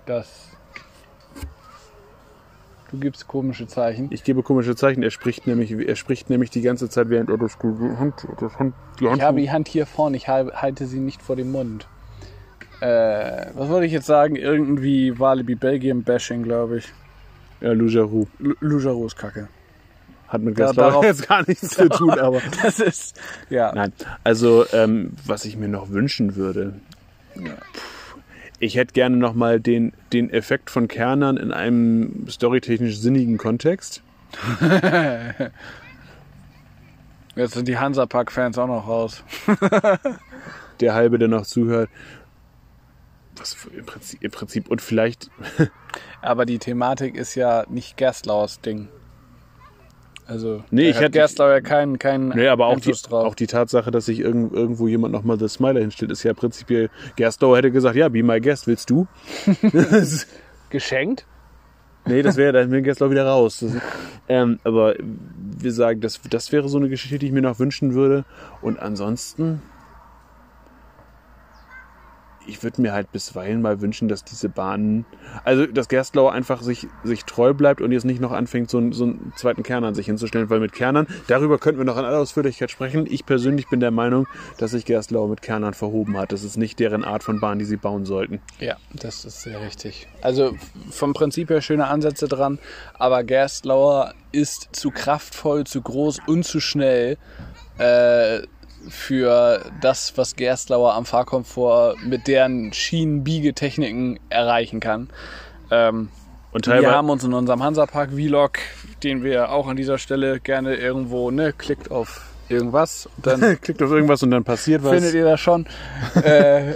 das. 0.05 0.49
Du 2.95 3.01
gibst 3.01 3.27
komische 3.27 3.67
Zeichen. 3.67 4.07
Ich 4.11 4.23
gebe 4.23 4.41
komische 4.41 4.73
Zeichen. 4.75 5.03
Er 5.03 5.11
spricht 5.11 5.47
nämlich, 5.47 5.71
er 5.71 5.95
spricht 5.97 6.29
nämlich 6.29 6.49
die 6.49 6.61
ganze 6.61 6.89
Zeit, 6.89 7.09
während 7.09 7.29
er 7.29 7.37
das, 7.37 7.57
Hand, 7.59 8.25
das 8.39 8.57
Hand, 8.57 8.73
die 9.01 9.07
Hand 9.07 9.17
Ich 9.17 9.23
habe 9.23 9.39
die 9.41 9.51
Hand 9.51 9.67
hier 9.67 9.85
vorne, 9.85 10.15
ich 10.15 10.27
hal- 10.29 10.53
halte 10.53 10.85
sie 10.85 10.99
nicht 10.99 11.21
vor 11.21 11.35
dem 11.35 11.51
Mund. 11.51 11.87
Äh, 12.79 13.47
was 13.53 13.67
wollte 13.69 13.85
ich 13.85 13.91
jetzt 13.91 14.05
sagen? 14.05 14.35
Irgendwie 14.37 15.17
Walibi 15.19 15.55
Belgien 15.55 16.03
Bashing, 16.03 16.43
glaube 16.43 16.77
ich. 16.77 16.93
ja, 17.61 17.71
Loujarou. 17.73 18.27
L- 18.41 18.55
Loujarou 18.61 19.05
ist 19.07 19.17
kacke. 19.17 19.47
Hat 20.27 20.41
mit 20.41 20.57
Da- 20.57 20.65
Gerstlauer 20.65 20.87
darauf- 20.91 21.05
jetzt 21.05 21.27
gar 21.27 21.45
nichts 21.47 21.69
zu 21.69 21.89
tun, 21.89 22.11
aber. 22.19 22.41
Das 22.63 22.79
ist. 22.79 23.19
Ja. 23.49 23.73
Nein, 23.75 23.91
also 24.23 24.65
ähm, 24.73 25.11
was 25.25 25.43
ich 25.45 25.57
mir 25.57 25.67
noch 25.67 25.89
wünschen 25.89 26.35
würde. 26.35 26.73
Puh, 27.33 27.43
Ich 28.65 28.75
hätte 28.75 28.93
gerne 28.93 29.15
noch 29.15 29.35
mal 29.35 29.59
den, 29.59 29.93
den 30.11 30.31
Effekt 30.31 30.71
von 30.71 30.87
Kernern 30.87 31.37
in 31.37 31.51
einem 31.51 32.25
storytechnisch 32.27 32.97
sinnigen 32.97 33.37
Kontext. 33.37 34.01
Jetzt 37.35 37.53
sind 37.53 37.67
die 37.67 37.77
Hansapark-Fans 37.77 38.57
auch 38.57 38.65
noch 38.65 38.87
raus. 38.87 39.23
Der 40.79 40.95
halbe, 40.95 41.19
der 41.19 41.27
noch 41.29 41.45
zuhört. 41.45 41.89
Was 43.37 43.55
im, 43.71 43.85
Prinzip, 43.85 44.21
im 44.23 44.31
Prinzip 44.31 44.67
und 44.67 44.81
vielleicht 44.81 45.29
Aber 46.21 46.45
die 46.45 46.59
Thematik 46.59 47.15
ist 47.15 47.35
ja 47.35 47.65
nicht 47.69 47.95
Gerstlauers 47.95 48.59
Ding. 48.59 48.89
Also, 50.27 50.63
Nee, 50.71 50.89
ich 50.89 50.95
hat 50.95 51.03
hätte- 51.03 51.11
Gerstlauer 51.11 51.51
ja 51.51 51.61
keinen 51.61 51.99
keinen 51.99 52.29
Nee, 52.29 52.47
aber 52.47 52.65
auch 52.67 52.79
die, 52.79 52.91
drauf. 52.91 53.25
auch 53.25 53.35
die 53.35 53.45
Tatsache, 53.47 53.91
dass 53.91 54.05
sich 54.05 54.19
irgend, 54.21 54.53
irgendwo 54.53 54.87
jemand 54.87 55.13
nochmal 55.13 55.37
das 55.37 55.53
Smiler 55.53 55.81
hinstellt, 55.81 56.11
ist 56.11 56.23
ja 56.23 56.33
prinzipiell. 56.33 56.89
Gerstlauer 57.15 57.57
hätte 57.57 57.71
gesagt, 57.71 57.95
ja, 57.95 58.09
be 58.09 58.23
my 58.23 58.41
guest, 58.41 58.65
willst 58.65 58.89
du? 58.89 59.07
geschenkt? 60.69 61.25
nee, 62.07 62.21
das 62.21 62.37
wäre, 62.37 62.53
dann 62.53 62.71
wäre 62.71 62.81
Gerstlauer 62.81 63.11
wieder 63.11 63.25
raus. 63.25 63.59
Das, 63.61 63.71
ähm, 64.27 64.59
aber 64.63 64.95
wir 64.99 65.71
sagen, 65.71 66.01
das, 66.01 66.19
das 66.29 66.51
wäre 66.51 66.69
so 66.69 66.77
eine 66.77 66.89
Geschichte, 66.89 67.17
die 67.19 67.27
ich 67.27 67.31
mir 67.31 67.41
noch 67.41 67.59
wünschen 67.59 67.93
würde. 67.93 68.25
Und 68.61 68.79
ansonsten, 68.79 69.61
ich 72.47 72.63
würde 72.63 72.81
mir 72.81 72.93
halt 72.93 73.11
bisweilen 73.11 73.61
mal 73.61 73.81
wünschen, 73.81 74.07
dass 74.07 74.23
diese 74.23 74.49
Bahnen, 74.49 75.05
also 75.43 75.65
dass 75.65 75.87
Gerstlauer 75.87 76.31
einfach 76.31 76.61
sich, 76.61 76.87
sich 77.03 77.25
treu 77.25 77.53
bleibt 77.53 77.81
und 77.81 77.91
jetzt 77.91 78.05
nicht 78.05 78.21
noch 78.21 78.31
anfängt, 78.31 78.69
so, 78.69 78.77
einen- 78.77 78.91
so 78.93 79.05
einen 79.05 79.33
zweiten 79.35 79.63
Kern 79.63 79.83
an 79.83 79.95
sich 79.95 80.05
hinzustellen, 80.05 80.49
weil 80.49 80.59
mit 80.59 80.73
Kernern, 80.73 81.07
darüber 81.27 81.57
könnten 81.57 81.79
wir 81.79 81.85
noch 81.85 81.97
in 81.97 82.05
aller 82.05 82.19
Ausführlichkeit 82.19 82.71
sprechen. 82.71 83.05
Ich 83.09 83.25
persönlich 83.25 83.67
bin 83.69 83.79
der 83.79 83.91
Meinung, 83.91 84.27
dass 84.57 84.71
sich 84.71 84.85
Gerstlauer 84.85 85.27
mit 85.29 85.41
Kernern 85.41 85.73
verhoben 85.73 86.17
hat. 86.17 86.31
Das 86.31 86.43
ist 86.43 86.57
nicht 86.57 86.79
deren 86.79 87.03
Art 87.03 87.23
von 87.23 87.39
Bahn, 87.39 87.59
die 87.59 87.65
sie 87.65 87.77
bauen 87.77 88.05
sollten. 88.05 88.39
Ja, 88.59 88.77
das 88.93 89.25
ist 89.25 89.41
sehr 89.41 89.61
richtig. 89.61 90.07
Also 90.21 90.55
vom 90.91 91.13
Prinzip 91.13 91.49
her 91.49 91.61
schöne 91.61 91.87
Ansätze 91.87 92.27
dran, 92.27 92.59
aber 92.97 93.23
Gerstlauer 93.23 94.13
ist 94.31 94.69
zu 94.73 94.91
kraftvoll, 94.91 95.65
zu 95.65 95.81
groß 95.81 96.19
und 96.27 96.43
zu 96.45 96.59
schnell 96.59 97.17
äh, 97.77 98.41
für 98.89 99.71
das, 99.81 100.17
was 100.17 100.35
Gerstlauer 100.35 100.93
am 100.93 101.05
Fahrkomfort 101.05 101.95
mit 102.03 102.27
deren 102.27 102.73
Schienenbiegetechniken 102.73 104.19
erreichen 104.29 104.79
kann. 104.79 105.09
Ähm, 105.71 106.09
Und 106.51 106.67
wir 106.67 106.91
haben 106.91 107.09
uns 107.09 107.23
in 107.23 107.33
unserem 107.33 107.63
Hansapark-Vlog, 107.63 108.53
den 109.03 109.23
wir 109.23 109.51
auch 109.51 109.67
an 109.67 109.75
dieser 109.75 109.97
Stelle 109.97 110.39
gerne 110.39 110.75
irgendwo, 110.75 111.31
ne, 111.31 111.53
klickt 111.53 111.91
auf 111.91 112.21
irgendwas 112.49 113.07
und 113.17 113.27
dann 113.27 113.39
klickt 113.61 113.81
auf 113.81 113.91
irgendwas 113.91 114.21
und 114.23 114.31
dann 114.31 114.43
passiert 114.43 114.83
was. 114.83 114.91
findet 114.93 115.13
ihr 115.13 115.25
das 115.25 115.39
schon. 115.39 115.65
äh, 116.23 116.73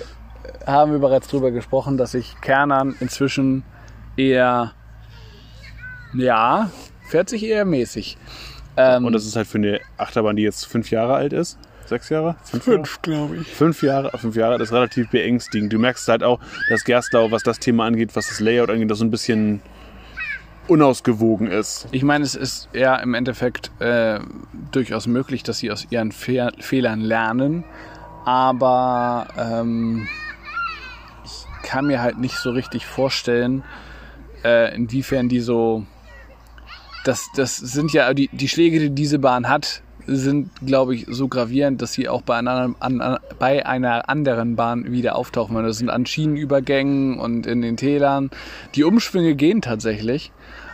haben 0.65 0.91
wir 0.91 0.99
bereits 0.99 1.27
drüber 1.27 1.51
gesprochen, 1.51 1.97
dass 1.97 2.11
sich 2.11 2.35
Kernern 2.41 2.95
inzwischen 2.99 3.63
eher, 4.17 4.73
ja, 6.13 6.69
fährt 7.07 7.29
sich 7.29 7.43
eher 7.43 7.65
mäßig. 7.65 8.17
Ähm, 8.77 9.05
Und 9.05 9.13
das 9.13 9.25
ist 9.25 9.35
halt 9.35 9.47
für 9.47 9.57
eine 9.57 9.79
Achterbahn, 9.97 10.35
die 10.35 10.43
jetzt 10.43 10.65
fünf 10.65 10.91
Jahre 10.91 11.15
alt 11.15 11.33
ist. 11.33 11.57
Sechs 11.89 12.09
Jahre? 12.09 12.35
Fünf, 12.43 12.67
Jahre? 12.67 12.83
glaube 13.01 13.37
ich. 13.37 13.47
Fünf 13.47 13.81
Jahre, 13.81 14.15
fünf 14.15 14.35
Jahre, 14.35 14.59
das 14.59 14.67
ist 14.69 14.73
relativ 14.73 15.09
beängstigend. 15.09 15.73
Du 15.73 15.79
merkst 15.79 16.07
halt 16.07 16.23
auch, 16.23 16.39
dass 16.69 16.83
Gerstlau, 16.83 17.31
was 17.31 17.41
das 17.41 17.57
Thema 17.57 17.87
angeht, 17.87 18.15
was 18.15 18.27
das 18.27 18.39
Layout 18.39 18.69
angeht, 18.69 18.91
das 18.91 18.99
so 18.99 19.05
ein 19.05 19.09
bisschen 19.09 19.61
unausgewogen 20.67 21.47
ist. 21.47 21.87
Ich 21.91 22.03
meine, 22.03 22.23
es 22.23 22.35
ist 22.35 22.69
ja 22.73 22.95
im 22.97 23.15
Endeffekt 23.15 23.71
äh, 23.81 24.19
durchaus 24.71 25.07
möglich, 25.07 25.41
dass 25.41 25.57
sie 25.57 25.71
aus 25.71 25.87
ihren 25.89 26.11
Fe 26.11 26.51
Fehlern 26.59 27.01
lernen, 27.01 27.63
aber 28.23 29.27
ähm, 29.35 30.07
ich 31.25 31.67
kann 31.67 31.87
mir 31.87 32.03
halt 32.03 32.19
nicht 32.19 32.35
so 32.35 32.51
richtig 32.51 32.85
vorstellen, 32.85 33.63
äh, 34.43 34.75
inwiefern 34.75 35.27
die 35.27 35.39
so. 35.39 35.87
Das, 37.03 37.29
das 37.35 37.57
sind 37.57 37.93
ja 37.93 38.13
die, 38.13 38.29
die 38.31 38.47
Schläge, 38.47 38.77
die 38.77 38.89
diese 38.91 39.17
Bahn 39.17 39.49
hat, 39.49 39.81
sind, 40.07 40.49
glaube 40.65 40.95
ich, 40.95 41.05
so 41.09 41.27
gravierend, 41.27 41.81
dass 41.81 41.93
sie 41.93 42.09
auch 42.09 42.21
bei 42.21 42.37
einer, 42.37 42.73
an, 42.79 43.19
bei 43.37 43.65
einer 43.65 44.09
anderen 44.09 44.55
Bahn 44.55 44.91
wieder 44.91 45.15
auftauchen. 45.15 45.55
Das 45.63 45.77
sind 45.77 45.89
an 45.89 46.05
Schienenübergängen 46.05 47.19
und 47.19 47.45
in 47.45 47.61
den 47.61 47.77
Tälern. 47.77 48.29
Die 48.75 48.83
Umschwünge 48.83 49.35
gehen 49.35 49.61
tatsächlich, 49.61 50.31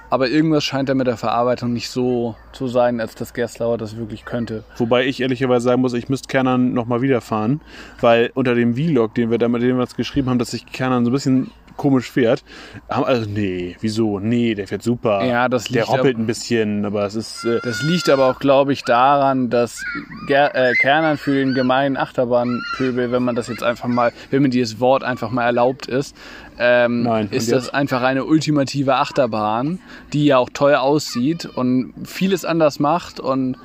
aber 0.09 0.29
irgendwas 0.29 0.63
scheint 0.63 0.89
da 0.89 0.93
mit 0.93 1.07
der 1.07 1.17
Verarbeitung 1.17 1.73
nicht 1.73 1.89
so 1.89 2.35
zu 2.53 2.67
sein, 2.67 3.01
als 3.01 3.15
dass 3.15 3.33
Gerstlauer 3.33 3.77
das 3.77 3.97
wirklich 3.97 4.25
könnte. 4.25 4.63
Wobei 4.77 5.05
ich 5.05 5.21
ehrlicherweise 5.21 5.65
sagen 5.65 5.81
muss, 5.81 5.93
ich 5.93 6.09
müsste 6.09 6.27
Kernern 6.27 6.73
nochmal 6.73 7.01
wieder 7.01 7.21
fahren, 7.21 7.61
weil 8.01 8.31
unter 8.33 8.55
dem 8.55 8.75
Vlog, 8.75 9.15
den 9.15 9.31
wir 9.31 9.37
damals 9.37 9.95
geschrieben 9.95 10.29
haben, 10.29 10.39
dass 10.39 10.51
sich 10.51 10.65
Kernern 10.65 11.05
so 11.05 11.11
ein 11.11 11.13
bisschen 11.13 11.51
komisch 11.77 12.11
fährt. 12.11 12.43
Also, 12.87 13.29
nee, 13.29 13.75
wieso? 13.81 14.19
Nee, 14.19 14.55
der 14.55 14.67
fährt 14.67 14.83
super. 14.83 15.23
Ja, 15.25 15.49
das 15.49 15.65
Der 15.65 15.83
liegt 15.83 15.89
roppelt 15.89 16.17
ein 16.17 16.25
bisschen, 16.25 16.85
aber 16.85 17.05
es 17.05 17.15
ist. 17.15 17.45
Äh, 17.45 17.59
Das 17.63 17.81
liegt 17.81 18.09
aber 18.09 18.29
auch, 18.29 18.39
glaube 18.39 18.73
ich, 18.73 18.83
daran, 18.83 19.49
dass 19.49 19.83
Ger 20.27 20.55
äh, 20.55 20.73
Kernern 20.75 21.17
für 21.17 21.33
den 21.33 21.53
gemeinen 21.53 21.97
Achterbahnpöbel, 21.97 23.11
wenn 23.11 23.23
man 23.23 23.35
das 23.35 23.47
jetzt 23.47 23.63
einfach 23.63 23.87
mal, 23.87 24.11
wenn 24.31 24.41
mir 24.41 24.49
dieses 24.49 24.79
Wort 24.79 25.03
einfach 25.03 25.31
mal 25.31 25.45
erlaubt 25.45 25.87
ist, 25.87 26.15
ähm, 26.57 27.03
Nein, 27.03 27.27
ist 27.31 27.51
das 27.51 27.69
einfach 27.73 28.01
eine 28.01 28.25
ultimative 28.25 28.95
Achterbahn, 28.95 29.79
die 30.13 30.25
ja 30.25 30.37
auch 30.37 30.49
teuer 30.49 30.81
aussieht 30.81 31.45
und 31.45 31.93
vieles 32.05 32.45
anders 32.45 32.79
macht 32.79 33.19
und 33.19 33.57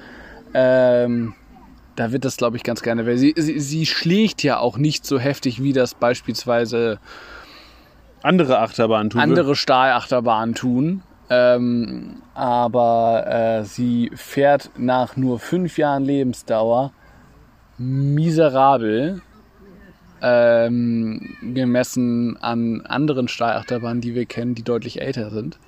ähm, 0.55 1.35
da 1.97 2.13
wird 2.13 2.25
das, 2.25 2.37
glaube 2.37 2.57
ich, 2.57 2.63
ganz 2.63 2.83
gerne, 2.83 3.07
weil 3.07 3.19
sie, 3.19 3.35
sie, 3.37 3.61
sie 3.61 3.87
schlägt 3.87 4.43
ja 4.43 4.59
auch 4.59 4.79
nicht 4.79 5.05
so 5.05 5.19
heftig, 5.19 5.63
wie 5.63 5.73
das 5.73 5.95
beispielsweise 5.95 6.99
andere 8.23 8.59
Achterbahnen 8.59 9.11
tun. 9.11 9.21
andere 9.21 9.57
Stahlachterbahnen 9.57 10.55
tun. 10.55 11.03
Ähm, 11.33 12.23
aber 12.35 13.25
äh, 13.61 13.64
sie 13.64 14.11
fährt 14.14 14.71
nach 14.77 15.16
nur 15.16 15.39
fünf 15.39 15.79
Jahren 15.79 16.05
Lebensdauer 16.05 16.93
miserabel 17.79 19.23
ähm, 20.23 21.37
gemessen 21.41 22.37
an 22.43 22.83
anderen 22.85 23.29
Stahlachterbahnen, 23.29 24.01
die 24.01 24.14
wir 24.14 24.27
kennen, 24.27 24.55
die 24.55 24.64
deutlich 24.64 25.01
älter 25.01 25.31
sind. 25.31 25.59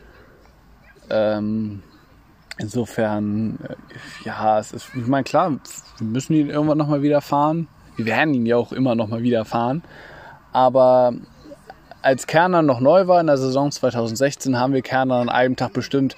Ähm, 1.11 1.82
insofern, 2.59 3.59
äh, 3.62 4.26
ja, 4.26 4.59
es 4.59 4.72
ist, 4.72 4.90
ich 4.94 5.07
meine, 5.07 5.24
klar, 5.24 5.53
wir 5.98 6.07
müssen 6.07 6.34
ihn 6.34 6.50
irgendwann 6.50 6.78
nochmal 6.78 7.03
wieder 7.03 7.20
fahren. 7.20 7.68
Wir 7.96 8.07
werden 8.07 8.34
ihn 8.34 8.46
ja 8.46 8.57
auch 8.57 8.72
immer 8.72 8.94
nochmal 8.94 9.22
wieder 9.22 9.44
fahren. 9.44 9.82
Aber 10.53 11.14
als 12.03 12.26
Kerner 12.26 12.62
noch 12.62 12.80
neu 12.80 13.07
war 13.07 13.20
in 13.20 13.26
der 13.28 13.38
Saison 13.38 13.70
2016, 13.70 14.59
haben 14.59 14.72
wir 14.72 14.82
Kerner 14.82 15.16
an 15.16 15.28
einem 15.28 15.57
Tag 15.57 15.72
bestimmt, 15.72 16.16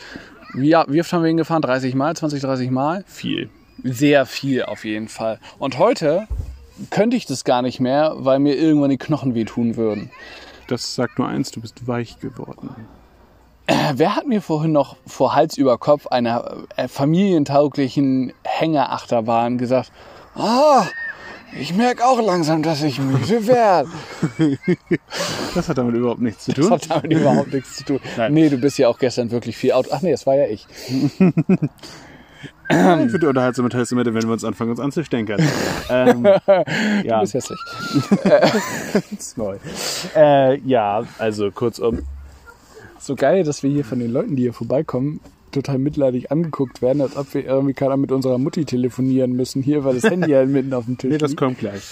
wie, 0.55 0.71
wie 0.71 1.01
oft 1.01 1.13
haben 1.13 1.23
wir 1.23 1.31
ihn 1.31 1.37
gefahren? 1.37 1.63
30 1.63 1.95
Mal, 1.95 2.17
20, 2.17 2.41
30 2.41 2.71
Mal? 2.71 3.05
Viel. 3.07 3.51
Sehr 3.83 4.25
viel 4.25 4.63
auf 4.65 4.85
jeden 4.85 5.09
Fall. 5.09 5.41
Und 5.59 5.79
heute 5.79 6.27
könnte 6.91 7.17
ich 7.17 7.27
das 7.27 7.45
gar 7.45 7.63
nicht 7.63 7.81
mehr, 7.81 8.15
weil 8.17 8.39
mir 8.39 8.57
irgendwann 8.57 8.91
die 8.91 8.99
Knochen 8.99 9.35
wehtun 9.35 9.77
würden. 9.77 10.11
Das 10.69 10.95
sagt 10.95 11.19
nur 11.19 11.29
eins, 11.29 11.51
du 11.51 11.61
bist 11.61 11.87
weich 11.87 12.19
geworden. 12.21 12.75
Wer 13.95 14.17
hat 14.17 14.27
mir 14.27 14.41
vorhin 14.41 14.73
noch 14.73 14.97
vor 15.07 15.35
Hals 15.35 15.57
über 15.57 15.79
Kopf 15.79 16.07
einer 16.07 16.65
äh, 16.77 16.89
familientauglichen 16.89 18.33
Hängerachterbahn 18.45 19.59
gesagt, 19.59 19.93
ah, 20.35 20.87
ich 21.59 21.75
merke 21.75 22.05
auch 22.05 22.21
langsam, 22.25 22.63
dass 22.63 22.83
ich 22.83 22.99
müde 23.01 23.47
werde. 23.47 23.89
Das 25.55 25.69
hat 25.69 25.79
damit 25.79 25.95
überhaupt 25.95 26.21
nichts 26.21 26.45
zu 26.47 26.53
Das 26.53 26.65
tun. 26.67 26.73
hat 26.73 26.91
damit 26.91 27.13
überhaupt 27.13 27.53
nichts 27.53 27.77
zu 27.77 27.85
tun. 27.85 28.01
Nein. 28.17 28.35
Nee, 28.35 28.49
du 28.49 28.57
bist 28.59 28.77
ja 28.79 28.89
auch 28.89 28.99
gestern 28.99 29.31
wirklich 29.31 29.57
viel 29.57 29.71
Auto. 29.73 29.91
Ach 29.93 30.03
nee, 30.03 30.11
das 30.11 30.27
war 30.27 30.35
ja 30.35 30.47
ich. 30.49 30.67
Ich 32.67 33.11
finde 33.11 33.29
unterhaltsame 33.29 33.69
Testamente, 33.69 34.15
wenn 34.15 34.23
wir 34.23 34.33
uns 34.33 34.43
anfangen, 34.43 34.71
uns 34.71 34.81
anzustänkern. 34.81 35.39
ähm, 35.91 36.25
ja, 37.05 37.17
Du 37.17 37.21
bist 37.21 37.35
hässlich. 37.35 37.59
ist 39.19 39.37
neu. 39.37 39.57
Äh, 40.17 40.59
ja, 40.61 41.05
also 41.19 41.51
kurzum, 41.51 42.03
So 42.99 43.17
geil, 43.17 43.45
dass 43.45 43.63
wir 43.63 43.71
hier 43.71 43.85
von 43.85 43.99
den 43.99 44.11
Leuten, 44.11 44.35
die 44.35 44.43
hier 44.45 44.55
vorbeikommen, 44.55 45.21
total 45.55 45.79
mitleidig 45.79 46.31
angeguckt 46.31 46.83
werden, 46.83 47.01
als 47.01 47.17
ob 47.17 47.33
wir 47.35 47.45
irgendwie 47.45 47.75
gerade 47.75 47.97
mit 47.97 48.13
unserer 48.13 48.39
Mutti 48.39 48.65
telefonieren 48.65 49.33
müssen 49.33 49.63
hier, 49.63 49.85
weil 49.85 49.95
das 49.95 50.11
Handy 50.11 50.31
ja 50.31 50.45
mitten 50.45 50.75
auf 50.75 50.85
dem 50.85 50.99
Tisch 50.99 51.11
Nee, 51.11 51.19
das 51.19 51.37
kommt 51.37 51.59
gleich. 51.59 51.83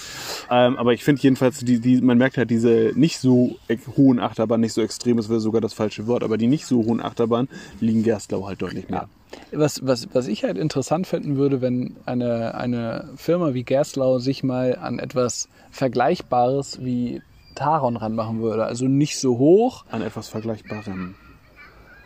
Ähm, 0.51 0.77
aber 0.77 0.93
ich 0.93 1.03
finde 1.03 1.21
jedenfalls, 1.21 1.59
die, 1.59 1.79
die, 1.79 2.01
man 2.01 2.17
merkt 2.17 2.37
halt 2.37 2.49
diese 2.49 2.91
nicht 2.95 3.17
so 3.19 3.55
e- 3.69 3.77
hohen 3.97 4.19
Achterbahnen, 4.19 4.61
nicht 4.61 4.73
so 4.73 4.81
extrem, 4.81 5.17
das 5.17 5.29
wäre 5.29 5.39
sogar 5.39 5.61
das 5.61 5.73
falsche 5.73 6.05
Wort, 6.07 6.23
aber 6.23 6.37
die 6.37 6.47
nicht 6.47 6.65
so 6.65 6.83
hohen 6.85 7.01
Achterbahnen 7.01 7.49
liegen 7.79 8.03
Gerstlau 8.03 8.45
halt 8.47 8.61
deutlich 8.61 8.89
mehr. 8.89 9.07
Was, 9.51 9.85
was, 9.85 10.09
was 10.13 10.27
ich 10.27 10.43
halt 10.43 10.57
interessant 10.57 11.07
finden 11.07 11.37
würde, 11.37 11.61
wenn 11.61 11.95
eine, 12.05 12.55
eine 12.55 13.09
Firma 13.15 13.53
wie 13.53 13.63
Gerslau 13.63 14.19
sich 14.19 14.43
mal 14.43 14.75
an 14.75 14.99
etwas 14.99 15.49
Vergleichbares 15.71 16.83
wie 16.83 17.21
Taron 17.55 17.97
ranmachen 17.97 18.41
würde. 18.41 18.65
Also 18.65 18.87
nicht 18.87 19.17
so 19.17 19.37
hoch, 19.37 19.85
An 19.89 20.01
etwas 20.01 20.27
Vergleichbarem. 20.27 21.15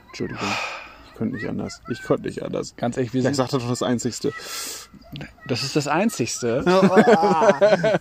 Entschuldigung. 0.08 0.48
Ich 1.18 1.20
konnte 1.20 1.36
nicht 1.36 1.50
anders. 1.50 1.82
Ich 1.90 2.04
konnte 2.04 2.28
nicht 2.28 2.44
anders. 2.44 2.76
ganz 2.78 2.96
ehrlich, 2.96 3.12
wir 3.12 3.22
Ich 3.22 3.26
sind, 3.26 3.34
sagte 3.34 3.58
doch 3.58 3.68
das 3.68 3.82
Einzigste. 3.82 4.34
das 5.48 5.64
ist 5.64 5.76
das 5.76 5.88
Einzigste. 5.88 6.64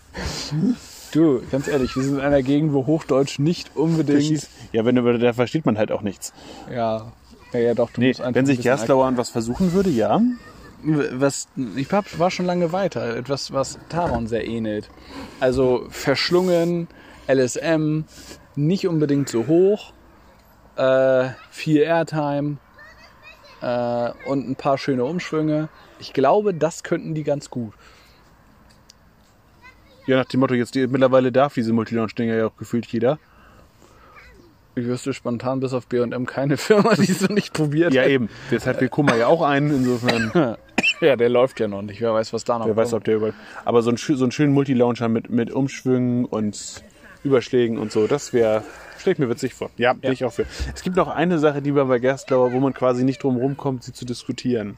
du, 1.13 1.41
ganz 1.51 1.67
ehrlich, 1.67 1.97
wir 1.97 2.03
sind 2.03 2.17
in 2.17 2.21
einer 2.21 2.43
Gegend, 2.43 2.75
wo 2.75 2.85
Hochdeutsch 2.85 3.39
nicht 3.39 3.75
unbedingt... 3.75 4.47
Ja, 4.73 4.85
wenn 4.85 4.97
du, 4.97 5.19
da 5.19 5.33
versteht 5.33 5.65
man 5.65 5.79
halt 5.79 5.93
auch 5.93 6.03
nichts. 6.03 6.35
Ja, 6.71 7.11
ja, 7.55 7.61
ja 7.61 7.73
doch. 7.73 7.91
Du 7.91 8.03
Nee, 8.03 8.09
musst 8.09 8.21
einfach 8.21 8.35
wenn 8.35 8.45
ein 8.45 8.47
sich 8.47 8.59
bisschen 8.59 8.71
Gerstlauer 8.77 9.07
an 9.07 9.17
was 9.17 9.31
versuchen 9.31 9.73
würde, 9.73 9.89
ja. 9.89 10.21
was 10.83 11.49
ich 11.75 11.91
hab, 11.91 12.19
war 12.19 12.31
schon 12.31 12.45
lange 12.45 12.73
weiter, 12.73 13.17
etwas 13.17 13.51
was 13.51 13.79
Taron 13.89 14.27
sehr 14.27 14.47
ähnelt. 14.47 14.91
Also 15.41 15.87
verschlungen, 15.89 16.87
LSM, 17.29 18.05
nicht 18.57 18.87
unbedingt 18.87 19.31
so 19.31 19.47
hoch, 19.47 19.95
äh, 20.77 21.31
viel 21.51 21.79
Airtime 21.79 22.59
äh, 23.67 24.13
und 24.29 24.49
ein 24.49 24.55
paar 24.57 24.79
schöne 24.79 25.05
Umschwünge. 25.05 25.69
Ich 25.99 26.13
glaube, 26.13 26.55
das 26.55 26.85
könnten 26.85 27.15
die 27.15 27.25
ganz 27.25 27.51
gut. 27.51 27.73
Ja, 30.07 30.17
nach 30.19 30.27
dem 30.27 30.39
Motto, 30.41 30.55
jetzt 30.55 30.77
die, 30.77 30.87
mittlerweile 30.87 31.33
darf 31.33 31.55
diese 31.55 31.73
Multilaunch-Dinger 31.73 32.37
ja 32.37 32.47
auch 32.47 32.57
gefühlt 32.57 32.87
jeder. 32.87 33.19
Ich 34.77 34.87
wüsste 34.87 35.13
spontan 35.13 35.59
bis 35.59 35.73
auf 35.73 35.89
B&M 35.89 36.27
keine 36.27 36.57
Firma, 36.59 36.95
die 36.95 37.11
es 37.11 37.23
noch 37.23 37.31
nicht 37.31 37.53
probiert 37.53 37.93
Ja, 37.93 38.03
hat. 38.03 38.09
eben. 38.11 38.29
Jetzt 38.53 38.67
hat 38.67 38.81
Wilkuma 38.81 39.17
ja 39.17 39.27
auch 39.27 39.43
einen, 39.43 39.71
insofern. 39.71 40.57
Ja, 41.01 41.17
der 41.17 41.29
läuft 41.29 41.59
ja 41.59 41.69
noch 41.69 41.83
nicht. 41.83 42.01
Wer 42.01 42.15
weiß, 42.15 42.33
was 42.33 42.45
da 42.45 42.59
noch 42.59 42.67
Wer 42.67 42.77
weiß, 42.77 42.95
ob 42.95 43.03
der 43.05 43.17
über. 43.17 43.33
Aber 43.65 43.83
so, 43.83 43.91
ein, 43.91 43.97
so 43.97 44.23
einen 44.25 44.31
schönen 44.31 44.53
Multilauncher 44.55 45.09
mit, 45.09 45.29
mit 45.29 45.51
Umschwüngen 45.51 46.25
und 46.25 46.83
Überschlägen 47.25 47.77
und 47.77 47.91
so, 47.93 48.07
das 48.07 48.33
wäre. 48.33 48.63
Stell 49.07 49.13
ich 49.13 49.19
mir 49.21 49.31
witzig 49.31 49.55
vor. 49.55 49.71
Ja, 49.77 49.93
bin 49.93 50.11
ich 50.11 50.25
auch 50.25 50.33
für. 50.33 50.47
Es 50.75 50.83
gibt 50.83 50.97
noch 50.97 51.07
eine 51.07 51.39
Sache, 51.39 51.63
die 51.63 51.73
war 51.77 51.85
bei 51.85 52.01
Gerstlauer, 52.01 52.53
wo 52.53 52.59
man 52.59 52.75
quasi 52.75 53.05
nicht 53.05 53.23
drum 53.23 53.37
rumkommt, 53.37 53.85
sie 53.85 53.93
zu 53.93 54.05
diskutieren. 54.05 54.77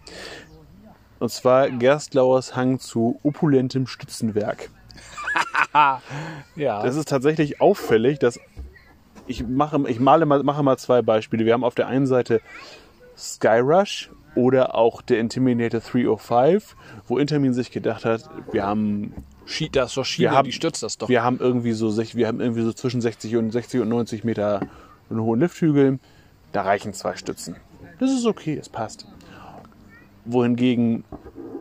Und 1.18 1.30
zwar 1.30 1.70
Gerstlauers 1.70 2.54
Hang 2.54 2.78
zu 2.78 3.18
opulentem 3.22 3.86
Stützenwerk. 3.86 4.68
Ja. 6.56 6.82
Das 6.82 6.96
ist 6.96 7.08
tatsächlich 7.08 7.60
auffällig, 7.60 8.18
dass 8.18 8.38
ich 9.26 9.46
mache, 9.46 9.82
ich 9.88 9.98
male 9.98 10.26
mal, 10.26 10.42
mache 10.42 10.62
mal 10.62 10.76
zwei 10.76 11.00
Beispiele. 11.00 11.46
Wir 11.46 11.54
haben 11.54 11.64
auf 11.64 11.74
der 11.74 11.86
einen 11.86 12.06
Seite 12.06 12.40
Skyrush 13.16 14.10
oder 14.34 14.74
auch 14.74 15.00
der 15.00 15.20
Intimidator 15.20 15.80
305, 15.80 16.76
wo 17.06 17.16
Intermin 17.18 17.54
sich 17.54 17.70
gedacht 17.70 18.04
hat, 18.04 18.28
wir 18.52 18.66
haben, 18.66 19.14
Schi- 19.48 19.70
das 19.72 19.94
doch 19.94 20.04
Schiene, 20.04 20.30
Wir 20.30 20.36
haben- 20.36 20.44
die 20.46 20.52
stützt 20.52 20.82
das 20.82 20.98
doch. 20.98 21.08
wir 21.08 21.22
haben 21.24 21.38
irgendwie 21.40 21.72
so, 21.72 21.96
wir 21.96 22.26
haben 22.28 22.40
irgendwie 22.40 22.62
so 22.62 22.72
zwischen 22.72 23.00
60 23.00 23.36
und 23.36 23.50
60 23.50 23.80
und 23.80 23.88
90 23.88 24.22
Meter 24.24 24.60
einen 25.10 25.20
hohen 25.20 25.40
Lifthügel. 25.40 25.98
Da 26.52 26.62
reichen 26.62 26.92
zwei 26.92 27.16
Stützen. 27.16 27.56
Das 27.98 28.10
ist 28.10 28.26
okay, 28.26 28.56
es 28.58 28.68
passt. 28.68 29.06
Wohingegen 30.24 31.04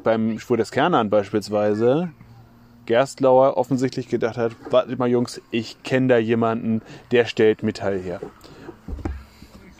beim 0.04 0.40
Schwur 0.40 0.58
des 0.58 0.72
Kernern 0.72 1.10
beispielsweise 1.10 2.10
Gerstlauer 2.86 3.58
offensichtlich 3.58 4.08
gedacht 4.08 4.38
hat, 4.38 4.54
wartet 4.72 4.98
mal 5.00 5.10
Jungs, 5.10 5.42
ich 5.52 5.82
kenne 5.84 6.08
da 6.08 6.18
jemanden, 6.18 6.82
der 7.12 7.26
stellt 7.26 7.64
Metall 7.64 8.00
her. 8.00 8.22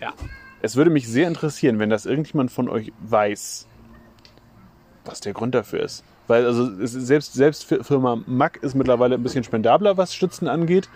Ja. 0.02 0.14
Es 0.62 0.76
würde 0.76 0.90
mich 0.90 1.08
sehr 1.08 1.28
interessieren, 1.28 1.80
wenn 1.80 1.90
das 1.90 2.06
irgendjemand 2.06 2.52
von 2.52 2.68
euch 2.68 2.92
weiß, 3.00 3.68
was 5.06 5.22
der 5.22 5.34
Grund 5.34 5.56
dafür 5.56 5.82
ist. 5.84 6.04
Weil 6.28 6.46
also 6.46 6.70
selbst, 6.86 7.34
selbst 7.34 7.64
Fi- 7.66 7.84
Firma 7.84 8.22
Mack 8.26 8.58
ist 8.58 8.76
mittlerweile 8.76 9.16
ein 9.16 9.24
bisschen 9.24 9.44
spendabler, 9.44 9.98
was 9.98 10.14
Stützen 10.14 10.48
angeht. 10.48 10.90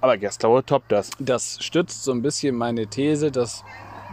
Aber 0.00 0.16
Gerstlauer 0.16 0.64
toppt 0.64 0.92
das. 0.92 1.10
das 1.18 1.58
stützt 1.62 2.04
so 2.04 2.12
ein 2.12 2.22
bisschen 2.22 2.54
meine 2.54 2.86
These, 2.86 3.30
dass 3.30 3.64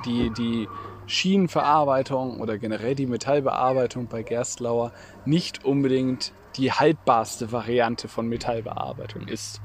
die, 0.05 0.31
die 0.31 0.67
Schienenverarbeitung 1.05 2.39
oder 2.39 2.57
generell 2.57 2.95
die 2.95 3.07
Metallbearbeitung 3.07 4.07
bei 4.07 4.23
Gerstlauer 4.23 4.93
nicht 5.25 5.65
unbedingt 5.65 6.31
die 6.55 6.71
haltbarste 6.71 7.51
Variante 7.51 8.07
von 8.07 8.27
Metallbearbeitung 8.27 9.27
ist. 9.27 9.61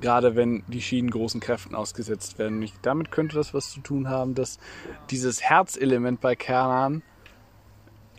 Gerade 0.00 0.36
wenn 0.36 0.62
die 0.68 0.80
Schienen 0.80 1.10
großen 1.10 1.40
Kräften 1.40 1.74
ausgesetzt 1.74 2.38
werden. 2.38 2.66
Damit 2.82 3.10
könnte 3.10 3.36
das 3.36 3.52
was 3.52 3.70
zu 3.70 3.80
tun 3.80 4.08
haben, 4.08 4.34
dass 4.34 4.58
dieses 5.10 5.42
Herzelement 5.42 6.20
bei 6.20 6.36
Kernern 6.36 7.02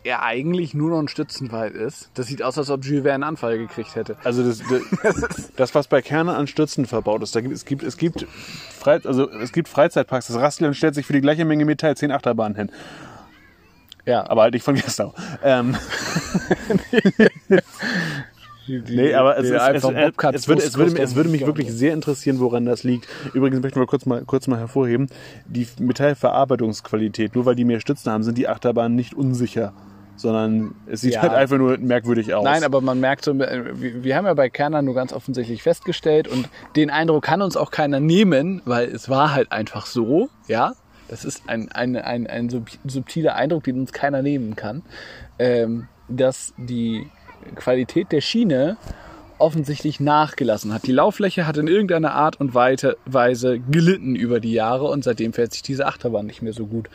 ja 0.04 0.22
eigentlich 0.22 0.74
nur 0.74 0.89
noch 0.89 0.99
ein 0.99 1.08
Stützenwald 1.08 1.76
ist. 1.76 2.10
Das 2.16 2.28
sieht 2.28 2.41
aus, 2.41 2.58
als 2.58 2.70
ob 2.70 2.84
Jules 2.84 3.04
Verne 3.04 3.14
einen 3.14 3.24
Anfall 3.24 3.58
gekriegt 3.58 3.95
hätte. 3.95 4.18
Also 4.24 4.43
das, 4.43 4.62
das, 5.04 5.52
das 5.56 5.76
was 5.76 5.88
bei 5.88 6.02
Kerne 6.02 6.36
an 6.36 6.47
Stützen 6.47 6.86
verbaut 6.86 7.22
ist, 7.24 7.36
da 7.36 7.41
gibt, 7.41 7.54
es 7.54 7.66
gibt, 7.66 7.84
es 7.84 7.97
gibt, 7.97 8.26
Frei, 8.78 8.99
also 9.04 9.30
es 9.30 9.52
gibt 9.52 9.68
Freizeitparks. 9.68 10.28
Das 10.28 10.38
Rasteln 10.38 10.74
stellt 10.74 10.95
sich 10.95 11.06
für 11.06 11.14
die 11.14 11.22
gleiche 11.22 11.45
Menge 11.45 11.66
Metall 11.66 11.95
10 11.95 12.12
Achterbahnen 12.12 12.56
hin. 12.56 12.72
Ja, 14.06 14.28
Aber 14.30 14.41
halt 14.41 14.54
nicht 14.54 14.64
von 14.64 14.76
Gerstlauer. 14.76 15.14
Ähm, 15.43 15.78
Die, 18.68 18.82
die, 18.82 18.95
Nee, 18.95 19.14
aber 19.14 19.38
es, 19.38 19.45
ist, 19.45 19.52
es, 19.52 19.62
einfach 19.62 19.89
es, 20.34 20.47
würde, 20.47 20.64
es, 20.64 20.78
würde, 20.78 21.02
es 21.02 21.16
würde 21.16 21.30
mich 21.30 21.45
wirklich 21.45 21.72
sehr 21.72 21.93
interessieren, 21.93 22.39
woran 22.39 22.66
das 22.66 22.84
liegt. 22.84 23.08
Übrigens 23.34 23.62
möchten 23.62 23.80
wir 23.80 23.86
kurz 23.86 24.06
mal, 24.06 24.24
kurz 24.26 24.47
mal 24.47 24.58
hervorheben, 24.58 25.08
die 25.45 25.68
Metallverarbeitungsqualität, 25.80 27.36
nur 27.36 27.45
weil 27.45 27.56
die 27.56 27.66
mehr 27.66 27.80
Stützen 27.80 28.12
haben, 28.12 28.24
sind 28.24 28.38
die 28.38 28.47
Achterbahnen 28.47 28.95
nicht 28.95 29.14
unsicher, 29.14 29.74
sondern 30.22 30.76
es 30.88 31.02
sieht 31.02 31.14
Ja. 31.16 31.22
halt 31.24 31.34
einfach 31.34 31.58
nur 31.58 31.78
merkwürdig 31.78 32.34
aus. 32.34 32.44
Nein, 32.44 32.64
aber 32.64 32.82
man 32.82 33.00
merkt 33.00 33.26
so, 33.26 33.32
äh, 33.34 33.64
wir 33.74 34.16
haben 34.16 34.26
ja 34.26 34.34
bei 34.34 34.50
Kerner 34.50 34.82
nur 34.82 34.94
ganz 34.96 35.12
offensichtlich 35.14 35.64
festgestellt 35.64 36.28
und 36.28 36.48
den 36.76 36.90
Eindruck 36.90 37.24
kann 37.24 37.42
uns 37.42 37.58
auch 37.58 37.72
keiner 37.72 38.00
nehmen, 38.00 38.62
weil 38.66 38.88
es 38.90 39.10
war 39.10 39.34
halt 39.34 39.52
einfach 39.52 39.86
so, 39.86 40.30
ja. 40.48 40.74
Das 41.08 41.26
ist 41.26 41.44
ein, 41.48 41.70
ein, 41.74 41.98
ein, 41.98 42.26
ein 42.28 42.50
sub- 42.50 42.70
subtiler 42.86 43.36
Eindruck, 43.36 43.66
den 43.66 43.80
uns 43.82 43.92
keiner 43.92 44.22
nehmen 44.22 44.56
kann, 44.56 44.82
ähm, 45.40 45.90
dass 46.08 46.54
die 46.58 47.06
Qualität 47.56 48.14
der 48.14 48.22
Schiene 48.22 48.78
offensichtlich 49.38 50.00
nachgelassen 50.00 50.74
hat. 50.74 50.86
Die 50.88 50.92
Lauffläche 50.94 51.48
hat 51.48 51.58
in 51.58 51.68
irgendeiner 51.68 52.14
Art 52.14 52.40
und 52.40 52.54
Weise 52.54 52.96
gelitten 53.72 54.16
über 54.16 54.40
die 54.40 54.54
Jahre 54.54 54.86
und 54.86 55.04
seitdem 55.04 55.34
fährt 55.34 55.52
sich 55.52 55.64
diese 55.64 55.86
Achterbahn 55.88 56.28
nicht 56.28 56.42
mehr 56.42 56.54
so 56.54 56.68
gut. 56.68 56.90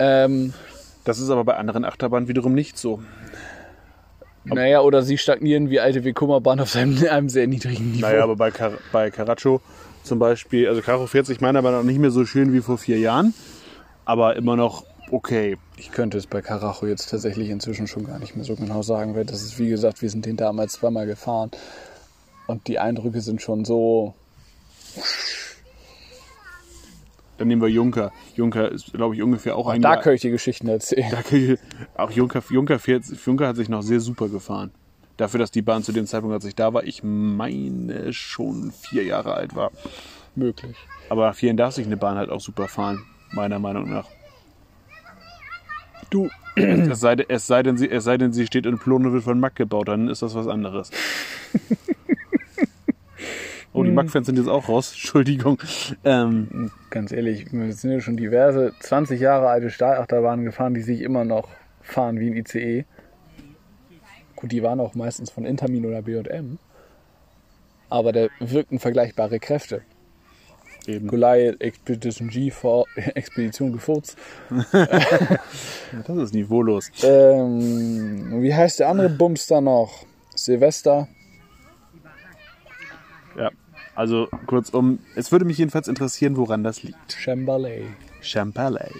Ähm, 0.00 0.52
Das 1.08 1.18
ist 1.18 1.30
aber 1.30 1.42
bei 1.42 1.56
anderen 1.56 1.86
Achterbahnen 1.86 2.28
wiederum 2.28 2.52
nicht 2.52 2.76
so. 2.76 3.00
naja, 4.44 4.82
oder 4.82 5.00
sie 5.00 5.16
stagnieren 5.16 5.70
wie 5.70 5.80
alte 5.80 6.04
Wekummerbahn 6.04 6.60
auf 6.60 6.68
seinem, 6.68 7.02
einem 7.10 7.30
sehr 7.30 7.46
niedrigen 7.46 7.92
Niveau. 7.92 8.02
Naja, 8.02 8.22
aber 8.22 8.36
bei, 8.36 8.50
Car 8.50 8.72
bei 8.92 9.10
Caracho 9.10 9.62
zum 10.02 10.18
Beispiel, 10.18 10.68
also 10.68 10.82
Caro 10.82 11.06
fährt 11.06 11.24
sich 11.24 11.40
meiner 11.40 11.62
Meinung 11.62 11.80
nach 11.80 11.86
nicht 11.86 11.98
mehr 11.98 12.10
so 12.10 12.26
schön 12.26 12.52
wie 12.52 12.60
vor 12.60 12.76
vier 12.76 12.98
Jahren, 12.98 13.32
aber 14.04 14.36
immer 14.36 14.54
noch 14.54 14.84
okay. 15.10 15.56
Ich 15.78 15.92
könnte 15.92 16.18
es 16.18 16.26
bei 16.26 16.42
Karacho 16.42 16.86
jetzt 16.86 17.08
tatsächlich 17.08 17.48
inzwischen 17.48 17.86
schon 17.86 18.04
gar 18.04 18.18
nicht 18.18 18.36
mehr 18.36 18.44
so 18.44 18.54
genau 18.54 18.82
sagen, 18.82 19.14
weil 19.14 19.24
das 19.24 19.40
ist, 19.40 19.58
wie 19.58 19.70
gesagt, 19.70 20.02
wir 20.02 20.10
sind 20.10 20.26
den 20.26 20.36
damals 20.36 20.74
zweimal 20.74 21.06
gefahren 21.06 21.50
und 22.48 22.68
die 22.68 22.78
Eindrücke 22.78 23.22
sind 23.22 23.40
schon 23.40 23.64
so. 23.64 24.12
Dann 27.38 27.48
nehmen 27.48 27.62
wir 27.62 27.68
Junker. 27.68 28.12
Junker 28.36 28.70
ist, 28.70 28.92
glaube 28.92 29.14
ich, 29.14 29.22
ungefähr 29.22 29.56
auch 29.56 29.68
ein 29.68 29.80
Da 29.80 29.94
Jahr- 29.94 30.02
kann 30.02 30.14
ich 30.14 30.20
die 30.20 30.30
Geschichten 30.30 30.68
erzählen. 30.68 31.08
Da 31.10 31.22
kann 31.22 31.38
ich, 31.38 31.58
auch 31.96 32.10
Junker, 32.10 32.42
Junker, 32.50 32.78
fährt, 32.78 33.04
Junker 33.24 33.48
hat 33.48 33.56
sich 33.56 33.68
noch 33.68 33.82
sehr 33.82 34.00
super 34.00 34.28
gefahren. 34.28 34.70
Dafür, 35.16 35.38
dass 35.40 35.50
die 35.50 35.62
Bahn 35.62 35.82
zu 35.82 35.92
dem 35.92 36.06
Zeitpunkt, 36.06 36.34
als 36.34 36.44
ich 36.44 36.54
da 36.54 36.72
war, 36.74 36.84
ich 36.84 37.02
meine 37.02 38.12
schon 38.12 38.70
vier 38.72 39.04
Jahre 39.04 39.34
alt 39.34 39.54
war. 39.56 39.70
Möglich. 40.34 40.76
Aber 41.08 41.26
nach 41.28 41.34
vier 41.34 41.48
Jahren 41.48 41.56
darf 41.56 41.74
sich 41.74 41.86
eine 41.86 41.96
Bahn 41.96 42.16
halt 42.16 42.30
auch 42.30 42.40
super 42.40 42.68
fahren, 42.68 43.04
meiner 43.32 43.58
Meinung 43.58 43.88
nach. 43.90 44.06
Du, 46.10 46.28
Es 46.56 47.00
sei, 47.00 47.16
denn- 47.16 47.26
es 47.28 47.46
sei, 47.46 47.62
denn, 47.62 47.76
sie, 47.76 47.88
es 47.90 48.02
sei 48.04 48.16
denn, 48.18 48.32
sie 48.32 48.46
steht 48.46 48.66
in 48.66 48.78
Plone 48.78 49.08
und 49.08 49.12
wird 49.14 49.24
von 49.24 49.38
Mack 49.38 49.54
gebaut, 49.56 49.88
dann 49.88 50.08
ist 50.08 50.22
das 50.22 50.34
was 50.34 50.46
anderes. 50.48 50.90
Oh, 53.72 53.82
die 53.82 53.90
Mack-Fans 53.90 54.26
sind 54.26 54.38
jetzt 54.38 54.48
auch 54.48 54.68
raus. 54.68 54.90
Entschuldigung. 54.92 55.60
Ähm, 56.04 56.70
ganz 56.90 57.12
ehrlich, 57.12 57.52
wir 57.52 57.72
sind 57.72 57.92
ja 57.92 58.00
schon 58.00 58.16
diverse 58.16 58.72
20 58.80 59.20
Jahre 59.20 59.48
alte 59.48 59.70
Stahlachterbahnen 59.70 60.44
gefahren, 60.44 60.74
die 60.74 60.80
sich 60.80 61.02
immer 61.02 61.24
noch 61.24 61.48
fahren 61.82 62.18
wie 62.18 62.30
ein 62.30 62.36
ICE. 62.36 62.84
Gut, 64.36 64.52
die 64.52 64.62
waren 64.62 64.80
auch 64.80 64.94
meistens 64.94 65.30
von 65.30 65.44
Intermin 65.44 65.84
oder 65.86 66.02
B&M. 66.02 66.58
Aber 67.90 68.12
da 68.12 68.26
wirkten 68.40 68.78
vergleichbare 68.78 69.40
Kräfte. 69.40 69.82
eben. 70.86 71.08
Goliath, 71.08 71.60
Expedition 71.60 72.28
G, 72.28 72.50
vor 72.50 72.84
Expedition 73.14 73.72
Gefurz. 73.72 74.16
Das 76.06 76.16
ist 76.18 76.34
niveaulos. 76.34 76.90
Ähm, 77.02 78.42
wie 78.42 78.54
heißt 78.54 78.80
der 78.80 78.88
andere 78.90 79.08
Bums 79.08 79.46
da 79.46 79.60
noch? 79.60 80.04
Silvester. 80.34 81.08
Also 83.98 84.28
kurzum, 84.46 85.00
es 85.16 85.32
würde 85.32 85.44
mich 85.44 85.58
jedenfalls 85.58 85.88
interessieren, 85.88 86.36
woran 86.36 86.62
das 86.62 86.84
liegt. 86.84 87.14
Chamberlain. 87.14 87.96
Champalay. 88.20 88.92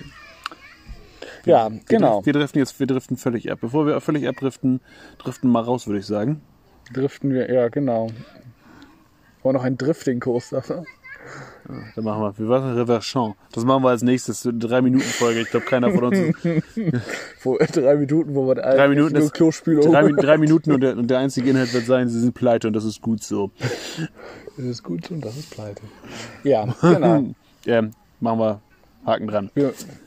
Ja, 1.45 1.71
Wir 1.71 1.81
genau. 1.87 2.27
Wir 2.27 2.33
driften 2.33 2.59
jetzt, 2.59 2.81
wir 2.81 2.89
driften 2.89 3.17
völlig 3.17 3.49
ab. 3.53 3.61
Bevor 3.61 3.87
wir 3.87 4.01
völlig 4.01 4.27
abdriften, 4.27 4.81
driften 5.19 5.51
mal 5.51 5.63
raus, 5.63 5.87
würde 5.87 6.01
ich 6.01 6.07
sagen. 6.07 6.41
Driften 6.93 7.31
wir, 7.31 7.49
ja, 7.49 7.69
genau. 7.69 8.11
Aber 9.45 9.53
noch 9.53 9.63
ein 9.63 9.79
Drifting-Kurs 9.79 10.51
dafür. 10.51 10.85
Dann 11.95 12.05
machen 12.05 12.23
wir, 12.23 12.39
wir 12.39 12.47
machen 12.47 12.73
Reverchon. 12.79 13.35
Das 13.53 13.65
machen 13.65 13.83
wir 13.83 13.91
als 13.91 14.03
nächstes, 14.03 14.43
so 14.43 14.51
drei 14.55 14.81
Minuten 14.81 15.05
Folge. 15.05 15.41
Ich 15.41 15.51
glaube, 15.51 15.67
keiner 15.67 15.91
von 15.91 16.05
uns. 16.05 16.19
Drei 17.73 17.97
Minuten, 17.97 18.35
wo 18.35 18.47
wir 18.49 18.55
Drei 18.55 18.89
Minuten 18.89 19.17
ist- 19.17 19.35
Klospülung. 19.35 19.91
drei, 19.93 20.11
drei 20.13 20.39
Minuten 20.39 20.73
und 20.73 20.81
der, 20.81 20.97
und 20.97 21.09
der 21.11 21.19
einzige 21.19 21.51
Inhalt 21.51 21.73
wird 21.75 21.87
sein, 21.87 22.09
sie 22.09 22.21
sind 22.21 22.35
pleite 22.35 22.69
und 22.69 22.73
das 22.75 22.85
ist 22.85 23.03
gut 23.03 23.23
so. 23.23 23.51
Das 24.57 24.67
ist 24.67 24.83
gut 24.83 25.11
und 25.11 25.25
das 25.25 25.37
ist 25.37 25.51
pleite. 25.51 25.83
Ja, 26.45 26.67
genau. 26.81 27.25
Ähm, 27.67 27.91
machen 28.21 28.39
wir 28.39 28.61
Haken 29.05 29.27
dran. 29.27 29.51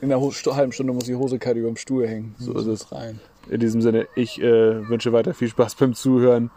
In 0.00 0.12
einer 0.12 0.20
halben 0.20 0.72
Stunde 0.72 0.92
muss 0.94 1.04
die 1.04 1.14
Hose 1.14 1.38
kalt 1.38 1.56
über 1.56 1.68
dem 1.68 1.76
Stuhl 1.76 2.08
hängen. 2.08 2.34
So 2.38 2.54
ist 2.54 2.66
es 2.66 2.90
rein. 2.90 3.20
In 3.50 3.60
diesem 3.60 3.82
Sinne, 3.82 4.06
ich 4.16 4.40
äh, 4.42 4.88
wünsche 4.88 5.12
weiter 5.12 5.32
viel 5.34 5.48
Spaß 5.48 5.76
beim 5.76 5.94
Zuhören. 5.94 6.50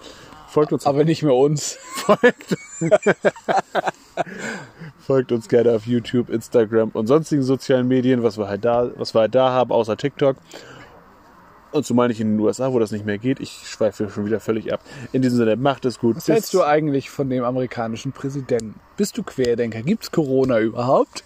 Folgt 0.56 0.72
uns, 0.72 0.86
Aber 0.86 1.04
nicht 1.04 1.22
mehr 1.22 1.34
uns. 1.34 1.78
folgt, 1.82 2.56
folgt 5.00 5.34
uns 5.34 5.50
gerne 5.50 5.74
auf 5.74 5.86
YouTube, 5.86 6.30
Instagram 6.30 6.92
und 6.94 7.08
sonstigen 7.08 7.44
sozialen 7.44 7.90
Medien, 7.90 8.24
was 8.24 8.38
wir 8.38 8.48
halt 8.48 8.64
da, 8.64 8.90
was 8.96 9.14
wir 9.14 9.20
halt 9.20 9.36
da 9.36 9.50
haben, 9.50 9.74
außer 9.74 9.98
TikTok. 9.98 10.38
Und 11.74 11.86
zumal 11.86 12.08
nicht 12.08 12.22
in 12.22 12.38
den 12.38 12.40
USA, 12.40 12.72
wo 12.72 12.80
das 12.80 12.92
nicht 12.92 13.06
mehr 13.06 13.18
geht. 13.18 13.42
Ich 13.42 13.68
schweife 13.68 14.10
schon 14.10 14.26
wieder 14.28 14.40
völlig 14.40 14.72
ab. 14.72 14.80
In 15.12 15.22
diesem 15.22 15.40
Sinne, 15.40 15.58
macht 15.58 15.84
es 15.84 16.00
gut. 16.00 16.16
Was 16.16 16.30
hältst 16.30 16.54
du 16.54 16.64
eigentlich 16.64 17.10
von 17.10 17.30
dem 17.30 17.44
amerikanischen 17.44 18.14
Präsidenten? 18.14 18.80
Bist 18.96 19.18
du 19.18 19.24
Querdenker? 19.24 19.82
Gibt's 19.82 20.10
Corona 20.10 20.62
überhaupt? 20.62 21.26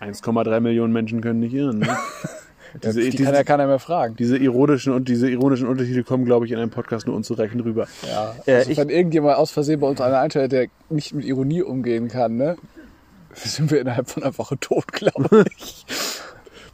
1,3 0.00 0.60
Millionen 0.60 0.92
Menschen 0.92 1.22
können 1.22 1.40
nicht 1.40 1.54
irren. 1.54 1.80
Ne? 1.80 1.98
diese, 2.82 3.00
die 3.00 3.10
diese, 3.10 3.24
kann 3.24 3.34
ja 3.34 3.44
keiner 3.44 3.66
mehr 3.66 3.78
fragen. 3.78 4.16
diese 4.16 4.36
ironischen 4.36 4.92
und 4.92 5.08
diese 5.08 5.28
ironischen 5.28 5.66
Untertitel 5.66 6.02
kommen, 6.04 6.24
glaube 6.24 6.46
ich, 6.46 6.52
in 6.52 6.58
einem 6.58 6.70
Podcast 6.70 7.06
nur 7.06 7.16
unzureichend 7.16 7.64
rüber. 7.64 7.86
Ja, 8.06 8.34
Äh, 8.46 8.54
also 8.56 8.70
ich- 8.70 8.78
wenn 8.78 8.88
irgendjemand 8.88 9.36
aus 9.36 9.50
Versehen 9.50 9.80
bei 9.80 9.86
uns 9.88 10.00
einer 10.00 10.18
einstellt, 10.20 10.52
der 10.52 10.68
nicht 10.90 11.12
mit 11.14 11.24
Ironie 11.24 11.62
umgehen 11.62 12.08
kann, 12.08 12.36
ne? 12.36 12.56
Sind 13.34 13.70
wir 13.70 13.80
innerhalb 13.80 14.08
von 14.10 14.22
einer 14.22 14.36
Woche 14.38 14.58
tot, 14.58 14.92
glaube 14.92 15.44
ich. 15.58 15.84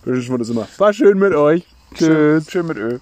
Wünschen 0.05 0.35
wir 0.35 0.39
das 0.39 0.49
immer. 0.49 0.67
War 0.79 0.93
schön 0.93 1.19
mit 1.19 1.35
euch. 1.35 1.67
Tschüss. 1.95 2.51
Schön 2.51 2.67
mit 2.67 2.77
Öl. 2.77 3.01